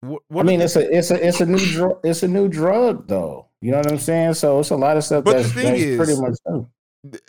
What, 0.00 0.22
I 0.34 0.42
mean, 0.42 0.60
it's 0.60 0.76
a 0.76 0.96
it's 0.96 1.10
a 1.10 1.26
it's 1.26 1.40
a 1.40 1.46
new 1.46 1.58
drug 1.58 2.00
it's 2.04 2.22
a 2.22 2.28
new 2.28 2.48
drug 2.48 3.06
though. 3.06 3.46
You 3.60 3.72
know 3.72 3.78
what 3.78 3.92
I'm 3.92 3.98
saying? 3.98 4.34
So 4.34 4.60
it's 4.60 4.70
a 4.70 4.76
lot 4.76 4.96
of 4.96 5.04
stuff 5.04 5.24
But 5.24 5.36
the 5.38 5.44
thing 5.44 5.64
that's 5.66 5.80
is- 5.80 5.96
pretty 5.98 6.20
much 6.20 6.36
new. 6.48 6.66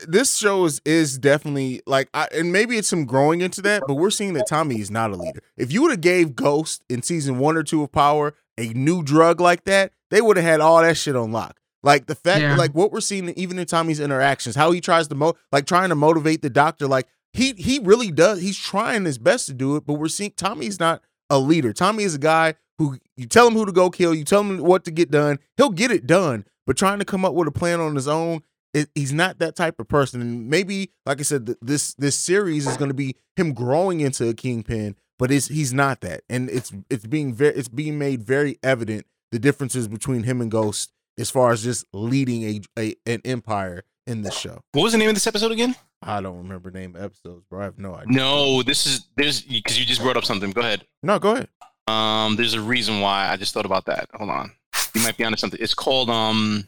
this 0.07 0.35
show 0.37 0.65
is 0.65 0.81
is 0.85 1.17
definitely 1.17 1.81
like 1.85 2.09
I, 2.13 2.27
and 2.33 2.51
maybe 2.51 2.77
it's 2.77 2.87
some 2.89 3.05
growing 3.05 3.39
into 3.41 3.61
that 3.61 3.83
but 3.87 3.93
we're 3.95 4.09
seeing 4.09 4.33
that 4.33 4.45
tommy 4.45 4.81
is 4.81 4.91
not 4.91 5.11
a 5.11 5.15
leader 5.15 5.39
if 5.55 5.71
you 5.71 5.81
would 5.81 5.91
have 5.91 6.01
gave 6.01 6.35
ghost 6.35 6.83
in 6.89 7.01
season 7.01 7.39
one 7.39 7.55
or 7.55 7.63
two 7.63 7.81
of 7.81 7.89
power 7.93 8.33
a 8.57 8.67
new 8.73 9.01
drug 9.01 9.39
like 9.39 9.63
that 9.63 9.93
they 10.09 10.19
would 10.19 10.35
have 10.35 10.45
had 10.45 10.59
all 10.59 10.81
that 10.81 10.97
shit 10.97 11.15
on 11.15 11.31
lock 11.31 11.60
Like 11.83 12.05
the 12.07 12.15
fact, 12.15 12.41
Yeah. 12.41 12.55
like 12.55 12.71
what 12.75 12.91
we're 12.91 13.01
seeing 13.01 13.29
even 13.29 13.57
in 13.57 13.65
Tommy's 13.65 13.99
interactions, 13.99 14.55
how 14.55 14.71
he 14.71 14.81
tries 14.81 15.07
to 15.07 15.15
mo, 15.15 15.33
like 15.51 15.65
trying 15.65 15.89
to 15.89 15.95
motivate 15.95 16.41
the 16.41 16.49
doctor. 16.49 16.87
Like 16.87 17.07
he 17.33 17.53
he 17.53 17.79
really 17.79 18.11
does. 18.11 18.41
He's 18.41 18.57
trying 18.57 19.05
his 19.05 19.17
best 19.17 19.47
to 19.47 19.53
do 19.53 19.75
it, 19.75 19.85
but 19.85 19.93
we're 19.95 20.07
seeing 20.07 20.31
Tommy's 20.37 20.79
not 20.79 21.01
a 21.29 21.39
leader. 21.39 21.73
Tommy 21.73 22.03
is 22.03 22.15
a 22.15 22.19
guy 22.19 22.55
who 22.77 22.97
you 23.15 23.25
tell 23.25 23.47
him 23.47 23.53
who 23.53 23.65
to 23.65 23.71
go 23.71 23.89
kill, 23.89 24.13
you 24.13 24.23
tell 24.23 24.41
him 24.41 24.57
what 24.59 24.83
to 24.85 24.91
get 24.91 25.09
done, 25.11 25.39
he'll 25.57 25.69
get 25.69 25.91
it 25.91 26.05
done. 26.05 26.45
But 26.67 26.77
trying 26.77 26.99
to 26.99 27.05
come 27.05 27.25
up 27.25 27.33
with 27.33 27.47
a 27.47 27.51
plan 27.51 27.79
on 27.79 27.95
his 27.95 28.07
own, 28.07 28.41
it, 28.73 28.89
he's 28.95 29.11
not 29.13 29.39
that 29.39 29.55
type 29.55 29.79
of 29.79 29.87
person. 29.87 30.21
And 30.21 30.49
maybe, 30.49 30.91
like 31.05 31.19
I 31.19 31.23
said, 31.23 31.45
th- 31.47 31.57
this 31.61 31.93
this 31.95 32.15
series 32.15 32.67
is 32.67 32.77
going 32.77 32.89
to 32.89 32.95
be 32.95 33.15
him 33.35 33.53
growing 33.53 34.01
into 34.01 34.27
a 34.29 34.33
kingpin, 34.33 34.95
but 35.17 35.31
it's 35.31 35.47
he's 35.47 35.73
not 35.73 36.01
that, 36.01 36.21
and 36.29 36.49
it's 36.49 36.71
it's 36.89 37.07
being 37.07 37.33
very 37.33 37.55
it's 37.55 37.67
being 37.69 37.97
made 37.97 38.21
very 38.23 38.59
evident 38.61 39.05
the 39.31 39.39
differences 39.39 39.87
between 39.87 40.23
him 40.23 40.41
and 40.41 40.51
Ghost 40.51 40.91
as 41.19 41.29
far 41.29 41.51
as 41.51 41.63
just 41.63 41.85
leading 41.93 42.43
a, 42.43 42.61
a 42.79 42.95
an 43.05 43.21
empire 43.25 43.83
in 44.07 44.21
this 44.21 44.37
show. 44.37 44.61
What 44.73 44.83
was 44.83 44.91
the 44.91 44.97
name 44.97 45.09
of 45.09 45.15
this 45.15 45.27
episode 45.27 45.51
again? 45.51 45.75
I 46.01 46.21
don't 46.21 46.37
remember 46.37 46.71
name 46.71 46.95
of 46.95 47.03
episodes, 47.03 47.43
bro. 47.49 47.61
I 47.61 47.63
have 47.65 47.77
no 47.77 47.93
idea. 47.95 48.13
No, 48.15 48.63
this 48.63 48.87
is 48.87 49.07
there's 49.17 49.41
because 49.41 49.79
you 49.79 49.85
just 49.85 50.01
brought 50.01 50.17
up 50.17 50.25
something. 50.25 50.51
Go 50.51 50.61
ahead. 50.61 50.85
no, 51.03 51.19
go 51.19 51.33
ahead. 51.33 51.49
Um, 51.87 52.35
there's 52.35 52.53
a 52.53 52.61
reason 52.61 53.01
why 53.01 53.27
I 53.29 53.37
just 53.37 53.53
thought 53.53 53.65
about 53.65 53.85
that. 53.85 54.09
Hold 54.13 54.29
on. 54.29 54.51
You 54.93 55.01
might 55.01 55.17
be 55.17 55.23
onto 55.23 55.37
something. 55.37 55.59
It's 55.61 55.73
called 55.73 56.09
um. 56.09 56.67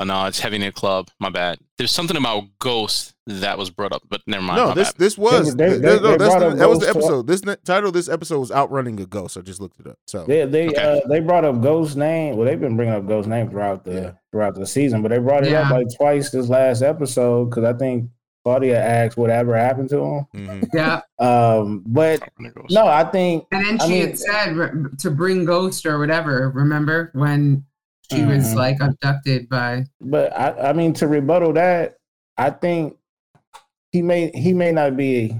Oh 0.00 0.04
no, 0.04 0.26
it's 0.26 0.38
Heavy 0.38 0.58
Knit 0.58 0.74
Club. 0.74 1.08
My 1.18 1.28
bad. 1.28 1.58
There's 1.76 1.90
something 1.90 2.16
about 2.16 2.44
Ghost 2.60 3.14
that 3.26 3.58
was 3.58 3.68
brought 3.68 3.92
up, 3.92 4.02
but 4.08 4.20
never 4.28 4.42
mind. 4.44 4.58
No, 4.58 4.68
my 4.68 4.74
this 4.74 4.92
bad. 4.92 4.98
this 5.00 5.18
was 5.18 5.56
They- 5.56 5.68
th- 5.70 5.80
they- 5.82 5.86
no, 5.88 5.98
they 5.98 6.16
that's 6.18 6.34
the- 6.34 6.54
that 6.54 6.68
was 6.68 6.78
the 6.78 6.84
Ghost 6.86 6.92
to- 6.94 6.98
episode. 6.98 7.26
This 7.26 7.44
ne- 7.44 7.56
title 7.64 7.88
of 7.88 7.94
this 7.94 8.08
episode 8.08 8.38
was 8.38 8.52
outrunning 8.52 9.00
a 9.00 9.06
ghost. 9.06 9.36
I 9.36 9.40
just 9.40 9.60
looked 9.60 9.80
it 9.80 9.86
up. 9.88 9.98
So 10.06 10.24
They 10.24 10.44
they 10.46 10.68
Okay. 10.68 11.00
uh, 11.04 11.08
they 11.08 11.18
brought 11.20 11.44
up 11.44 11.60
Ghost 11.60 11.96
name. 11.96 12.36
Well, 12.36 12.46
they've 12.46 12.60
been 12.60 12.76
bringing 12.76 12.94
up 12.94 13.06
Ghost 13.06 13.28
name 13.28 13.50
throughout 13.50 13.84
the 13.84 13.92
Yeah. 13.92 14.10
throughout 14.30 14.54
the 14.54 14.66
season, 14.66 15.02
but 15.02 15.08
they 15.10 15.18
brought 15.18 15.44
it 15.44 15.52
up 15.52 15.70
like 15.72 15.86
twice 15.96 16.30
this 16.30 16.48
last 16.48 16.82
episode 16.82 17.46
because 17.50 17.64
I 17.64 17.72
think 17.72 18.08
Claudia 18.44 18.80
asked 18.80 19.16
whatever 19.18 19.56
happened 19.58 19.90
to 19.90 19.98
him. 19.98 20.26
mhm. 20.34 20.68
Yeah. 20.72 21.00
Um, 21.18 21.82
but 21.84 22.22
no, 22.70 22.86
I 22.86 23.02
think 23.04 23.46
And 23.50 23.66
then 23.66 23.78
I 23.80 23.84
she 23.86 23.92
mean- 23.92 24.06
had 24.06 24.18
said 24.18 24.56
re- 24.56 24.70
to 25.00 25.10
bring 25.10 25.44
Ghost 25.44 25.84
or 25.84 25.98
whatever. 25.98 26.50
Remember 26.54 27.10
when 27.14 27.64
she 28.12 28.24
was 28.24 28.52
Mhm. 28.52 28.56
like 28.56 28.80
abducted 28.80 29.48
by? 29.48 29.84
But 30.00 30.32
I, 30.38 30.70
I 30.70 30.72
mean, 30.72 30.92
to 30.94 31.06
rebuttal 31.08 31.52
that, 31.54 31.96
I 32.36 32.50
think 32.50 32.96
he 33.92 34.02
may 34.02 34.30
he 34.34 34.52
may 34.52 34.72
not 34.72 34.96
be 34.96 35.34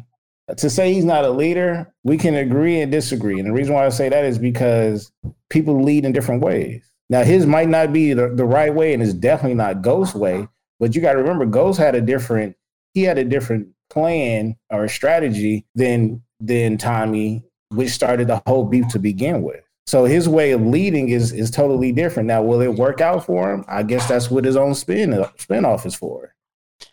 to 0.57 0.71
say 0.71 0.93
he's 0.93 1.05
not 1.05 1.25
a 1.25 1.31
leader. 1.31 1.93
We 2.05 2.17
can 2.17 2.35
agree 2.35 2.81
and 2.81 2.91
disagree, 2.91 3.39
and 3.39 3.49
the 3.49 3.53
reason 3.53 3.75
why 3.75 3.85
I 3.87 3.91
say 3.91 4.09
that 4.09 4.25
is 4.25 4.39
because 4.39 5.13
people 5.51 5.83
lead 5.83 6.05
in 6.05 6.13
different 6.13 6.43
ways. 6.43 6.83
Now, 7.11 7.23
his 7.23 7.47
might 7.47 7.69
not 7.71 7.93
be 7.93 8.13
the, 8.13 8.29
the 8.29 8.45
right 8.45 8.75
way, 8.75 8.93
and 8.93 9.03
it's 9.03 9.15
definitely 9.15 9.55
not 9.55 9.81
Ghost's 9.83 10.15
way. 10.15 10.47
But 10.79 10.95
you 10.95 11.01
got 11.01 11.13
to 11.15 11.19
remember, 11.19 11.47
Ghost 11.47 11.79
had 11.79 11.95
a 11.95 12.01
different 12.01 12.57
he 12.95 13.03
had 13.03 13.19
a 13.19 13.25
different 13.25 13.69
plan 13.91 14.57
or 14.71 14.89
strategy 14.89 15.65
than 15.75 16.23
than 16.41 16.79
Tommy, 16.79 17.45
which 17.71 17.91
started 17.91 18.29
the 18.29 18.43
whole 18.47 18.65
beef 18.65 18.89
to 18.89 18.99
begin 18.99 19.43
with. 19.43 19.63
So 19.89 20.05
his 20.05 20.29
way 20.29 20.51
of 20.51 20.61
leading 20.61 21.09
is 21.09 21.33
is 21.33 21.51
totally 21.51 21.93
different. 21.93 22.27
Now, 22.27 22.43
will 22.43 22.61
it 22.61 22.75
work 22.75 23.01
out 23.01 23.25
for 23.25 23.51
him? 23.51 23.65
I 23.69 23.83
guess 23.83 24.07
that's 24.07 24.31
what 24.31 24.45
his 24.45 24.55
own 24.55 24.75
spin 24.75 25.13
spinoff 25.39 25.87
is 25.87 25.95
for. 25.95 26.35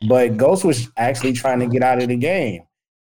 But 0.07 0.37
Ghost 0.37 0.63
was 0.63 0.89
actually 0.95 1.33
trying 1.33 1.59
to 1.59 1.67
get 1.67 1.83
out 1.83 2.01
of 2.01 2.07
the 2.07 2.15
game. 2.15 2.63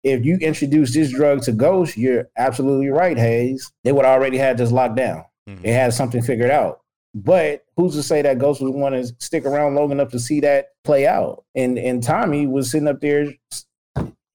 If 0.03 0.25
you 0.25 0.37
introduce 0.37 0.95
this 0.95 1.11
drug 1.11 1.43
to 1.43 1.51
Ghost, 1.51 1.97
you're 1.97 2.29
absolutely 2.35 2.89
right, 2.89 3.15
Haize. 3.15 3.71
They 3.83 3.91
would 3.91 4.05
already 4.05 4.39
had 4.39 4.57
this 4.57 4.71
locked 4.71 4.95
down. 4.95 5.23
Mhm. 5.47 5.61
They 5.61 5.71
had 5.73 5.93
something 5.93 6.23
figured 6.23 6.49
out. 6.49 6.81
But 7.13 7.63
who's 7.77 7.93
to 7.93 8.01
say 8.01 8.23
that 8.23 8.39
Ghost 8.39 8.61
would 8.61 8.73
want 8.73 8.95
to 8.95 9.13
stick 9.19 9.45
around 9.45 9.75
long 9.75 9.91
enough 9.91 10.09
to 10.13 10.19
see 10.19 10.39
that 10.39 10.69
play 10.83 11.05
out? 11.05 11.43
And 11.53 11.77
and 11.77 12.01
Tommy 12.01 12.47
was 12.47 12.71
sitting 12.71 12.87
up 12.87 13.01
there. 13.01 13.27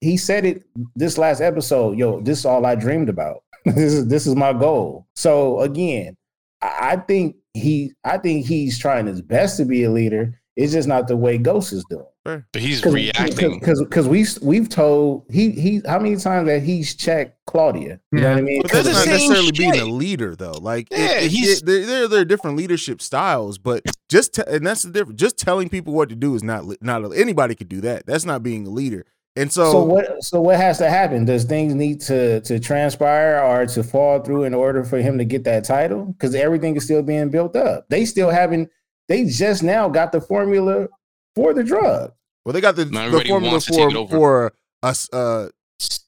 He 0.00 0.16
said 0.16 0.44
it 0.46 0.62
this 0.96 1.18
last 1.18 1.40
episode. 1.40 1.98
Yo, 1.98 2.20
this 2.20 2.38
is 2.40 2.46
all 2.46 2.64
I 2.66 2.74
dreamed 2.74 3.08
about. 3.08 3.42
this 3.64 3.92
is 3.92 4.06
this 4.08 4.26
is 4.26 4.34
my 4.34 4.52
goal. 4.52 5.06
So 5.14 5.60
again, 5.60 6.16
I 6.62 6.92
I 6.92 6.96
think 6.96 7.36
he 7.54 7.92
I 8.04 8.18
think 8.18 8.46
he's 8.46 8.78
trying 8.78 9.06
his 9.06 9.20
best 9.22 9.56
to 9.58 9.64
be 9.64 9.84
a 9.84 9.90
leader. 9.90 10.40
It's 10.56 10.72
just 10.72 10.88
not 10.88 11.08
the 11.08 11.16
way 11.16 11.38
Ghost 11.38 11.72
is 11.72 11.84
doing. 11.88 12.04
but 12.24 12.42
he's 12.56 12.84
reacting. 12.84 13.58
because 13.58 13.80
because 13.82 14.06
we 14.08 14.26
we've 14.42 14.68
told 14.68 15.24
he 15.30 15.50
he 15.52 15.80
how 15.86 15.98
many 15.98 16.16
times 16.16 16.48
that 16.48 16.62
he's 16.62 16.94
checked 16.94 17.38
Claudia. 17.46 17.98
You 18.12 18.20
know 18.20 18.30
what 18.30 18.38
I 18.38 18.40
mean? 18.42 18.62
But 18.62 18.72
that's 18.72 18.88
not 18.88 18.96
same 19.04 19.12
necessarily 19.30 19.52
being 19.52 19.74
a 19.74 19.84
leader, 19.84 20.36
though. 20.36 20.52
Like, 20.60 20.88
it- 20.90 20.98
Yeah, 20.98 21.20
it- 21.20 21.30
he's- 21.30 21.58
it- 21.60 21.66
there, 21.66 21.86
there, 21.86 22.08
there 22.08 22.20
are 22.20 22.24
different 22.26 22.56
leadership 22.56 23.00
styles, 23.00 23.56
but 23.58 23.82
just 24.10 24.34
te- 24.34 24.42
and 24.48 24.66
that's 24.66 24.82
the 24.82 24.90
difference. 24.90 25.18
Just 25.20 25.38
telling 25.38 25.68
people 25.70 25.94
what 25.94 26.08
to 26.10 26.16
do 26.16 26.34
is 26.34 26.42
not 26.42 26.64
not 26.82 27.04
a, 27.04 27.10
anybody 27.16 27.54
could 27.54 27.68
do 27.68 27.80
that. 27.82 28.06
That's 28.06 28.24
not 28.26 28.42
being 28.42 28.66
a 28.66 28.70
leader. 28.70 29.06
And 29.36 29.52
so, 29.52 29.70
So, 29.70 29.82
what 29.84 30.22
so 30.24 30.40
what 30.40 30.56
has 30.56 30.78
to 30.78 30.90
happen? 30.90 31.24
Does 31.24 31.44
things 31.44 31.74
need 31.74 32.00
to 32.02 32.40
to 32.42 32.58
transpire 32.58 33.40
or 33.42 33.64
to 33.66 33.82
fall 33.84 34.20
through 34.20 34.44
in 34.44 34.54
order 34.54 34.82
for 34.84 34.98
him 34.98 35.18
to 35.18 35.24
get 35.24 35.44
that 35.44 35.64
title? 35.64 36.06
Because 36.06 36.34
everything 36.34 36.76
is 36.76 36.84
still 36.84 37.02
being 37.02 37.30
built 37.30 37.54
up. 37.56 37.86
They 37.88 38.04
still 38.04 38.30
haven't. 38.30 38.70
They 39.08 39.24
just 39.26 39.62
now 39.62 39.88
got 39.88 40.12
the 40.12 40.20
formula 40.20 40.88
for 41.34 41.54
the 41.54 41.62
drug. 41.64 42.12
well, 42.44 42.52
they 42.52 42.60
got 42.60 42.76
the, 42.76 42.84
the 42.86 43.24
formula 43.26 43.52
wants 43.52 43.66
to 43.66 43.72
take 43.72 43.90
it 43.90 43.94
for 43.94 44.08
for 44.08 44.52
us. 44.82 45.08
Uh, 45.12 45.48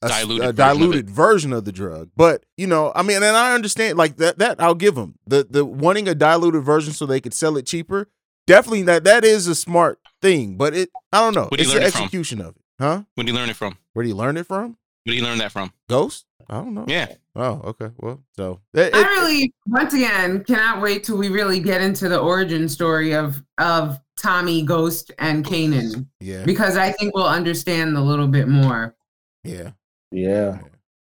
a, 0.03 0.09
diluted, 0.09 0.49
a 0.49 0.53
version 0.53 0.93
of 0.99 1.15
version 1.15 1.53
of 1.53 1.65
the 1.65 1.73
drug. 1.73 2.11
But 2.17 2.45
you 2.57 2.67
know, 2.67 2.93
I 2.95 3.03
mean, 3.03 3.17
and 3.17 3.25
I 3.37 3.55
understand 3.55 3.97
like 3.97 4.17
that. 4.19 4.39
That 4.39 4.61
I'll 4.61 4.75
give 4.75 4.95
them 4.97 5.15
the 5.27 5.47
the 5.49 5.65
wanting 5.65 6.09
a 6.09 6.15
diluted 6.15 6.63
version 6.65 6.93
so 6.93 7.07
they 7.07 7.21
could 7.21 7.35
sell 7.35 7.57
it 7.57 7.67
cheaper. 7.67 8.09
Definitely, 8.47 8.83
that 8.83 9.05
that 9.05 9.25
is 9.25 9.47
a 9.47 9.55
smart 9.55 10.01
thing. 10.21 10.57
But 10.57 10.75
it, 10.75 10.91
I 11.13 11.21
don't 11.21 11.35
know. 11.35 11.47
Where'd 11.49 11.61
It's 11.61 11.71
the 11.73 11.77
learn 11.79 11.87
it 11.87 11.93
from? 11.93 12.03
execution 12.03 12.41
of 12.41 12.57
it, 12.57 12.62
huh? 12.83 13.03
Where 13.15 13.25
did 13.25 13.33
he 13.33 13.39
learn 13.39 13.49
it 13.49 13.57
from? 13.57 13.79
Where 13.93 14.03
do 14.03 14.09
you 14.09 14.15
learn 14.17 14.37
it 14.37 14.47
from? 14.47 14.77
Where 15.05 15.15
did 15.15 15.15
he 15.15 15.23
learn 15.23 15.39
that 15.39 15.53
from? 15.53 15.73
Ghost? 15.89 16.27
I 16.49 16.55
don't 16.57 16.75
know. 16.75 16.85
Yeah. 16.89 17.15
Oh, 17.35 17.61
okay. 17.65 17.91
Well, 17.99 18.21
so 18.37 18.61
it, 18.75 18.95
I 18.95 19.03
really, 19.03 19.55
once 19.67 19.95
again, 19.95 20.45
cannot 20.45 20.83
wait 20.83 21.05
till 21.05 21.17
we 21.17 21.29
really 21.29 21.61
get 21.61 21.81
into 21.81 22.09
the 22.09 22.19
origin 22.19 22.69
story 22.69 23.15
of 23.15 23.43
of 23.59 23.99
Tommy, 24.19 24.63
Ghost, 24.63 25.13
and 25.19 25.45
Kanan 25.45 26.07
yeah, 26.21 26.45
because 26.45 26.77
I 26.77 26.93
think 26.93 27.15
we'll 27.15 27.27
understand 27.27 27.97
a 27.97 28.01
little 28.01 28.29
bit 28.29 28.49
more. 28.49 28.95
yeah. 29.45 29.71
Yeah, 30.11 30.59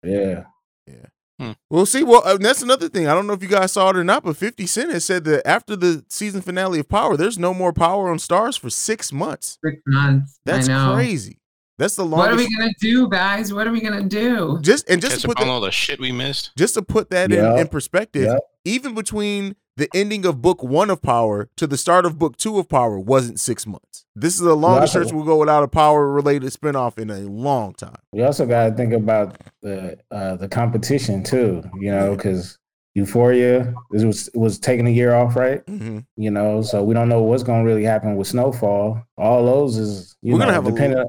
yeah. 0.02 0.44
Yeah. 0.88 1.54
We'll 1.70 1.86
see. 1.86 2.02
Well, 2.02 2.22
uh, 2.24 2.36
that's 2.36 2.62
another 2.62 2.88
thing. 2.88 3.06
I 3.06 3.14
don't 3.14 3.28
know 3.28 3.32
if 3.32 3.42
you 3.42 3.48
guys 3.48 3.70
saw 3.70 3.90
it 3.90 3.96
or 3.96 4.02
not, 4.02 4.24
but 4.24 4.36
Fifty 4.36 4.66
Cent 4.66 4.90
has 4.90 5.04
said 5.04 5.22
that 5.24 5.46
after 5.46 5.76
the 5.76 6.04
season 6.08 6.40
finale 6.40 6.80
of 6.80 6.88
Power, 6.88 7.16
there's 7.16 7.38
no 7.38 7.54
more 7.54 7.72
Power 7.72 8.10
on 8.10 8.16
Starz 8.16 8.58
for 8.58 8.70
six 8.70 9.12
months. 9.12 9.56
Six 9.64 9.80
months. 9.86 10.40
That's 10.44 10.68
I 10.68 10.72
know. 10.72 10.94
crazy. 10.94 11.38
That's 11.78 11.96
the 11.96 12.04
longest. 12.04 12.30
What 12.30 12.32
are 12.32 12.36
we 12.36 12.56
gonna 12.56 12.72
do, 12.80 13.08
guys? 13.08 13.52
What 13.54 13.66
are 13.66 13.72
we 13.72 13.80
gonna 13.80 14.02
do? 14.02 14.58
just 14.62 14.88
and 14.90 15.00
just 15.00 15.12
Catch 15.14 15.22
to 15.22 15.28
put 15.28 15.40
on 15.40 15.46
that, 15.46 15.52
all 15.52 15.60
the 15.60 15.70
shit 15.70 16.00
we 16.00 16.10
missed. 16.12 16.50
just 16.56 16.74
to 16.74 16.82
put 16.82 17.10
that 17.10 17.30
Yeah. 17.30 17.52
in, 17.54 17.60
in 17.60 17.68
perspective, 17.68 18.24
Yeah. 18.24 18.38
even 18.64 18.94
between 18.94 19.54
the 19.76 19.88
ending 19.94 20.26
of 20.26 20.42
book 20.42 20.60
one 20.62 20.90
of 20.90 21.00
Power 21.00 21.48
to 21.56 21.64
the 21.68 21.76
start 21.76 22.04
of 22.04 22.18
book 22.18 22.36
two 22.36 22.58
of 22.58 22.68
Power 22.68 22.98
wasn't 22.98 23.38
six 23.38 23.64
months. 23.64 24.04
This 24.16 24.34
is 24.34 24.40
the 24.40 24.56
longest 24.56 24.96
Yeah, 24.96 25.02
I- 25.08 25.14
we'll 25.14 25.24
go 25.24 25.36
without 25.38 25.62
a 25.62 25.68
Power 25.68 26.10
related 26.10 26.50
spinoff 26.52 26.98
in 26.98 27.10
a 27.10 27.20
long 27.20 27.74
time. 27.74 27.94
We 28.12 28.24
also 28.24 28.44
got 28.44 28.70
to 28.70 28.74
think 28.74 28.92
about 28.92 29.36
the 29.62 29.98
uh, 30.10 30.34
the 30.34 30.48
competition 30.48 31.22
too. 31.22 31.62
You 31.78 31.92
know, 31.92 32.16
because 32.16 32.58
Euphoria 32.94 33.72
this 33.92 34.02
was 34.02 34.28
was 34.34 34.58
taking 34.58 34.88
a 34.88 34.90
year 34.90 35.14
off, 35.14 35.36
right? 35.36 35.64
Mhm. 35.66 36.04
You 36.16 36.32
know, 36.32 36.62
so 36.62 36.82
we 36.82 36.94
don't 36.94 37.08
know 37.08 37.22
what's 37.22 37.44
going 37.44 37.62
to 37.64 37.66
really 37.70 37.84
happen 37.84 38.16
with 38.16 38.26
Snowfall. 38.26 39.00
All 39.16 39.44
those 39.46 39.76
is 39.76 40.16
you 40.22 40.32
We're 40.32 40.40
know 40.40 40.46
gonna 40.46 40.54
have 40.54 40.66
a 40.66 40.72
depending. 40.72 41.04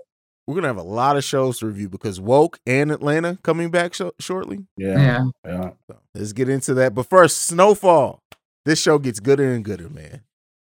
We're 0.49 0.55
gonna 0.55 0.67
have 0.67 0.77
a 0.77 0.81
lot 0.81 1.15
of 1.15 1.23
shows 1.23 1.59
to 1.59 1.67
review 1.67 1.89
because 1.89 2.19
Woke 2.19 2.59
and 2.65 2.91
Atlanta 2.91 3.37
coming 3.43 3.69
back 3.69 3.93
sho- 3.93 4.13
shortly. 4.19 4.65
yeah, 4.77 4.97
Yeah. 4.97 5.25
yeah. 5.45 5.69
So 5.85 5.97
let's 6.15 6.33
get 6.33 6.49
into 6.49 6.73
that. 6.73 6.95
But 6.95 7.05
first, 7.07 7.43
Snowfall. 7.43 8.23
This 8.65 8.81
show 8.81 8.97
gets 8.97 9.19
gooder 9.19 9.53
and 9.53 9.63
gooder, 9.63 9.89
man. 9.89 10.21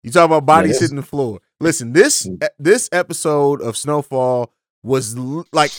You 0.03 0.11
talk 0.11 0.27
about 0.27 0.45
bodies 0.45 0.73
this- 0.73 0.81
hitting 0.83 0.97
the 0.97 1.03
floor. 1.03 1.40
Listen, 1.61 1.95
this 1.95 2.27
Mm. 2.27 2.47
this 2.59 2.90
episode 2.93 3.62
of 3.62 3.75
Snowfall 3.75 4.53
was 4.83 5.16
l- 5.16 5.47
like 5.55 5.73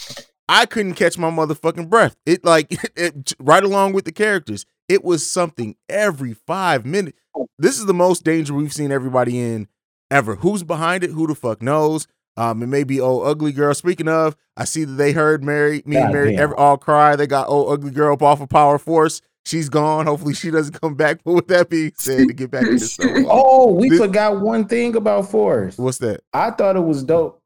I 0.50 0.66
couldn't 0.66 0.96
catch 0.96 1.20
my 1.20 1.30
motherfucking 1.30 1.88
breath. 1.88 2.16
It 2.26 2.44
like 2.44 2.70
it, 2.96 3.34
right 3.40 3.64
along 3.64 3.94
with 3.94 4.06
the 4.06 4.12
characters. 4.12 4.66
It 4.90 5.04
was 5.04 5.24
something 5.28 5.76
every 5.88 6.34
five 6.34 6.88
minutes. 6.88 7.20
This 7.60 7.78
is 7.78 7.86
the 7.86 7.94
most 7.94 8.24
danger 8.24 8.56
we've 8.56 8.74
seen 8.74 8.92
everybody 8.92 9.40
in 9.40 9.68
ever. 10.10 10.38
Who's 10.38 10.64
behind 10.64 11.04
it? 11.04 11.12
Who 11.12 11.28
the 11.28 11.36
fuck 11.36 11.62
knows? 11.62 12.08
Um, 12.38 12.64
it 12.64 12.68
may 12.68 12.84
be 12.84 13.02
oh 13.02 13.22
ugly 13.22 13.52
girl. 13.52 13.74
Speaking 13.74 14.08
of, 14.08 14.36
I 14.58 14.64
see 14.66 14.84
that 14.86 14.94
they 14.94 15.12
heard 15.12 15.44
Mary, 15.44 15.84
me 15.86 15.98
and 15.98 16.14
Mary 16.14 16.32
damn. 16.32 16.40
ever, 16.44 16.56
all 16.58 16.78
cry. 16.78 17.16
They 17.16 17.28
got 17.28 17.48
oh 17.50 17.68
ugly 17.68 17.92
girl 17.92 18.14
up 18.14 18.22
off 18.22 18.42
of 18.42 18.50
Power 18.50 18.78
Force. 18.78 19.22
She's 19.46 19.70
gone. 19.70 20.06
Hopefully 20.06 20.34
she 20.36 20.52
doesn't 20.52 20.80
come 20.80 20.94
back. 20.96 21.20
But 21.26 21.34
with 21.34 21.48
that 21.48 21.70
being 21.70 21.92
said, 21.96 22.28
to 22.28 22.34
get 22.34 22.52
back 22.52 22.64
to 22.64 22.72
this, 22.78 22.98
Oh, 23.02 23.74
we 23.74 23.90
This- 23.90 24.00
forgot 24.00 24.40
one 24.40 24.66
thing 24.68 24.96
about 24.96 25.30
Forrest. 25.30 25.78
what's 25.80 25.98
that? 25.98 26.22
I 26.34 26.52
thought 26.52 26.76
it 26.78 26.84
was 26.84 27.04
dope. 27.04 27.40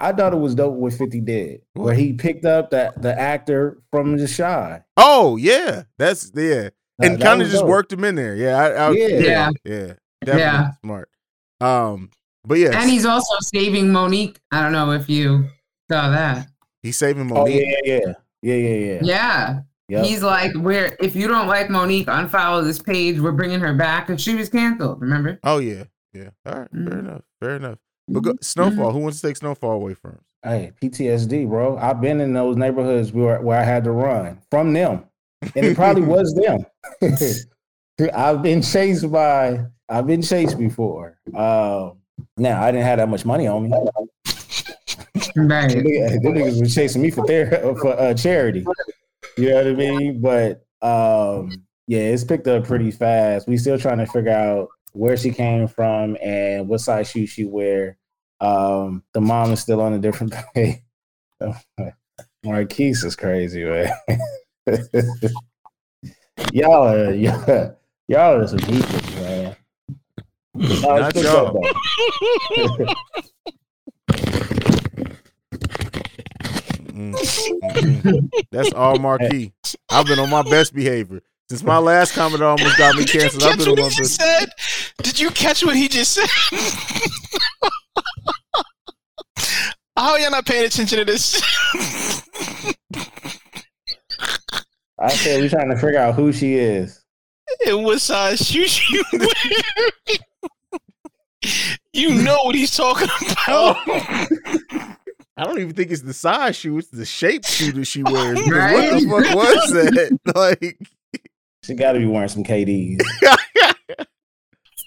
I 0.00 0.12
thought 0.12 0.32
it 0.32 0.38
was 0.38 0.54
dope 0.54 0.74
what 0.74 0.92
50 0.92 1.20
did, 1.20 1.62
What? 1.74 1.84
where 1.86 1.94
he 1.94 2.12
picked 2.12 2.44
up 2.44 2.70
that 2.70 3.00
the 3.02 3.18
actor 3.18 3.78
from 3.90 4.16
The 4.16 4.28
Chi. 4.28 4.82
Oh 4.96 5.36
yeah, 5.36 5.84
that's 5.98 6.30
yeah, 6.34 6.68
Uh, 7.00 7.06
and 7.06 7.14
that 7.18 7.20
kind 7.22 7.42
of 7.42 7.48
just 7.48 7.60
dope. 7.62 7.68
worked 7.70 7.92
him 7.92 8.04
in 8.04 8.14
there. 8.14 8.36
Yeah, 8.36 8.56
I, 8.56 8.68
I, 8.70 8.90
Yeah. 8.92 9.06
yeah, 9.08 9.18
Yeah. 9.18 9.50
yeah, 9.64 9.92
definitely 10.24 10.40
Yeah. 10.40 10.70
smart. 10.84 11.08
Um, 11.60 12.10
but 12.44 12.58
yes, 12.58 12.74
And 12.74 12.90
he's 12.90 13.04
also 13.06 13.34
saving 13.40 13.86
Mo'Nique. 13.88 14.36
I 14.50 14.62
don't 14.62 14.72
know 14.72 14.90
if 14.92 15.08
you 15.08 15.48
saw 15.90 16.10
that. 16.10 16.48
he's 16.82 16.96
saving 16.96 17.30
Oh 17.32 17.44
Mo'Nique. 17.44 17.60
yeah, 17.60 17.76
yeah, 17.84 17.98
yeah, 18.42 18.54
yeah, 18.54 18.54
yeah, 18.54 18.76
yeah. 18.94 19.00
Yeah. 19.02 19.58
Yep. 19.88 20.04
He's 20.06 20.22
like, 20.22 20.54
we're 20.54 20.96
if 21.00 21.16
you 21.16 21.26
don't 21.26 21.48
like 21.48 21.68
Mo'Nique, 21.68 22.06
unfollow 22.06 22.62
this 22.62 22.80
page. 22.80 23.18
We're 23.20 23.32
bringing 23.32 23.58
her 23.60 23.74
back 23.74 24.06
because 24.06 24.22
she 24.22 24.36
was 24.36 24.48
canceled. 24.48 25.00
Remember? 25.00 25.40
Oh 25.42 25.58
yeah, 25.58 25.84
yeah. 26.12 26.30
All 26.46 26.60
right, 26.60 26.68
fair 26.70 26.80
Mhm. 26.80 26.98
enough, 27.00 27.22
fair 27.40 27.56
enough. 27.56 27.78
But 28.06 28.20
go, 28.20 28.34
Snowfall, 28.40 28.92
who 28.92 29.00
wants 29.00 29.20
to 29.20 29.26
take 29.26 29.36
Snowfall 29.36 29.72
away 29.72 29.94
from? 29.94 30.12
him? 30.12 30.20
Hey, 30.44 30.72
PTSD, 30.80 31.44
bro. 31.48 31.76
I've 31.76 32.00
been 32.00 32.20
in 32.20 32.32
those 32.32 32.56
neighborhoods 32.56 33.12
where 33.12 33.40
where 33.40 33.58
I 33.60 33.64
had 33.64 33.82
to 33.84 33.90
run 33.90 34.40
from 34.50 34.72
them, 34.72 35.04
and 35.54 35.66
it 35.66 35.74
probably 35.76 36.02
was 36.06 36.32
them. 36.34 36.64
I've 38.14 38.42
been 38.42 38.62
chased 38.62 39.10
by. 39.10 39.66
I've 39.88 40.06
been 40.06 40.22
chased 40.22 40.56
before. 40.58 41.18
Um, 41.34 41.98
now 42.36 42.62
I 42.62 42.70
didn't 42.70 42.86
have 42.86 42.98
that 42.98 43.08
much 43.08 43.24
money 43.24 43.46
on 43.46 43.64
me. 43.64 43.70
Right. 45.36 45.70
niggas 45.70 46.18
niggas 46.20 46.60
was 46.60 46.74
chasing 46.74 47.02
me 47.02 47.10
for 47.10 47.26
ther- 47.26 47.74
for 47.80 47.98
uh, 47.98 48.14
charity. 48.14 48.64
You 49.36 49.50
know 49.50 49.56
what 49.56 49.66
I 49.66 49.72
mean? 49.74 50.20
But 50.20 50.64
um, 50.82 51.50
yeah, 51.86 52.00
it's 52.00 52.24
picked 52.24 52.46
up 52.48 52.64
pretty 52.64 52.90
fast. 52.90 53.48
We 53.48 53.56
still 53.56 53.78
trying 53.78 53.98
to 53.98 54.06
figure 54.06 54.32
out 54.32 54.68
where 54.92 55.16
she 55.16 55.30
came 55.30 55.68
from 55.68 56.16
and 56.22 56.68
what 56.68 56.80
size 56.80 57.10
shoes 57.10 57.30
she 57.30 57.44
wear. 57.44 57.96
Um, 58.40 59.02
the 59.12 59.20
mom 59.20 59.52
is 59.52 59.60
still 59.60 59.80
on 59.80 59.92
a 59.92 59.98
different 59.98 60.32
page. 60.54 60.78
Marquis 62.44 62.90
is 62.90 63.16
crazy, 63.16 63.64
man. 63.64 63.92
y'all 66.52 66.86
are 66.88 67.12
y'all, 67.12 67.76
y'all 68.08 68.40
are 68.40 68.46
some 68.48 68.58
geekers, 68.60 69.14
man. 69.20 69.30
No, 69.36 69.50
Not 69.50 69.54
it's 69.54 69.54
picked 69.54 69.54
y'all. 69.54 69.54
up, 69.54 70.48
though. 70.48 70.49
Mm, 76.90 77.14
mm, 77.14 78.02
mm. 78.02 78.30
That's 78.50 78.72
all 78.74 78.98
Marquis. 78.98 79.52
I've 79.90 80.06
been 80.06 80.18
on 80.18 80.28
my 80.28 80.42
best 80.42 80.74
behavior 80.74 81.22
since 81.48 81.62
my 81.62 81.78
last 81.78 82.12
comment 82.14 82.42
almost 82.42 82.76
got 82.76 82.94
me 82.94 83.04
Did 83.04 83.14
you 83.14 83.20
canceled. 83.20 83.42
I've 83.44 83.50
catch 83.50 83.58
been 83.58 83.68
on 83.68 83.74
what 83.76 83.82
my 83.84 83.88
he 83.90 84.00
best. 84.02 84.20
said? 84.20 84.50
Did 85.02 85.18
you 85.18 85.30
catch 85.30 85.64
what 85.64 85.76
he 85.76 85.88
just 85.88 86.12
said? 86.12 86.28
How 89.96 90.12
are 90.12 90.20
y'all 90.20 90.30
not 90.30 90.46
paying 90.46 90.66
attention 90.66 90.98
to 90.98 91.04
this? 91.04 91.40
I 94.98 95.08
said 95.08 95.40
we're 95.40 95.48
trying 95.48 95.70
to 95.70 95.76
figure 95.76 95.98
out 95.98 96.14
who 96.14 96.32
she 96.32 96.54
is. 96.56 97.02
and 97.66 97.82
what 97.84 98.00
size 98.00 98.46
shoes 98.46 98.90
you 98.90 99.02
wear? 99.12 99.28
you 101.92 102.14
know 102.22 102.38
what 102.44 102.54
he's 102.54 102.76
talking 102.76 103.08
about. 103.46 103.76
I 105.36 105.44
don't 105.44 105.58
even 105.58 105.74
think 105.74 105.90
it's 105.90 106.02
the 106.02 106.12
size 106.12 106.56
shoe; 106.56 106.76
it's 106.78 106.88
the 106.88 107.06
shape 107.06 107.46
shoe 107.46 107.72
that 107.72 107.84
she 107.86 108.02
wears. 108.02 108.38
Because 108.38 108.50
Right. 108.52 109.06
What 109.06 109.22
the 109.22 109.28
fuck 109.28 109.36
was 109.36 109.70
that? 109.72 110.18
Like, 110.34 110.78
She 111.64 111.74
got 111.74 111.92
to 111.92 111.98
be 111.98 112.06
wearing 112.06 112.28
some 112.28 112.44
KDs. 112.44 113.00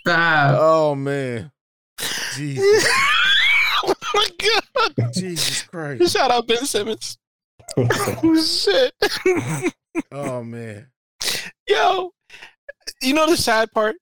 Stop. 0.06 0.58
oh 0.60 0.96
man, 0.96 1.52
Jesus, 2.36 2.86
oh 3.86 3.94
my 4.14 4.28
god! 4.98 5.14
Jesus 5.14 5.64
Christ, 5.64 6.12
Shout 6.14 6.30
out 6.30 6.46
Ben 6.48 6.66
Simmons. 6.66 7.18
oh 7.78 8.42
Shit. 8.44 8.94
oh 10.12 10.44
man. 10.44 10.88
Yo, 11.68 12.12
you 13.02 13.14
know 13.14 13.30
the 13.30 13.38
sad 13.38 13.72
part? 13.72 13.96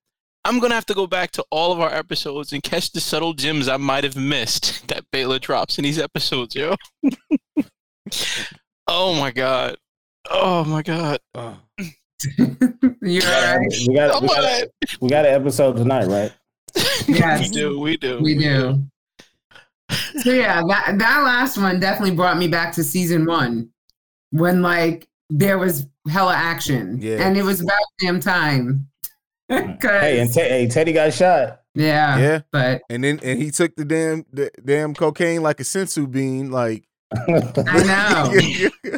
I'm 0.44 0.60
gonna 0.60 0.74
have 0.76 0.86
to 0.88 0.94
go 0.94 1.06
back 1.08 1.32
to 1.32 1.46
all 1.52 1.72
of 1.72 1.80
our 1.80 1.94
episodes 1.94 2.52
and 2.54 2.64
catch 2.64 2.92
the 2.92 3.00
subtle 3.00 3.34
gems 3.34 3.68
I 3.68 3.78
might 3.78 4.04
have 4.04 4.16
missed 4.16 4.88
that 4.90 5.04
Baylor 5.12 5.40
drops 5.40 5.78
in 5.78 5.84
these 5.84 6.00
episodes, 6.00 6.56
yo. 6.56 6.76
oh 8.88 9.14
my 9.14 9.32
god. 9.32 9.78
Oh 10.30 10.64
my 10.64 10.82
god. 10.82 11.20
Oh. 11.36 11.58
You're 13.02 13.24
all 13.26 13.58
right. 13.58 13.68
we 13.88 13.96
got 13.96 14.12
Come 14.14 14.24
we 14.24 14.28
got 14.28 14.62
on. 14.64 14.68
we 15.02 15.10
got 15.10 15.26
an 15.26 15.34
episode 15.34 15.78
tonight, 15.78 16.06
right? 16.08 16.32
Yes. 17.08 17.42
we 17.42 17.50
do, 17.50 17.80
we 17.80 17.98
do. 17.98 18.20
We 18.22 18.38
do. 18.38 18.84
So 20.22 20.32
yeah, 20.32 20.62
that 20.68 20.98
that 21.00 21.24
last 21.24 21.58
one 21.58 21.80
definitely 21.80 22.16
brought 22.16 22.38
me 22.38 22.48
back 22.48 22.74
to 22.76 22.84
season 22.84 23.26
one, 23.26 23.70
when 24.30 24.62
like 24.62 25.08
there 25.30 25.58
was 25.58 25.88
hella 26.10 26.34
action, 26.36 27.00
Yeah. 27.02 27.18
and 27.28 27.36
it 27.38 27.44
was 27.44 27.60
about 27.62 27.80
damn 28.00 28.20
time. 28.20 28.88
'Cause- 29.52 29.80
Hey, 30.02 30.20
and 30.20 30.32
Te- 30.34 30.40
hey, 30.42 30.68
Teddy 30.68 30.94
got 30.94 31.14
shot. 31.14 31.62
yeah, 31.76 32.18
Yeah, 32.18 32.40
but 32.52 32.82
and 32.90 33.04
then 33.04 33.20
and 33.24 33.42
he 33.42 33.52
took 33.52 33.76
the 33.76 33.86
damn 33.86 34.26
the 34.32 34.50
damn 34.64 34.94
cocaine 34.94 35.42
like 35.44 35.60
a 35.60 35.64
senzu 35.64 36.10
bean. 36.10 36.52
Like, 36.52 36.84
I 37.14 37.84
know. 37.84 38.98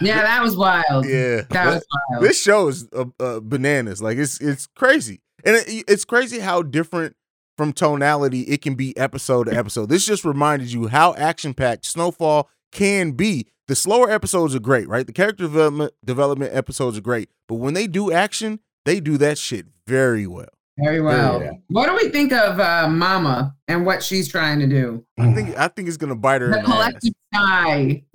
yeah, 0.00 0.22
that 0.22 0.42
was 0.42 0.56
wild. 0.56 1.06
yeah. 1.06 1.42
That 1.50 1.66
was 1.74 1.86
wild. 2.10 2.24
this 2.24 2.40
show 2.42 2.68
is 2.68 2.86
uh, 2.94 3.04
uh, 3.18 3.40
bananas. 3.40 4.02
Like 4.02 4.18
it's 4.18 4.40
it's 4.40 4.66
crazy, 4.66 5.20
and 5.44 5.56
it, 5.56 5.84
it's 5.88 6.04
crazy 6.04 6.38
how 6.38 6.62
different 6.62 7.16
from 7.56 7.72
tonality 7.72 8.42
it 8.42 8.60
can 8.60 8.74
be 8.74 8.96
episode 8.98 9.44
to 9.44 9.56
episode. 9.56 9.88
This 9.88 10.04
just 10.06 10.24
reminded 10.24 10.70
you 10.72 10.88
how 10.88 11.14
action 11.14 11.54
packed 11.54 11.86
Snowfall 11.86 12.48
can 12.72 13.12
be. 13.12 13.46
The 13.68 13.74
slower 13.76 14.10
episodes 14.10 14.54
are 14.54 14.60
great, 14.60 14.88
right? 14.88 15.06
The 15.06 15.12
character 15.12 15.44
development 15.44 15.92
development 16.04 16.54
episodes 16.54 16.96
are 16.98 17.00
great, 17.02 17.30
but 17.48 17.56
when 17.56 17.74
they 17.74 17.86
do 17.86 18.12
action, 18.12 18.60
they 18.84 19.00
do 19.00 19.16
that 19.18 19.38
shit 19.38 19.66
very 19.86 20.26
well. 20.26 20.46
Very 20.78 21.00
well. 21.00 21.40
Yeah. 21.42 21.52
What 21.68 21.86
do 21.86 21.94
we 21.94 22.10
think 22.10 22.32
of 22.32 22.60
uh, 22.60 22.88
Mama 22.88 23.56
and 23.66 23.86
what 23.86 24.02
she's 24.02 24.28
trying 24.28 24.60
to 24.60 24.66
do? 24.66 25.04
I 25.18 25.32
think 25.32 25.56
I 25.56 25.68
think 25.68 25.88
it's 25.88 25.96
gonna 25.96 26.14
bite 26.14 26.42
her 26.42 26.50
The 26.50 26.58
in 26.58 26.64
the 26.64 26.68
ass. 26.70 26.74
collective 26.76 27.12
sigh 27.34 28.04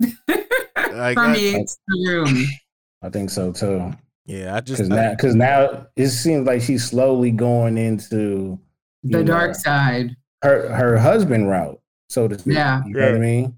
Like, 0.92 0.96
I- 0.96 1.14
permeates 1.14 1.78
the 1.88 2.06
room. 2.08 2.44
I 3.02 3.08
think 3.10 3.30
so 3.30 3.50
too. 3.52 3.92
yeah, 4.26 4.54
I 4.54 4.60
just 4.60 4.78
Because 4.78 4.88
now, 4.88 5.10
because 5.10 5.34
now 5.34 5.86
it 5.96 6.08
seems 6.10 6.46
like 6.46 6.62
she's 6.62 6.84
slowly 6.88 7.30
going 7.32 7.76
into 7.76 8.58
The 9.02 9.18
you 9.18 9.24
dark 9.24 9.48
know, 9.50 9.52
side. 9.54 10.16
her 10.42 10.68
her 10.72 10.98
husband 10.98 11.48
route, 11.50 11.80
so 12.08 12.28
to 12.28 12.38
speak. 12.38 12.54
Yeah. 12.54 12.82
you 12.86 12.94
know 12.94 13.06
what 13.06 13.14
I 13.16 13.18
mean. 13.18 13.56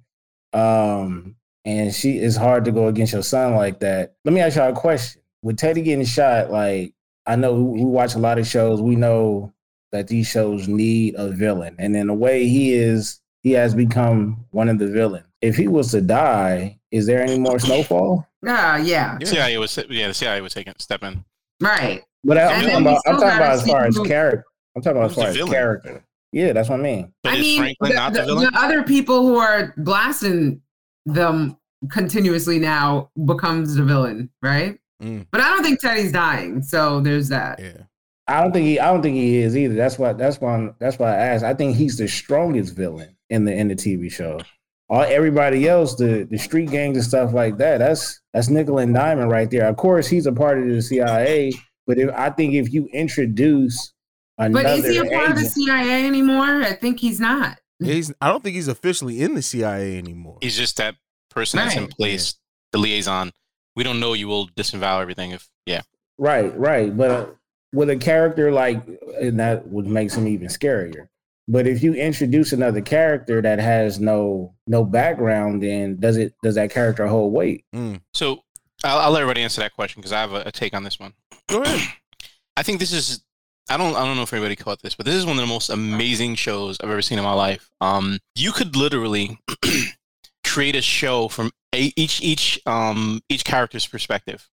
Um, 0.55 1.37
and 1.65 1.95
she 1.95 2.19
it's 2.19 2.37
hard 2.37 2.65
to 2.67 2.73
go 2.73 2.89
against 2.89 3.13
your 3.13 3.23
son 3.23 3.55
like 3.55 3.81
that. 3.81 4.15
Let 4.25 4.35
me 4.35 4.41
ask 4.41 4.57
y'all 4.57 4.71
a 4.71 4.75
question: 4.75 5.23
With 5.43 5.57
Teddy 5.57 5.83
getting 5.83 6.05
shot, 6.05 6.51
like 6.51 6.95
I 7.27 7.37
know 7.37 7.55
we 7.55 7.81
we 7.81 7.85
watch 7.85 8.15
a 8.15 8.19
lot 8.19 8.39
of 8.39 8.47
shows, 8.47 8.81
we 8.83 8.97
know 8.97 9.53
that 9.93 10.09
these 10.09 10.27
shows 10.27 10.69
need 10.69 11.15
a 11.17 11.31
villain, 11.31 11.77
and 11.79 11.97
in 11.97 12.09
a 12.09 12.15
way, 12.15 12.47
he 12.49 12.75
is 12.75 13.21
he 13.43 13.53
has 13.53 13.75
become 13.75 14.45
one 14.51 14.69
of 14.69 14.79
the 14.79 14.89
villains. 14.89 15.27
If 15.41 15.57
he 15.57 15.69
was 15.69 15.91
to 15.91 16.01
die, 16.01 16.79
is 16.91 17.07
there 17.07 17.23
any 17.23 17.39
more 17.39 17.59
Snowfall? 17.59 18.27
Ah, 18.47 18.77
yeah. 18.79 19.19
Yeah. 19.21 19.27
CIA 19.27 19.59
was 19.59 19.79
yeah, 19.91 20.09
the 20.09 20.15
CIA 20.15 20.41
was 20.41 20.55
taking 20.55 20.73
step 20.79 21.03
in. 21.03 21.25
Right. 21.61 22.03
But 22.25 22.39
I'm 22.39 22.63
talking 22.63 22.81
about, 22.81 23.03
I'm 23.07 23.15
talking 23.15 23.37
about 23.37 23.53
as 23.53 23.67
far 23.67 23.85
as 23.85 23.99
character. 24.01 24.45
I'm 24.75 24.83
talking 24.83 24.97
about 24.97 25.11
as 25.11 25.17
far 25.17 25.27
as 25.27 25.37
villain? 25.37 25.53
character. 25.53 26.05
Yeah, 26.33 26.53
that's 26.53 26.69
what 26.69 26.81
I 26.81 26.83
mean. 26.83 27.13
But 27.23 27.35
I 27.35 27.37
is 27.37 27.43
mean, 27.43 27.59
Franklin 27.61 27.91
the, 27.91 27.97
not 27.97 28.13
the, 28.13 28.19
the- 28.21 28.27
villain? 28.27 28.51
the 28.53 28.59
other 28.59 28.83
people 28.83 29.23
who 29.23 29.37
are 29.37 29.75
blasting 29.77 30.61
them 31.07 31.57
continuously 31.91 32.59
now 32.59 33.11
becomes 33.27 33.75
the 33.75 33.85
villain, 33.85 34.31
right? 34.43 34.79
Mm. 35.03 35.27
But 35.31 35.41
I 35.41 35.49
don't 35.51 35.63
think 35.63 35.81
Teddy's 35.81 36.13
dying, 36.13 36.63
so 36.63 37.01
there's 37.01 37.29
that. 37.29 37.59
yeah. 37.61 37.83
I 38.27 38.41
don't 38.43 38.53
think 38.53 38.65
he. 38.67 38.81
I 38.81 38.91
don't 38.91 39.03
think 39.03 39.17
he 39.17 39.37
is 39.39 39.55
either. 39.55 39.75
That's 39.75 39.99
why. 39.99 40.15
That's 40.15 40.41
why. 40.41 40.53
I'm- 40.55 40.75
That's 40.79 40.99
why 40.99 41.11
I 41.11 41.17
asked. 41.17 41.45
I 41.45 41.53
think 41.53 41.77
he's 41.77 41.99
the 41.99 42.09
strongest 42.09 42.75
villain 42.75 43.15
in 43.29 43.45
the 43.45 43.53
in 43.53 43.69
the 43.69 43.75
TV 43.75 44.11
show. 44.11 44.41
All 44.89 45.03
everybody 45.03 45.69
else, 45.69 45.95
the 45.95 46.27
the 46.31 46.39
street 46.39 46.71
gangs 46.71 46.97
and 46.97 47.05
stuff 47.05 47.35
like 47.35 47.59
that. 47.59 47.79
That's 47.79 48.21
that's 48.33 48.49
nickel 48.49 48.79
and 48.79 48.95
diamond 48.95 49.31
right 49.31 49.51
there. 49.51 49.67
Of 49.69 49.77
course, 49.77 50.07
he's 50.07 50.25
a 50.27 50.33
part 50.33 50.59
of 50.59 50.67
the 50.69 50.81
CIA. 50.81 51.53
But 51.87 51.99
if 51.99 52.09
I 52.15 52.31
think 52.31 52.55
if 52.55 52.73
you 52.73 52.87
introduce 52.95 53.93
another 54.39 54.63
But 54.65 54.79
is 54.79 54.87
he 54.87 54.97
a 54.99 55.05
part 55.11 55.31
of 55.33 55.37
the 55.37 55.45
CIA 55.45 56.07
anymore? 56.07 56.63
I 56.63 56.73
think 56.73 57.01
he's 57.01 57.21
not. 57.21 57.59
He's 57.81 58.13
I 58.21 58.29
don't 58.29 58.43
think 58.43 58.55
he's 58.57 58.69
officially 58.69 59.21
in 59.23 59.35
the 59.35 59.43
CIA 59.43 59.99
anymore. 59.99 60.39
He's 60.41 60.57
just 60.57 60.77
that 60.77 60.97
person 61.31 61.59
that's 61.59 61.75
in 61.77 61.83
Right. 61.85 61.91
place, 61.91 62.37
the 62.73 62.79
liaison. 62.79 63.33
We 63.77 63.83
don't 63.83 63.99
know 64.01 64.13
you 64.13 64.29
will 64.29 64.47
disavow 64.57 65.01
everything 65.01 65.33
if 65.33 65.49
yeah. 65.67 65.83
Right, 66.19 66.57
right. 66.57 66.97
But 66.97 67.11
uh, 67.11 67.27
with 67.73 67.91
a 67.91 67.97
character 67.97 68.53
like, 68.53 68.81
and 69.21 69.41
that 69.41 69.67
would 69.69 69.87
makes 69.87 70.15
him 70.15 70.29
even 70.29 70.47
scarier. 70.49 71.09
But 71.49 71.67
if 71.67 71.83
you 71.83 71.93
introduce 71.95 72.53
another 72.53 72.81
character 72.81 73.43
that 73.43 73.59
has 73.59 73.99
no 74.01 74.55
no 74.67 74.85
background, 74.85 75.63
then 75.63 75.97
does 75.99 76.17
it 76.17 76.35
does 76.43 76.55
that 76.55 76.71
character 76.71 77.07
hold 77.07 77.33
weight? 77.33 77.65
Mm. 77.75 78.01
So 78.15 78.45
I'll, 78.85 78.99
I'll 78.99 79.11
let 79.11 79.23
everybody 79.23 79.43
answer 79.43 79.61
that 79.61 79.75
question 79.75 80.01
because 80.01 80.13
I 80.13 80.21
have 80.21 80.33
a, 80.33 80.45
a 80.47 80.53
take 80.53 80.73
on 80.75 80.85
this 80.85 80.99
one. 81.01 81.13
Go 81.49 81.63
ahead. 81.63 81.89
I 82.57 82.63
think 82.63 82.79
this 82.79 82.93
is 82.93 83.25
I 83.69 83.77
don't 83.77 83.97
I 83.97 84.05
don't 84.05 84.17
know 84.17 84.23
if 84.23 84.33
anybody 84.33 84.57
caught 84.57 84.83
this, 84.83 84.95
but 84.95 85.07
this 85.07 85.15
is 85.15 85.27
one 85.27 85.37
of 85.39 85.43
the 85.43 85.47
most 85.53 85.71
amazing 85.71 86.35
shows 86.35 86.79
I've 86.81 86.91
ever 86.91 87.03
seen 87.03 87.19
in 87.19 87.25
my 87.25 87.33
life. 87.33 87.71
Um, 87.81 88.19
you 88.35 88.53
could 88.53 88.77
literally 88.77 89.39
create 90.45 90.77
a 90.77 90.83
show 90.83 91.29
from 91.29 91.51
a, 91.75 91.93
each 91.97 92.21
each 92.23 92.61
um 92.67 93.21
each 93.29 93.45
character's 93.45 93.87
perspective. 93.87 94.49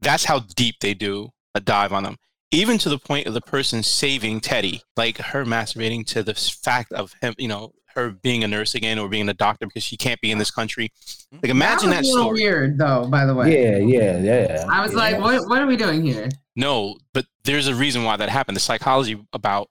That's 0.00 0.24
how 0.24 0.40
deep 0.40 0.76
they 0.80 0.94
do 0.94 1.30
a 1.54 1.60
dive 1.60 1.92
on 1.92 2.02
them. 2.04 2.16
even 2.50 2.78
to 2.78 2.88
the 2.88 2.98
point 2.98 3.26
of 3.26 3.34
the 3.34 3.40
person 3.40 3.82
saving 3.82 4.40
Teddy, 4.40 4.82
like 4.96 5.18
her 5.18 5.44
masturbating 5.44 6.06
to 6.06 6.22
the 6.22 6.34
fact 6.34 6.92
of 6.92 7.14
him, 7.20 7.34
you 7.38 7.48
know, 7.48 7.72
her 7.96 8.10
being 8.10 8.44
a 8.44 8.48
nurse 8.48 8.74
again 8.74 8.98
or 8.98 9.08
being 9.08 9.28
a 9.28 9.34
doctor 9.34 9.66
because 9.66 9.82
she 9.82 9.96
can't 9.96 10.20
be 10.20 10.30
in 10.30 10.38
this 10.38 10.50
country. 10.50 10.90
Like 11.32 11.46
imagine 11.50 11.90
that 11.90 12.02
that, 12.02 12.04
a 12.04 12.08
little 12.08 12.24
story. 12.24 12.42
weird, 12.42 12.78
though. 12.78 13.06
By 13.08 13.24
the 13.26 13.34
way, 13.34 13.62
Yeah, 13.62 13.78
yeah, 13.78 14.18
yeah. 14.18 14.64
I 14.70 14.82
was 14.82 14.92
yeah. 14.92 14.98
like, 14.98 15.20
what 15.20 15.48
What 15.48 15.60
are 15.60 15.66
we 15.66 15.76
doing 15.76 16.02
here? 16.02 16.28
No, 16.56 16.96
but 17.12 17.26
there's 17.44 17.66
a 17.66 17.74
reason 17.74 18.04
why 18.04 18.16
that 18.16 18.28
happened. 18.28 18.56
The 18.56 18.60
psychology 18.60 19.20
about 19.32 19.68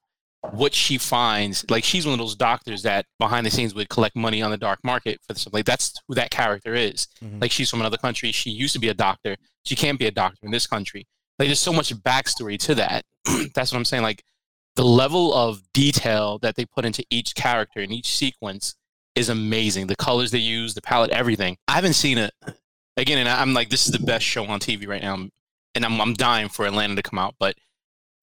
what 0.51 0.73
she 0.73 0.97
finds, 0.97 1.63
like 1.69 1.85
she's 1.85 2.05
one 2.05 2.11
of 2.13 2.19
those 2.19 2.35
doctors 2.35 2.83
that 2.83 3.05
behind 3.17 3.45
the 3.45 3.49
scenes 3.51 3.73
would 3.73 3.87
collect 3.87 4.13
money 4.15 4.41
on 4.41 4.51
the 4.51 4.57
dark 4.57 4.79
market 4.83 5.19
for 5.25 5.33
something. 5.35 5.57
Like 5.59 5.65
that's 5.65 5.93
who 6.07 6.15
that 6.15 6.31
character 6.31 6.73
is. 6.75 7.07
Mhm. 7.23 7.41
Like 7.41 7.51
she's 7.51 7.69
from 7.69 7.79
another 7.79 7.95
country. 7.97 8.31
She 8.33 8.49
used 8.49 8.73
to 8.73 8.79
be 8.79 8.89
a 8.89 8.93
doctor. 8.93 9.37
She 9.63 9.75
can't 9.77 9.97
be 9.97 10.05
a 10.05 10.11
doctor 10.11 10.39
in 10.43 10.51
this 10.51 10.67
country. 10.67 11.07
Like 11.39 11.47
there's 11.47 11.61
so 11.61 11.71
much 11.71 11.95
backstory 11.95 12.59
to 12.59 12.75
that. 12.75 13.05
that's 13.55 13.71
what 13.71 13.77
I'm 13.77 13.85
saying. 13.85 14.03
Like 14.03 14.21
the 14.75 14.85
level 14.85 15.33
of 15.33 15.61
detail 15.73 16.39
that 16.39 16.55
they 16.55 16.65
put 16.65 16.85
into 16.85 17.05
each 17.09 17.35
character 17.35 17.79
in 17.79 17.91
each 17.91 18.15
sequence 18.15 18.75
is 19.15 19.29
amazing. 19.29 19.87
The 19.87 19.95
colors 19.95 20.31
they 20.31 20.39
use, 20.39 20.73
the 20.73 20.81
palette, 20.81 21.11
everything. 21.11 21.57
I 21.67 21.73
haven't 21.73 21.93
seen 21.93 22.17
it 22.17 22.33
again, 22.97 23.19
and 23.19 23.29
I'm 23.29 23.53
like, 23.53 23.69
this 23.69 23.85
is 23.85 23.91
the 23.91 24.03
best 24.03 24.25
show 24.25 24.45
on 24.45 24.59
TV 24.59 24.87
right 24.87 25.01
now, 25.01 25.13
and 25.75 25.85
I'm 25.85 26.01
I'm 26.01 26.13
dying 26.13 26.49
for 26.49 26.65
Atlanta 26.65 26.95
to 26.95 27.03
come 27.03 27.19
out. 27.19 27.35
But 27.39 27.55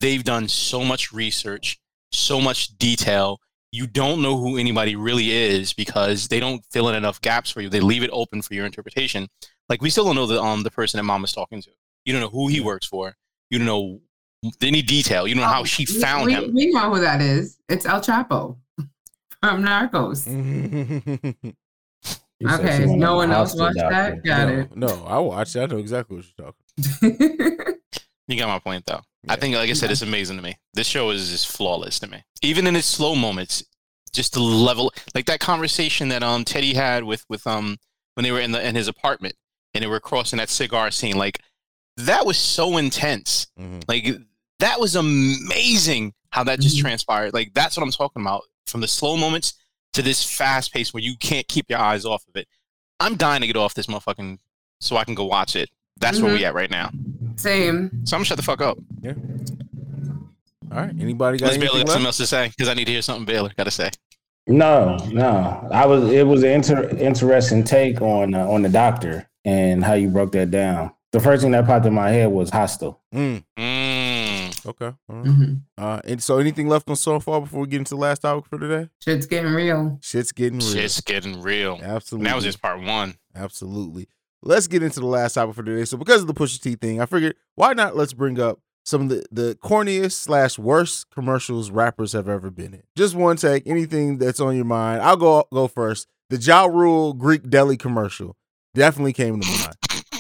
they've 0.00 0.24
done 0.24 0.48
so 0.48 0.84
much 0.84 1.12
research, 1.12 1.78
so 2.10 2.40
much 2.40 2.76
detail. 2.78 3.38
You 3.72 3.86
don't 3.86 4.20
know 4.20 4.36
who 4.36 4.56
anybody 4.56 4.96
really 4.96 5.30
is 5.30 5.72
because 5.72 6.26
they 6.26 6.40
don't 6.40 6.64
fill 6.72 6.88
in 6.88 6.96
enough 6.96 7.20
gaps 7.20 7.50
for 7.50 7.60
you. 7.60 7.68
They 7.68 7.78
leave 7.78 8.02
it 8.02 8.10
open 8.12 8.42
for 8.42 8.54
your 8.54 8.66
interpretation. 8.66 9.28
Like 9.68 9.80
we 9.80 9.90
still 9.90 10.04
don't 10.04 10.16
know 10.16 10.26
the 10.26 10.42
um 10.42 10.64
the 10.64 10.72
person 10.72 10.98
that 10.98 11.04
mom 11.04 11.22
is 11.22 11.32
talking 11.32 11.62
to. 11.62 11.70
You 12.04 12.12
don't 12.12 12.22
know 12.22 12.28
who 12.30 12.48
he 12.48 12.60
works 12.60 12.86
for. 12.86 13.14
You 13.50 13.58
don't 13.58 13.66
know 13.66 14.00
any 14.62 14.82
detail. 14.82 15.26
You 15.26 15.34
know 15.34 15.42
how 15.44 15.64
she 15.64 15.84
found 15.84 16.26
we, 16.26 16.34
him. 16.34 16.54
We 16.54 16.70
know 16.72 16.94
who 16.94 17.00
that 17.00 17.20
is. 17.20 17.58
It's 17.68 17.86
El 17.86 18.00
Chapo 18.00 18.56
from 19.42 19.64
Narcos. 19.64 20.26
She 22.42 22.48
said 22.48 22.60
Okay, 22.60 22.86
no 22.86 23.16
one 23.16 23.32
else 23.32 23.54
watched 23.54 23.76
that? 23.76 24.24
Got 24.24 24.48
no, 24.48 24.60
it. 24.60 24.76
no, 24.76 25.04
I 25.06 25.18
watched 25.18 25.56
it. 25.56 25.60
I 25.60 25.66
know 25.66 25.76
exactly 25.76 26.16
what 26.16 26.24
you're 26.38 26.52
talking. 27.12 27.74
You 28.28 28.38
got 28.38 28.46
my 28.46 28.60
point 28.60 28.86
though. 28.86 29.00
I 29.28 29.34
think, 29.34 29.56
like 29.56 29.68
I 29.68 29.72
said, 29.72 29.90
it's 29.90 30.02
amazing 30.02 30.36
to 30.36 30.42
me. 30.42 30.56
This 30.72 30.86
show 30.86 31.10
is 31.10 31.30
just 31.30 31.48
flawless 31.48 31.98
to 31.98 32.06
me. 32.06 32.22
Even 32.42 32.64
in 32.68 32.76
its 32.76 32.86
slow 32.86 33.16
moments, 33.16 33.64
just 34.12 34.34
the 34.34 34.40
level, 34.40 34.92
like 35.16 35.26
that 35.26 35.40
conversation 35.40 36.10
that 36.10 36.22
um 36.22 36.44
Teddy 36.44 36.72
had 36.72 37.02
with 37.02 37.24
with 37.28 37.44
um 37.44 37.76
when 38.14 38.22
they 38.22 38.30
were 38.30 38.38
in 38.40 38.52
the 38.52 38.64
in 38.64 38.76
his 38.76 38.86
apartment 38.86 39.34
and 39.74 39.82
they 39.82 39.88
were 39.88 39.98
crossing 39.98 40.36
that 40.36 40.48
cigar 40.48 40.92
scene, 40.92 41.16
like 41.18 41.40
that 41.96 42.24
was 42.24 42.38
so 42.38 42.76
intense. 42.76 43.48
Mhm. 43.58 43.82
Like 43.88 44.06
that 44.60 44.78
was 44.80 44.96
amazing 44.96 46.12
how 46.30 46.44
that 46.44 46.60
just 46.60 46.76
Mhm. 46.76 46.80
transpired. 46.82 47.34
Like 47.34 47.52
that's 47.54 47.76
what 47.76 47.82
I'm 47.82 47.90
talking 47.92 48.22
about. 48.22 48.42
From 48.66 48.80
the 48.80 48.88
slow 48.88 49.16
moments 49.16 49.54
to 49.94 50.02
this 50.02 50.22
fast 50.22 50.72
pace 50.72 50.94
where 50.94 51.02
you 51.02 51.16
can't 51.18 51.46
keep 51.48 51.66
your 51.68 51.80
eyes 51.80 52.04
off 52.04 52.22
of 52.28 52.36
it. 52.36 52.46
I'm 53.00 53.16
dying 53.16 53.40
to 53.40 53.46
get 53.48 53.56
off 53.56 53.74
this 53.74 53.86
motherfucking 53.86 54.38
so 54.80 54.96
I 54.96 55.04
can 55.04 55.14
go 55.16 55.24
watch 55.24 55.56
it. 55.56 55.68
That's 55.98 56.20
where 56.20 56.32
we 56.32 56.44
at 56.44 56.54
right 56.54 56.70
now. 56.70 56.90
Same. 57.36 57.90
So 58.04 58.16
I'm 58.16 58.20
gonna 58.20 58.24
shut 58.26 58.36
the 58.36 58.42
fuck 58.44 58.60
up. 58.60 58.78
Yeah. 59.02 59.14
All 60.72 60.78
right. 60.78 60.94
Anybody 61.00 61.38
got 61.38 61.46
Unless 61.52 61.58
Baylor 61.58 61.70
anything 61.70 61.86
got 61.86 61.92
something 61.92 62.04
left? 62.04 62.06
else 62.06 62.16
to 62.18 62.26
say, 62.26 62.48
because 62.48 62.68
I 62.68 62.74
need 62.74 62.84
to 62.86 62.92
hear 62.92 63.02
something 63.02 63.24
Baylor 63.24 63.50
got 63.56 63.64
to 63.64 63.70
say. 63.72 63.90
No, 64.46 64.96
no. 65.10 65.68
I 65.72 65.84
was. 65.86 66.10
It 66.12 66.26
was 66.26 66.42
an 66.42 66.50
inter- 66.50 66.88
interesting 66.96 67.62
take 67.64 68.00
on 68.00 68.34
uh, 68.34 68.46
on 68.46 68.62
the 68.62 68.68
doctor 68.68 69.28
and 69.44 69.84
how 69.84 69.94
you 69.94 70.08
broke 70.08 70.32
that 70.32 70.50
down. 70.50 70.92
The 71.12 71.20
first 71.20 71.42
thing 71.42 71.50
that 71.52 71.66
popped 71.66 71.86
in 71.86 71.94
my 71.94 72.10
head 72.10 72.30
was 72.30 72.50
Hostel. 72.50 73.00
Mm, 73.14 73.42
Mm. 73.58 73.89
Okay. 74.66 74.92
All 75.08 75.16
right. 75.16 75.26
hmm 75.26 75.54
Uh, 75.78 76.00
and 76.04 76.22
so 76.22 76.38
anything 76.38 76.68
left 76.68 76.88
on 76.90 76.96
so 76.96 77.18
far 77.20 77.40
before 77.40 77.60
we 77.62 77.66
get 77.68 77.78
into 77.78 77.94
the 77.94 78.00
last 78.00 78.20
topic 78.20 78.46
for 78.46 78.58
today? 78.58 78.88
Shit's 79.00 79.26
getting 79.26 79.52
real. 79.52 79.98
Shit's 80.02 80.32
getting 80.32 80.58
real. 80.60 80.68
Shit's 80.68 81.00
getting 81.00 81.40
real. 81.42 81.74
And 81.74 81.84
Absolutely. 81.84 82.28
that 82.28 82.34
was 82.36 82.44
just 82.44 82.60
part 82.62 82.80
one. 82.82 83.16
Absolutely. 83.34 84.08
Let's 84.42 84.66
get 84.68 84.82
into 84.82 85.00
the 85.00 85.06
last 85.06 85.34
topic 85.34 85.54
for 85.54 85.62
today. 85.62 85.84
So 85.84 85.96
because 85.98 86.22
of 86.22 86.26
the 86.26 86.34
Pusha 86.34 86.60
T 86.60 86.74
thing, 86.74 87.00
I 87.00 87.06
figured 87.06 87.36
why 87.56 87.72
not 87.74 87.96
let's 87.96 88.12
bring 88.12 88.40
up 88.40 88.60
some 88.84 89.02
of 89.02 89.08
the, 89.10 89.24
the 89.30 89.58
corniest 89.62 90.12
slash 90.12 90.58
worst 90.58 91.10
commercials 91.10 91.70
rappers 91.70 92.12
have 92.12 92.28
ever 92.28 92.50
been 92.50 92.72
in. 92.72 92.82
Just 92.96 93.14
one 93.14 93.36
take, 93.36 93.66
anything 93.66 94.16
that's 94.18 94.40
on 94.40 94.56
your 94.56 94.64
mind. 94.64 95.02
I'll 95.02 95.16
go 95.18 95.44
go 95.52 95.68
first. 95.68 96.08
The 96.30 96.38
Ja 96.38 96.64
Rule 96.64 97.12
Greek 97.12 97.50
deli 97.50 97.76
commercial 97.76 98.36
definitely 98.74 99.12
came 99.12 99.40
to 99.40 99.46
mind. 99.46 99.74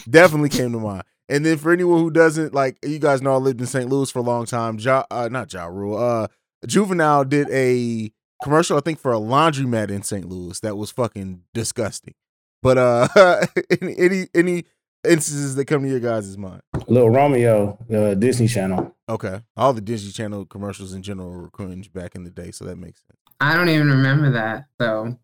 definitely 0.10 0.48
came 0.50 0.72
to 0.72 0.78
mind. 0.78 1.04
And 1.30 1.46
then 1.46 1.58
for 1.58 1.72
anyone 1.72 2.00
who 2.00 2.10
doesn't 2.10 2.52
like, 2.52 2.76
you 2.84 2.98
guys 2.98 3.22
know 3.22 3.32
I 3.32 3.36
lived 3.36 3.60
in 3.60 3.66
St. 3.66 3.88
Louis 3.88 4.10
for 4.10 4.18
a 4.18 4.22
long 4.22 4.46
time. 4.46 4.78
Ja, 4.78 5.04
uh, 5.10 5.28
not 5.30 5.52
Ja 5.52 5.66
Rule. 5.66 5.96
Uh, 5.96 6.26
Juvenile 6.66 7.24
did 7.24 7.48
a 7.50 8.12
commercial, 8.42 8.76
I 8.76 8.80
think, 8.80 8.98
for 8.98 9.12
a 9.12 9.18
laundromat 9.18 9.90
in 9.90 10.02
St. 10.02 10.28
Louis 10.28 10.58
that 10.60 10.76
was 10.76 10.90
fucking 10.90 11.42
disgusting. 11.54 12.14
But 12.62 12.78
uh, 12.78 13.08
any 13.80 13.96
any 13.96 14.28
any 14.34 14.64
instances 15.04 15.54
that 15.54 15.66
come 15.66 15.82
to 15.84 15.88
your 15.88 16.00
guys' 16.00 16.36
mind? 16.36 16.62
Little 16.88 17.10
Romeo, 17.10 17.78
uh, 17.94 18.14
Disney 18.14 18.48
Channel. 18.48 18.94
Okay, 19.08 19.40
all 19.56 19.72
the 19.72 19.80
Disney 19.80 20.10
Channel 20.12 20.44
commercials 20.46 20.92
in 20.92 21.02
general 21.02 21.30
were 21.30 21.48
cringe 21.50 21.92
back 21.92 22.14
in 22.14 22.24
the 22.24 22.30
day, 22.30 22.50
so 22.50 22.64
that 22.64 22.76
makes 22.76 23.00
sense. 23.06 23.18
I 23.40 23.54
don't 23.54 23.68
even 23.68 23.88
remember 23.88 24.32
that. 24.32 24.66
So, 24.80 25.16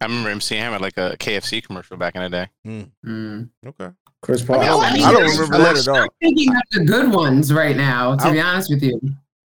I 0.00 0.04
remember 0.04 0.30
MC 0.30 0.48
seeing 0.48 0.62
him 0.62 0.74
at 0.74 0.80
like 0.80 0.98
a 0.98 1.16
KFC 1.18 1.64
commercial 1.64 1.96
back 1.96 2.14
in 2.14 2.22
the 2.22 2.28
day. 2.28 2.48
mm. 2.66 3.48
Okay, 3.66 3.88
Chris 4.22 4.42
I, 4.42 4.46
Paul. 4.46 4.58
mean, 4.58 4.64
I, 4.64 4.68
don't, 4.68 4.82
I, 4.84 4.92
mean, 4.94 5.04
I 5.04 5.12
don't 5.12 5.30
remember 5.38 5.58
that 5.58 5.76
at 5.78 5.88
all. 5.88 5.96
I'm 5.96 6.08
thinking 6.20 6.50
of 6.54 6.62
the 6.72 6.84
good 6.84 7.10
ones 7.12 7.52
right 7.52 7.76
now. 7.76 8.16
To 8.16 8.24
I- 8.24 8.32
be 8.32 8.40
honest 8.40 8.70
with 8.70 8.82
you, 8.82 9.00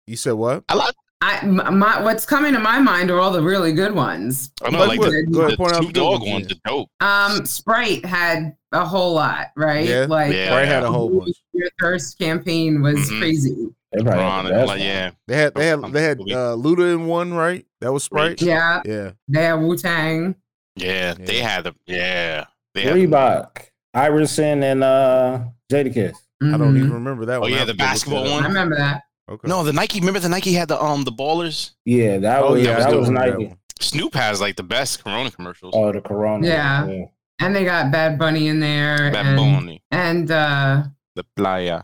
You 0.06 0.16
said 0.16 0.32
what? 0.32 0.64
I 0.68 0.74
like. 0.74 0.94
I 1.20 1.38
m- 1.38 1.78
my 1.78 2.02
what's 2.02 2.26
coming 2.26 2.52
to 2.52 2.58
my 2.58 2.78
mind 2.80 3.10
are 3.10 3.18
all 3.18 3.30
the 3.32 3.40
really 3.42 3.72
good 3.72 3.94
ones. 3.94 4.50
I 4.62 4.68
know, 4.70 4.80
Like 4.80 4.88
like 4.88 4.98
what? 5.00 5.10
the, 5.12 5.26
Go 5.32 5.40
ahead, 5.40 5.52
the 5.52 5.56
point 5.56 5.72
out 5.72 5.80
two 5.80 5.86
the 5.86 5.92
dog 5.94 6.20
ones, 6.20 6.30
ones, 6.32 6.46
yeah. 6.48 6.54
the 6.64 6.70
dope. 6.70 6.88
Um, 7.00 7.46
Sprite 7.46 8.04
had 8.04 8.54
a 8.72 8.84
whole 8.84 9.14
lot, 9.14 9.46
right? 9.56 9.88
Yeah, 9.88 10.04
like 10.06 10.34
Yeah. 10.34 10.48
Sprite 10.48 10.68
had 10.68 10.82
a 10.82 10.90
whole 10.92 11.08
bunch. 11.20 11.36
Your 11.54 11.68
thirst 11.80 12.18
campaign 12.18 12.82
was 12.82 12.96
Mhm. 13.10 13.20
crazy. 13.20 13.68
They 13.92 14.02
Ron 14.02 14.48
and, 14.48 14.66
like, 14.66 14.80
yeah, 14.82 15.12
They 15.26 15.36
had 15.36 15.54
they 15.54 15.66
had 15.68 15.80
they 15.92 16.02
had 16.02 16.20
uh, 16.20 16.56
Luda 16.56 16.92
in 16.92 17.06
one, 17.06 17.32
right? 17.32 17.64
That 17.80 17.92
was 17.92 18.04
Sprite. 18.04 18.42
Yeah, 18.42 18.82
Yeah, 18.84 19.12
they 19.28 19.44
had 19.44 19.54
Wu 19.54 19.76
Tang. 19.78 20.34
yeah, 20.76 21.14
Yeah. 21.18 21.24
They 21.24 21.38
had 21.38 21.64
the 21.64 21.74
yeah. 21.86 22.44
They 22.74 22.82
had, 22.82 22.94
Reebok, 22.96 23.46
Iverson, 23.94 24.62
and 24.62 24.82
uh, 24.84 25.40
Jadakiss. 25.70 26.14
I 26.42 26.56
don't 26.58 26.76
even 26.76 26.92
remember 26.92 27.24
that 27.26 27.36
Oh, 27.38 27.40
one. 27.42 27.52
I 27.52 27.56
yeah, 27.56 27.64
the 27.64 27.74
basketball 27.74 28.24
one. 28.24 28.32
up. 28.32 28.42
I 28.44 28.46
remember 28.48 28.76
that. 28.76 29.02
Okay. 29.30 29.48
no, 29.48 29.62
the 29.64 29.72
Nike. 29.72 30.00
Remember 30.00 30.20
the 30.20 30.28
Nike 30.28 30.52
had 30.52 30.68
the 30.68 30.82
um 30.82 31.04
the 31.04 31.12
ballers. 31.12 31.70
Yeah, 31.86 32.18
that 32.18 32.42
oh 32.42 32.52
was 32.52 32.62
yeah, 32.62 32.78
that 32.80 32.94
was 32.94 33.08
remember 33.08 33.30
that 33.30 33.38
Nike. 33.38 33.48
one. 33.48 33.58
Snoop 33.80 34.14
has 34.14 34.40
like 34.40 34.56
the 34.56 34.62
best 34.62 35.02
Corona 35.02 35.30
commercials. 35.30 35.72
Oh, 35.76 35.90
the 35.92 36.00
Corona. 36.02 36.46
Yeah. 36.46 37.04
And 37.40 37.56
they 37.56 37.64
got 37.64 37.90
Bad 37.90 38.18
Bunny 38.18 38.48
in 38.48 38.60
there, 38.60 39.10
Bad 39.10 39.26
and 39.26 39.36
Bunny, 39.36 39.82
and 39.90 40.30
uh, 40.30 40.82
the 41.16 41.24
playa. 41.36 41.82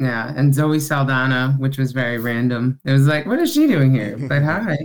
yeah, 0.00 0.32
and 0.36 0.54
Zoe 0.54 0.78
Saldana, 0.80 1.54
which 1.58 1.76
was 1.78 1.92
very 1.92 2.18
random. 2.18 2.80
It 2.84 2.92
was 2.92 3.06
like, 3.06 3.26
what 3.26 3.38
is 3.40 3.52
she 3.52 3.66
doing 3.66 3.92
here? 3.92 4.16
But 4.28 4.42
hi. 4.42 4.78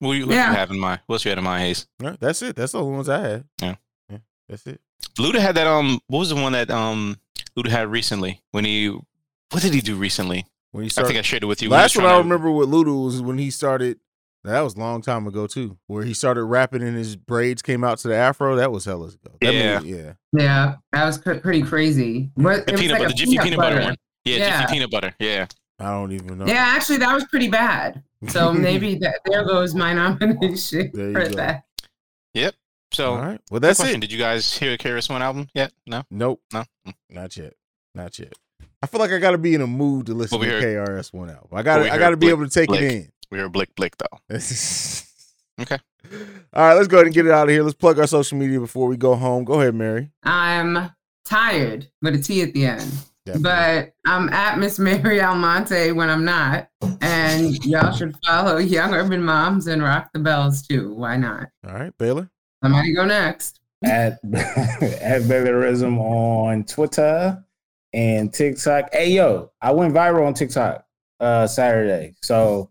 What 0.00 0.12
you, 0.12 0.26
what 0.26 0.34
Yeah. 0.34 0.50
you 0.50 0.56
have 0.56 0.70
in 0.70 0.78
mind? 0.78 1.00
What's 1.06 1.24
you 1.24 1.30
had 1.30 1.38
in 1.38 1.44
mind, 1.44 1.62
Haize? 1.64 1.86
No, 2.00 2.16
that's 2.20 2.42
it. 2.42 2.56
That's 2.56 2.72
the 2.72 2.80
only 2.82 2.94
ones 2.96 3.08
I 3.08 3.20
had. 3.20 3.44
Yeah. 3.62 3.74
yeah, 4.10 4.18
that's 4.48 4.66
it. 4.66 4.80
Luda 5.18 5.38
had 5.40 5.54
that 5.56 5.66
um. 5.66 6.00
What 6.08 6.20
was 6.20 6.28
the 6.30 6.36
one 6.36 6.52
that 6.52 6.70
um 6.70 7.18
Luda 7.56 7.68
had 7.68 7.88
recently? 7.88 8.42
When 8.52 8.64
he, 8.64 8.88
what 9.50 9.62
did 9.62 9.74
he 9.74 9.80
do 9.80 9.96
recently? 9.96 10.46
When 10.72 10.84
he 10.84 10.90
I 10.98 11.04
think 11.04 11.18
I 11.18 11.22
shared 11.22 11.42
it 11.42 11.46
with 11.46 11.62
you. 11.62 11.70
when 11.70 11.78
he 11.78 11.82
was 11.82 11.94
Last 11.94 11.96
one 11.96 12.04
trying 12.04 12.14
I 12.14 12.18
to- 12.18 12.22
remember 12.24 12.50
with 12.50 12.68
Luda 12.68 13.04
was 13.04 13.22
when 13.22 13.38
he 13.38 13.50
started. 13.50 13.98
That 14.44 14.60
was 14.60 14.76
a 14.76 14.78
long 14.78 15.02
time 15.02 15.26
ago 15.26 15.46
too, 15.48 15.76
where 15.88 16.04
he 16.04 16.14
started 16.14 16.44
rapping 16.44 16.82
and 16.82 16.96
his 16.96 17.16
braids 17.16 17.60
came 17.60 17.82
out 17.82 17.98
to 17.98 18.08
the 18.08 18.14
afro. 18.14 18.54
That 18.56 18.70
was 18.70 18.84
hella 18.84 19.08
ago. 19.08 19.16
That 19.40 19.52
Yeah. 19.52 19.80
made- 19.80 19.88
yeah. 19.88 20.12
Yeah, 20.32 20.74
that 20.92 21.04
was 21.06 21.18
cr- 21.18 21.34
pretty 21.34 21.62
crazy. 21.62 22.30
But 22.36 22.66
The 22.66 22.74
peanut 22.74 22.92
like 22.92 22.98
butter, 23.00 23.08
the 23.08 23.14
Jiffy 23.14 23.38
peanut, 23.38 23.58
butter. 23.58 23.80
one. 23.82 23.96
Yeah, 24.24 24.36
Yeah. 24.36 24.60
Jiffy 24.62 24.72
peanut 24.74 24.90
butter. 24.92 25.14
Yeah. 25.18 25.46
I 25.80 25.84
don't 25.90 26.12
even 26.12 26.38
know. 26.38 26.46
Yeah, 26.46 26.54
actually, 26.76 26.98
that 26.98 27.12
was 27.14 27.24
pretty 27.24 27.48
bad. 27.48 28.02
So 28.28 28.52
maybe 28.54 28.94
that, 29.00 29.20
there 29.26 29.44
goes 29.44 29.74
my 29.74 29.92
nomination 29.92 30.90
There 30.94 31.08
you 31.08 31.14
for 31.14 31.28
go. 31.30 31.36
that. 31.36 31.64
So 32.92 33.12
All 33.12 33.18
right. 33.20 33.40
Well, 33.50 33.60
that's 33.60 33.78
question. 33.80 33.96
it. 33.96 34.00
Did 34.00 34.12
you 34.12 34.18
guys 34.18 34.56
hear 34.56 34.70
the 34.70 34.78
KRS 34.78 35.10
One 35.10 35.22
album 35.22 35.48
yet? 35.54 35.72
No, 35.86 36.02
Nope. 36.10 36.40
no. 36.52 36.64
Mm. 36.86 36.94
Not 37.10 37.36
yet. 37.36 37.52
Not 37.94 38.18
yet. 38.18 38.32
I 38.82 38.86
feel 38.86 39.00
like 39.00 39.10
I 39.10 39.18
got 39.18 39.32
to 39.32 39.38
be 39.38 39.54
in 39.54 39.60
a 39.60 39.66
mood 39.66 40.06
to 40.06 40.14
listen 40.14 40.38
But 40.38 40.46
we 40.46 40.52
to 40.52 40.60
heard- 40.60 40.88
KRS 40.88 41.12
One 41.12 41.28
album. 41.30 41.48
I 41.52 41.62
got 41.62 41.80
we 41.80 41.88
to. 41.88 41.92
I 41.94 41.98
got 41.98 42.10
to 42.10 42.16
be 42.16 42.28
able 42.28 42.44
to 42.44 42.50
take 42.50 42.68
Blick. 42.68 42.82
it 42.82 42.92
in. 42.92 43.12
We 43.30 43.38
were 43.42 43.48
Blick 43.48 43.74
Blick 43.76 43.94
though. 43.98 44.36
Okay. 45.60 45.76
All 46.52 46.64
right. 46.68 46.74
Let's 46.74 46.86
go 46.86 46.98
ahead 46.98 47.06
and 47.06 47.14
get 47.14 47.26
it 47.26 47.32
out 47.32 47.48
of 47.48 47.52
here. 47.52 47.64
Let's 47.64 47.74
plug 47.74 47.98
our 47.98 48.06
social 48.06 48.38
media 48.38 48.60
before 48.60 48.86
we 48.86 48.96
go 48.96 49.16
home. 49.16 49.42
Go 49.44 49.60
ahead, 49.60 49.74
Mary. 49.74 50.12
I'm 50.22 50.90
tired 51.24 51.88
with 52.00 52.14
a 52.14 52.18
T 52.18 52.42
at 52.42 52.54
the 52.54 52.64
end. 52.66 52.92
Definitely. 53.26 53.42
But 53.42 53.92
I'm 54.06 54.28
at 54.28 54.58
Miss 54.60 54.78
Mary 54.78 55.20
Almonte 55.20 55.90
when 55.92 56.08
I'm 56.10 56.24
not. 56.24 56.68
And 57.00 57.56
y'all 57.64 57.90
should 57.92 58.14
follow 58.24 58.58
Young 58.58 58.94
Urban 58.94 59.20
Moms 59.24 59.66
and 59.66 59.82
Rock 59.82 60.10
the 60.14 60.20
Bells 60.20 60.62
too. 60.62 60.94
Why 60.94 61.16
not? 61.16 61.48
All 61.66 61.74
right, 61.74 61.92
Baylor. 61.98 62.30
Somebody 62.62 62.94
go 62.94 63.04
next. 63.04 63.60
At 63.84 64.12
at 64.32 65.22
Baylorism 65.22 65.98
on 65.98 66.64
Twitter 66.64 67.42
and 67.92 68.32
TikTok. 68.32 68.88
Hey 68.92 69.12
yo, 69.12 69.52
I 69.62 69.70
went 69.72 69.94
viral 69.94 70.26
on 70.26 70.34
TikTok 70.34 70.84
uh 71.20 71.46
Saturday. 71.46 72.14
So 72.22 72.70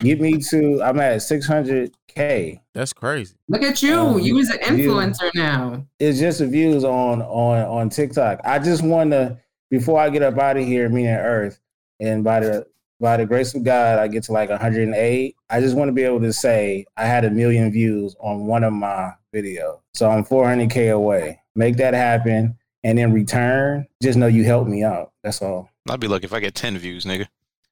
get 0.00 0.20
me 0.20 0.38
to 0.38 0.82
I'm 0.82 0.98
at 1.00 1.18
600k. 1.18 2.60
That's 2.72 2.92
crazy. 2.94 3.34
Look 3.48 3.62
at 3.62 3.82
you. 3.82 3.98
Um, 3.98 4.18
you 4.20 4.34
was 4.36 4.48
an 4.48 4.78
you- 4.78 4.90
influencer 4.90 5.30
now. 5.34 5.86
It's 5.98 6.18
just 6.18 6.38
the 6.38 6.46
views 6.46 6.84
on 6.84 7.20
on 7.22 7.66
on 7.66 7.90
TikTok. 7.90 8.40
I 8.44 8.58
just 8.58 8.82
want 8.82 9.10
to 9.10 9.38
before 9.70 10.00
I 10.00 10.08
get 10.08 10.22
up 10.22 10.38
out 10.38 10.56
of 10.56 10.64
here, 10.64 10.88
meaning 10.88 11.10
Earth, 11.10 11.60
and 12.00 12.24
by 12.24 12.40
the 12.40 12.66
by 12.98 13.18
the 13.18 13.26
grace 13.26 13.54
of 13.54 13.62
God, 13.62 13.98
I 13.98 14.08
get 14.08 14.22
to 14.24 14.32
like 14.32 14.48
108. 14.48 15.36
I 15.50 15.60
just 15.60 15.76
want 15.76 15.88
to 15.88 15.92
be 15.92 16.02
able 16.02 16.20
to 16.20 16.32
say 16.32 16.86
I 16.96 17.04
had 17.04 17.26
a 17.26 17.30
million 17.30 17.70
views 17.70 18.16
on 18.20 18.46
one 18.46 18.64
of 18.64 18.72
my 18.72 19.12
videos. 19.36 19.80
So 19.94 20.10
I'm 20.10 20.24
400k 20.24 20.92
away. 20.94 21.40
Make 21.54 21.76
that 21.76 21.94
happen, 21.94 22.56
and 22.84 22.98
in 22.98 23.12
return, 23.12 23.86
just 24.02 24.18
know 24.18 24.26
you 24.26 24.44
helped 24.44 24.68
me 24.70 24.82
out. 24.82 25.12
That's 25.22 25.42
all. 25.42 25.70
I'd 25.88 26.00
be 26.00 26.08
lucky 26.08 26.24
if 26.24 26.32
I 26.32 26.40
get 26.40 26.54
ten 26.54 26.76
views, 26.78 27.04
nigga. 27.04 27.28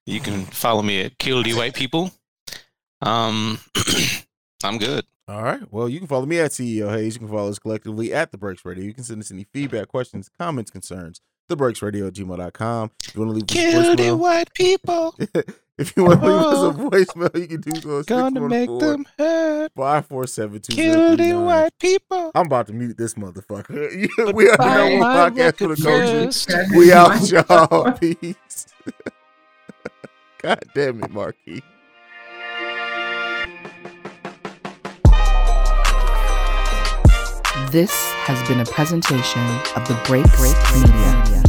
You 0.06 0.20
can 0.20 0.44
follow 0.44 0.82
me 0.82 1.02
at 1.02 1.18
Kill 1.18 1.42
White 1.42 1.74
People. 1.74 2.10
Um, 3.00 3.58
I'm 4.64 4.78
good. 4.78 5.04
All 5.26 5.42
right. 5.42 5.62
Well, 5.72 5.88
you 5.88 5.98
can 5.98 6.08
follow 6.08 6.26
me 6.26 6.38
at 6.38 6.50
CEO 6.50 6.90
Haize. 6.90 7.14
You 7.14 7.20
can 7.20 7.28
follow 7.28 7.48
us 7.48 7.58
collectively 7.58 8.12
at 8.12 8.30
The 8.30 8.38
Breaks 8.38 8.64
Radio. 8.64 8.84
You 8.84 8.92
can 8.92 9.04
send 9.04 9.20
us 9.22 9.30
any 9.30 9.44
feedback, 9.52 9.88
questions, 9.88 10.30
comments, 10.38 10.70
concerns. 10.70 11.20
TheBreaksRadio 11.50 12.08
at 12.08 12.14
gmail.com. 12.14 12.90
If 13.02 13.14
you 13.14 13.20
want 13.20 13.30
to 13.30 13.34
leave 13.34 13.44
us 13.44 13.72
Kill 13.72 13.96
the 13.96 14.02
voicemail, 14.02 14.18
white 14.18 14.54
people. 14.54 15.14
if 15.78 15.96
you 15.96 16.04
want 16.04 16.20
to 16.20 16.26
leave 16.26 16.46
us 16.46 16.62
a 16.62 16.78
voicemail, 16.78 17.40
you 17.40 17.48
can 17.48 17.60
do 17.60 17.80
so. 17.80 18.02
Gonna 18.04 18.40
make 18.48 18.68
them 18.78 19.04
hurt. 19.18 19.72
547 19.74 20.60
Kill 20.60 21.16
the 21.16 21.32
white 21.32 21.76
people. 21.80 22.30
I'm 22.32 22.46
about 22.46 22.68
to 22.68 22.72
mute 22.72 22.96
this 22.96 23.14
motherfucker. 23.14 24.08
we 24.34 24.48
are 24.50 24.56
the 24.56 24.64
number 24.64 24.98
one 25.00 25.32
podcast 25.32 25.56
for 25.56 25.74
the 25.74 25.74
record 25.74 26.32
culture. 26.46 26.78
We 26.78 26.92
out, 26.92 27.28
y'all. 27.28 27.92
Peace. 27.98 28.66
God 30.42 30.62
damn 30.74 31.02
it, 31.02 31.10
Marquis. 31.10 31.62
This 37.72 37.92
has 38.22 38.46
been 38.46 38.60
a 38.60 38.66
presentation 38.66 39.42
of 39.74 39.88
the 39.88 40.00
Break 40.06 40.26
Break 40.36 40.54
Media. 40.78 41.43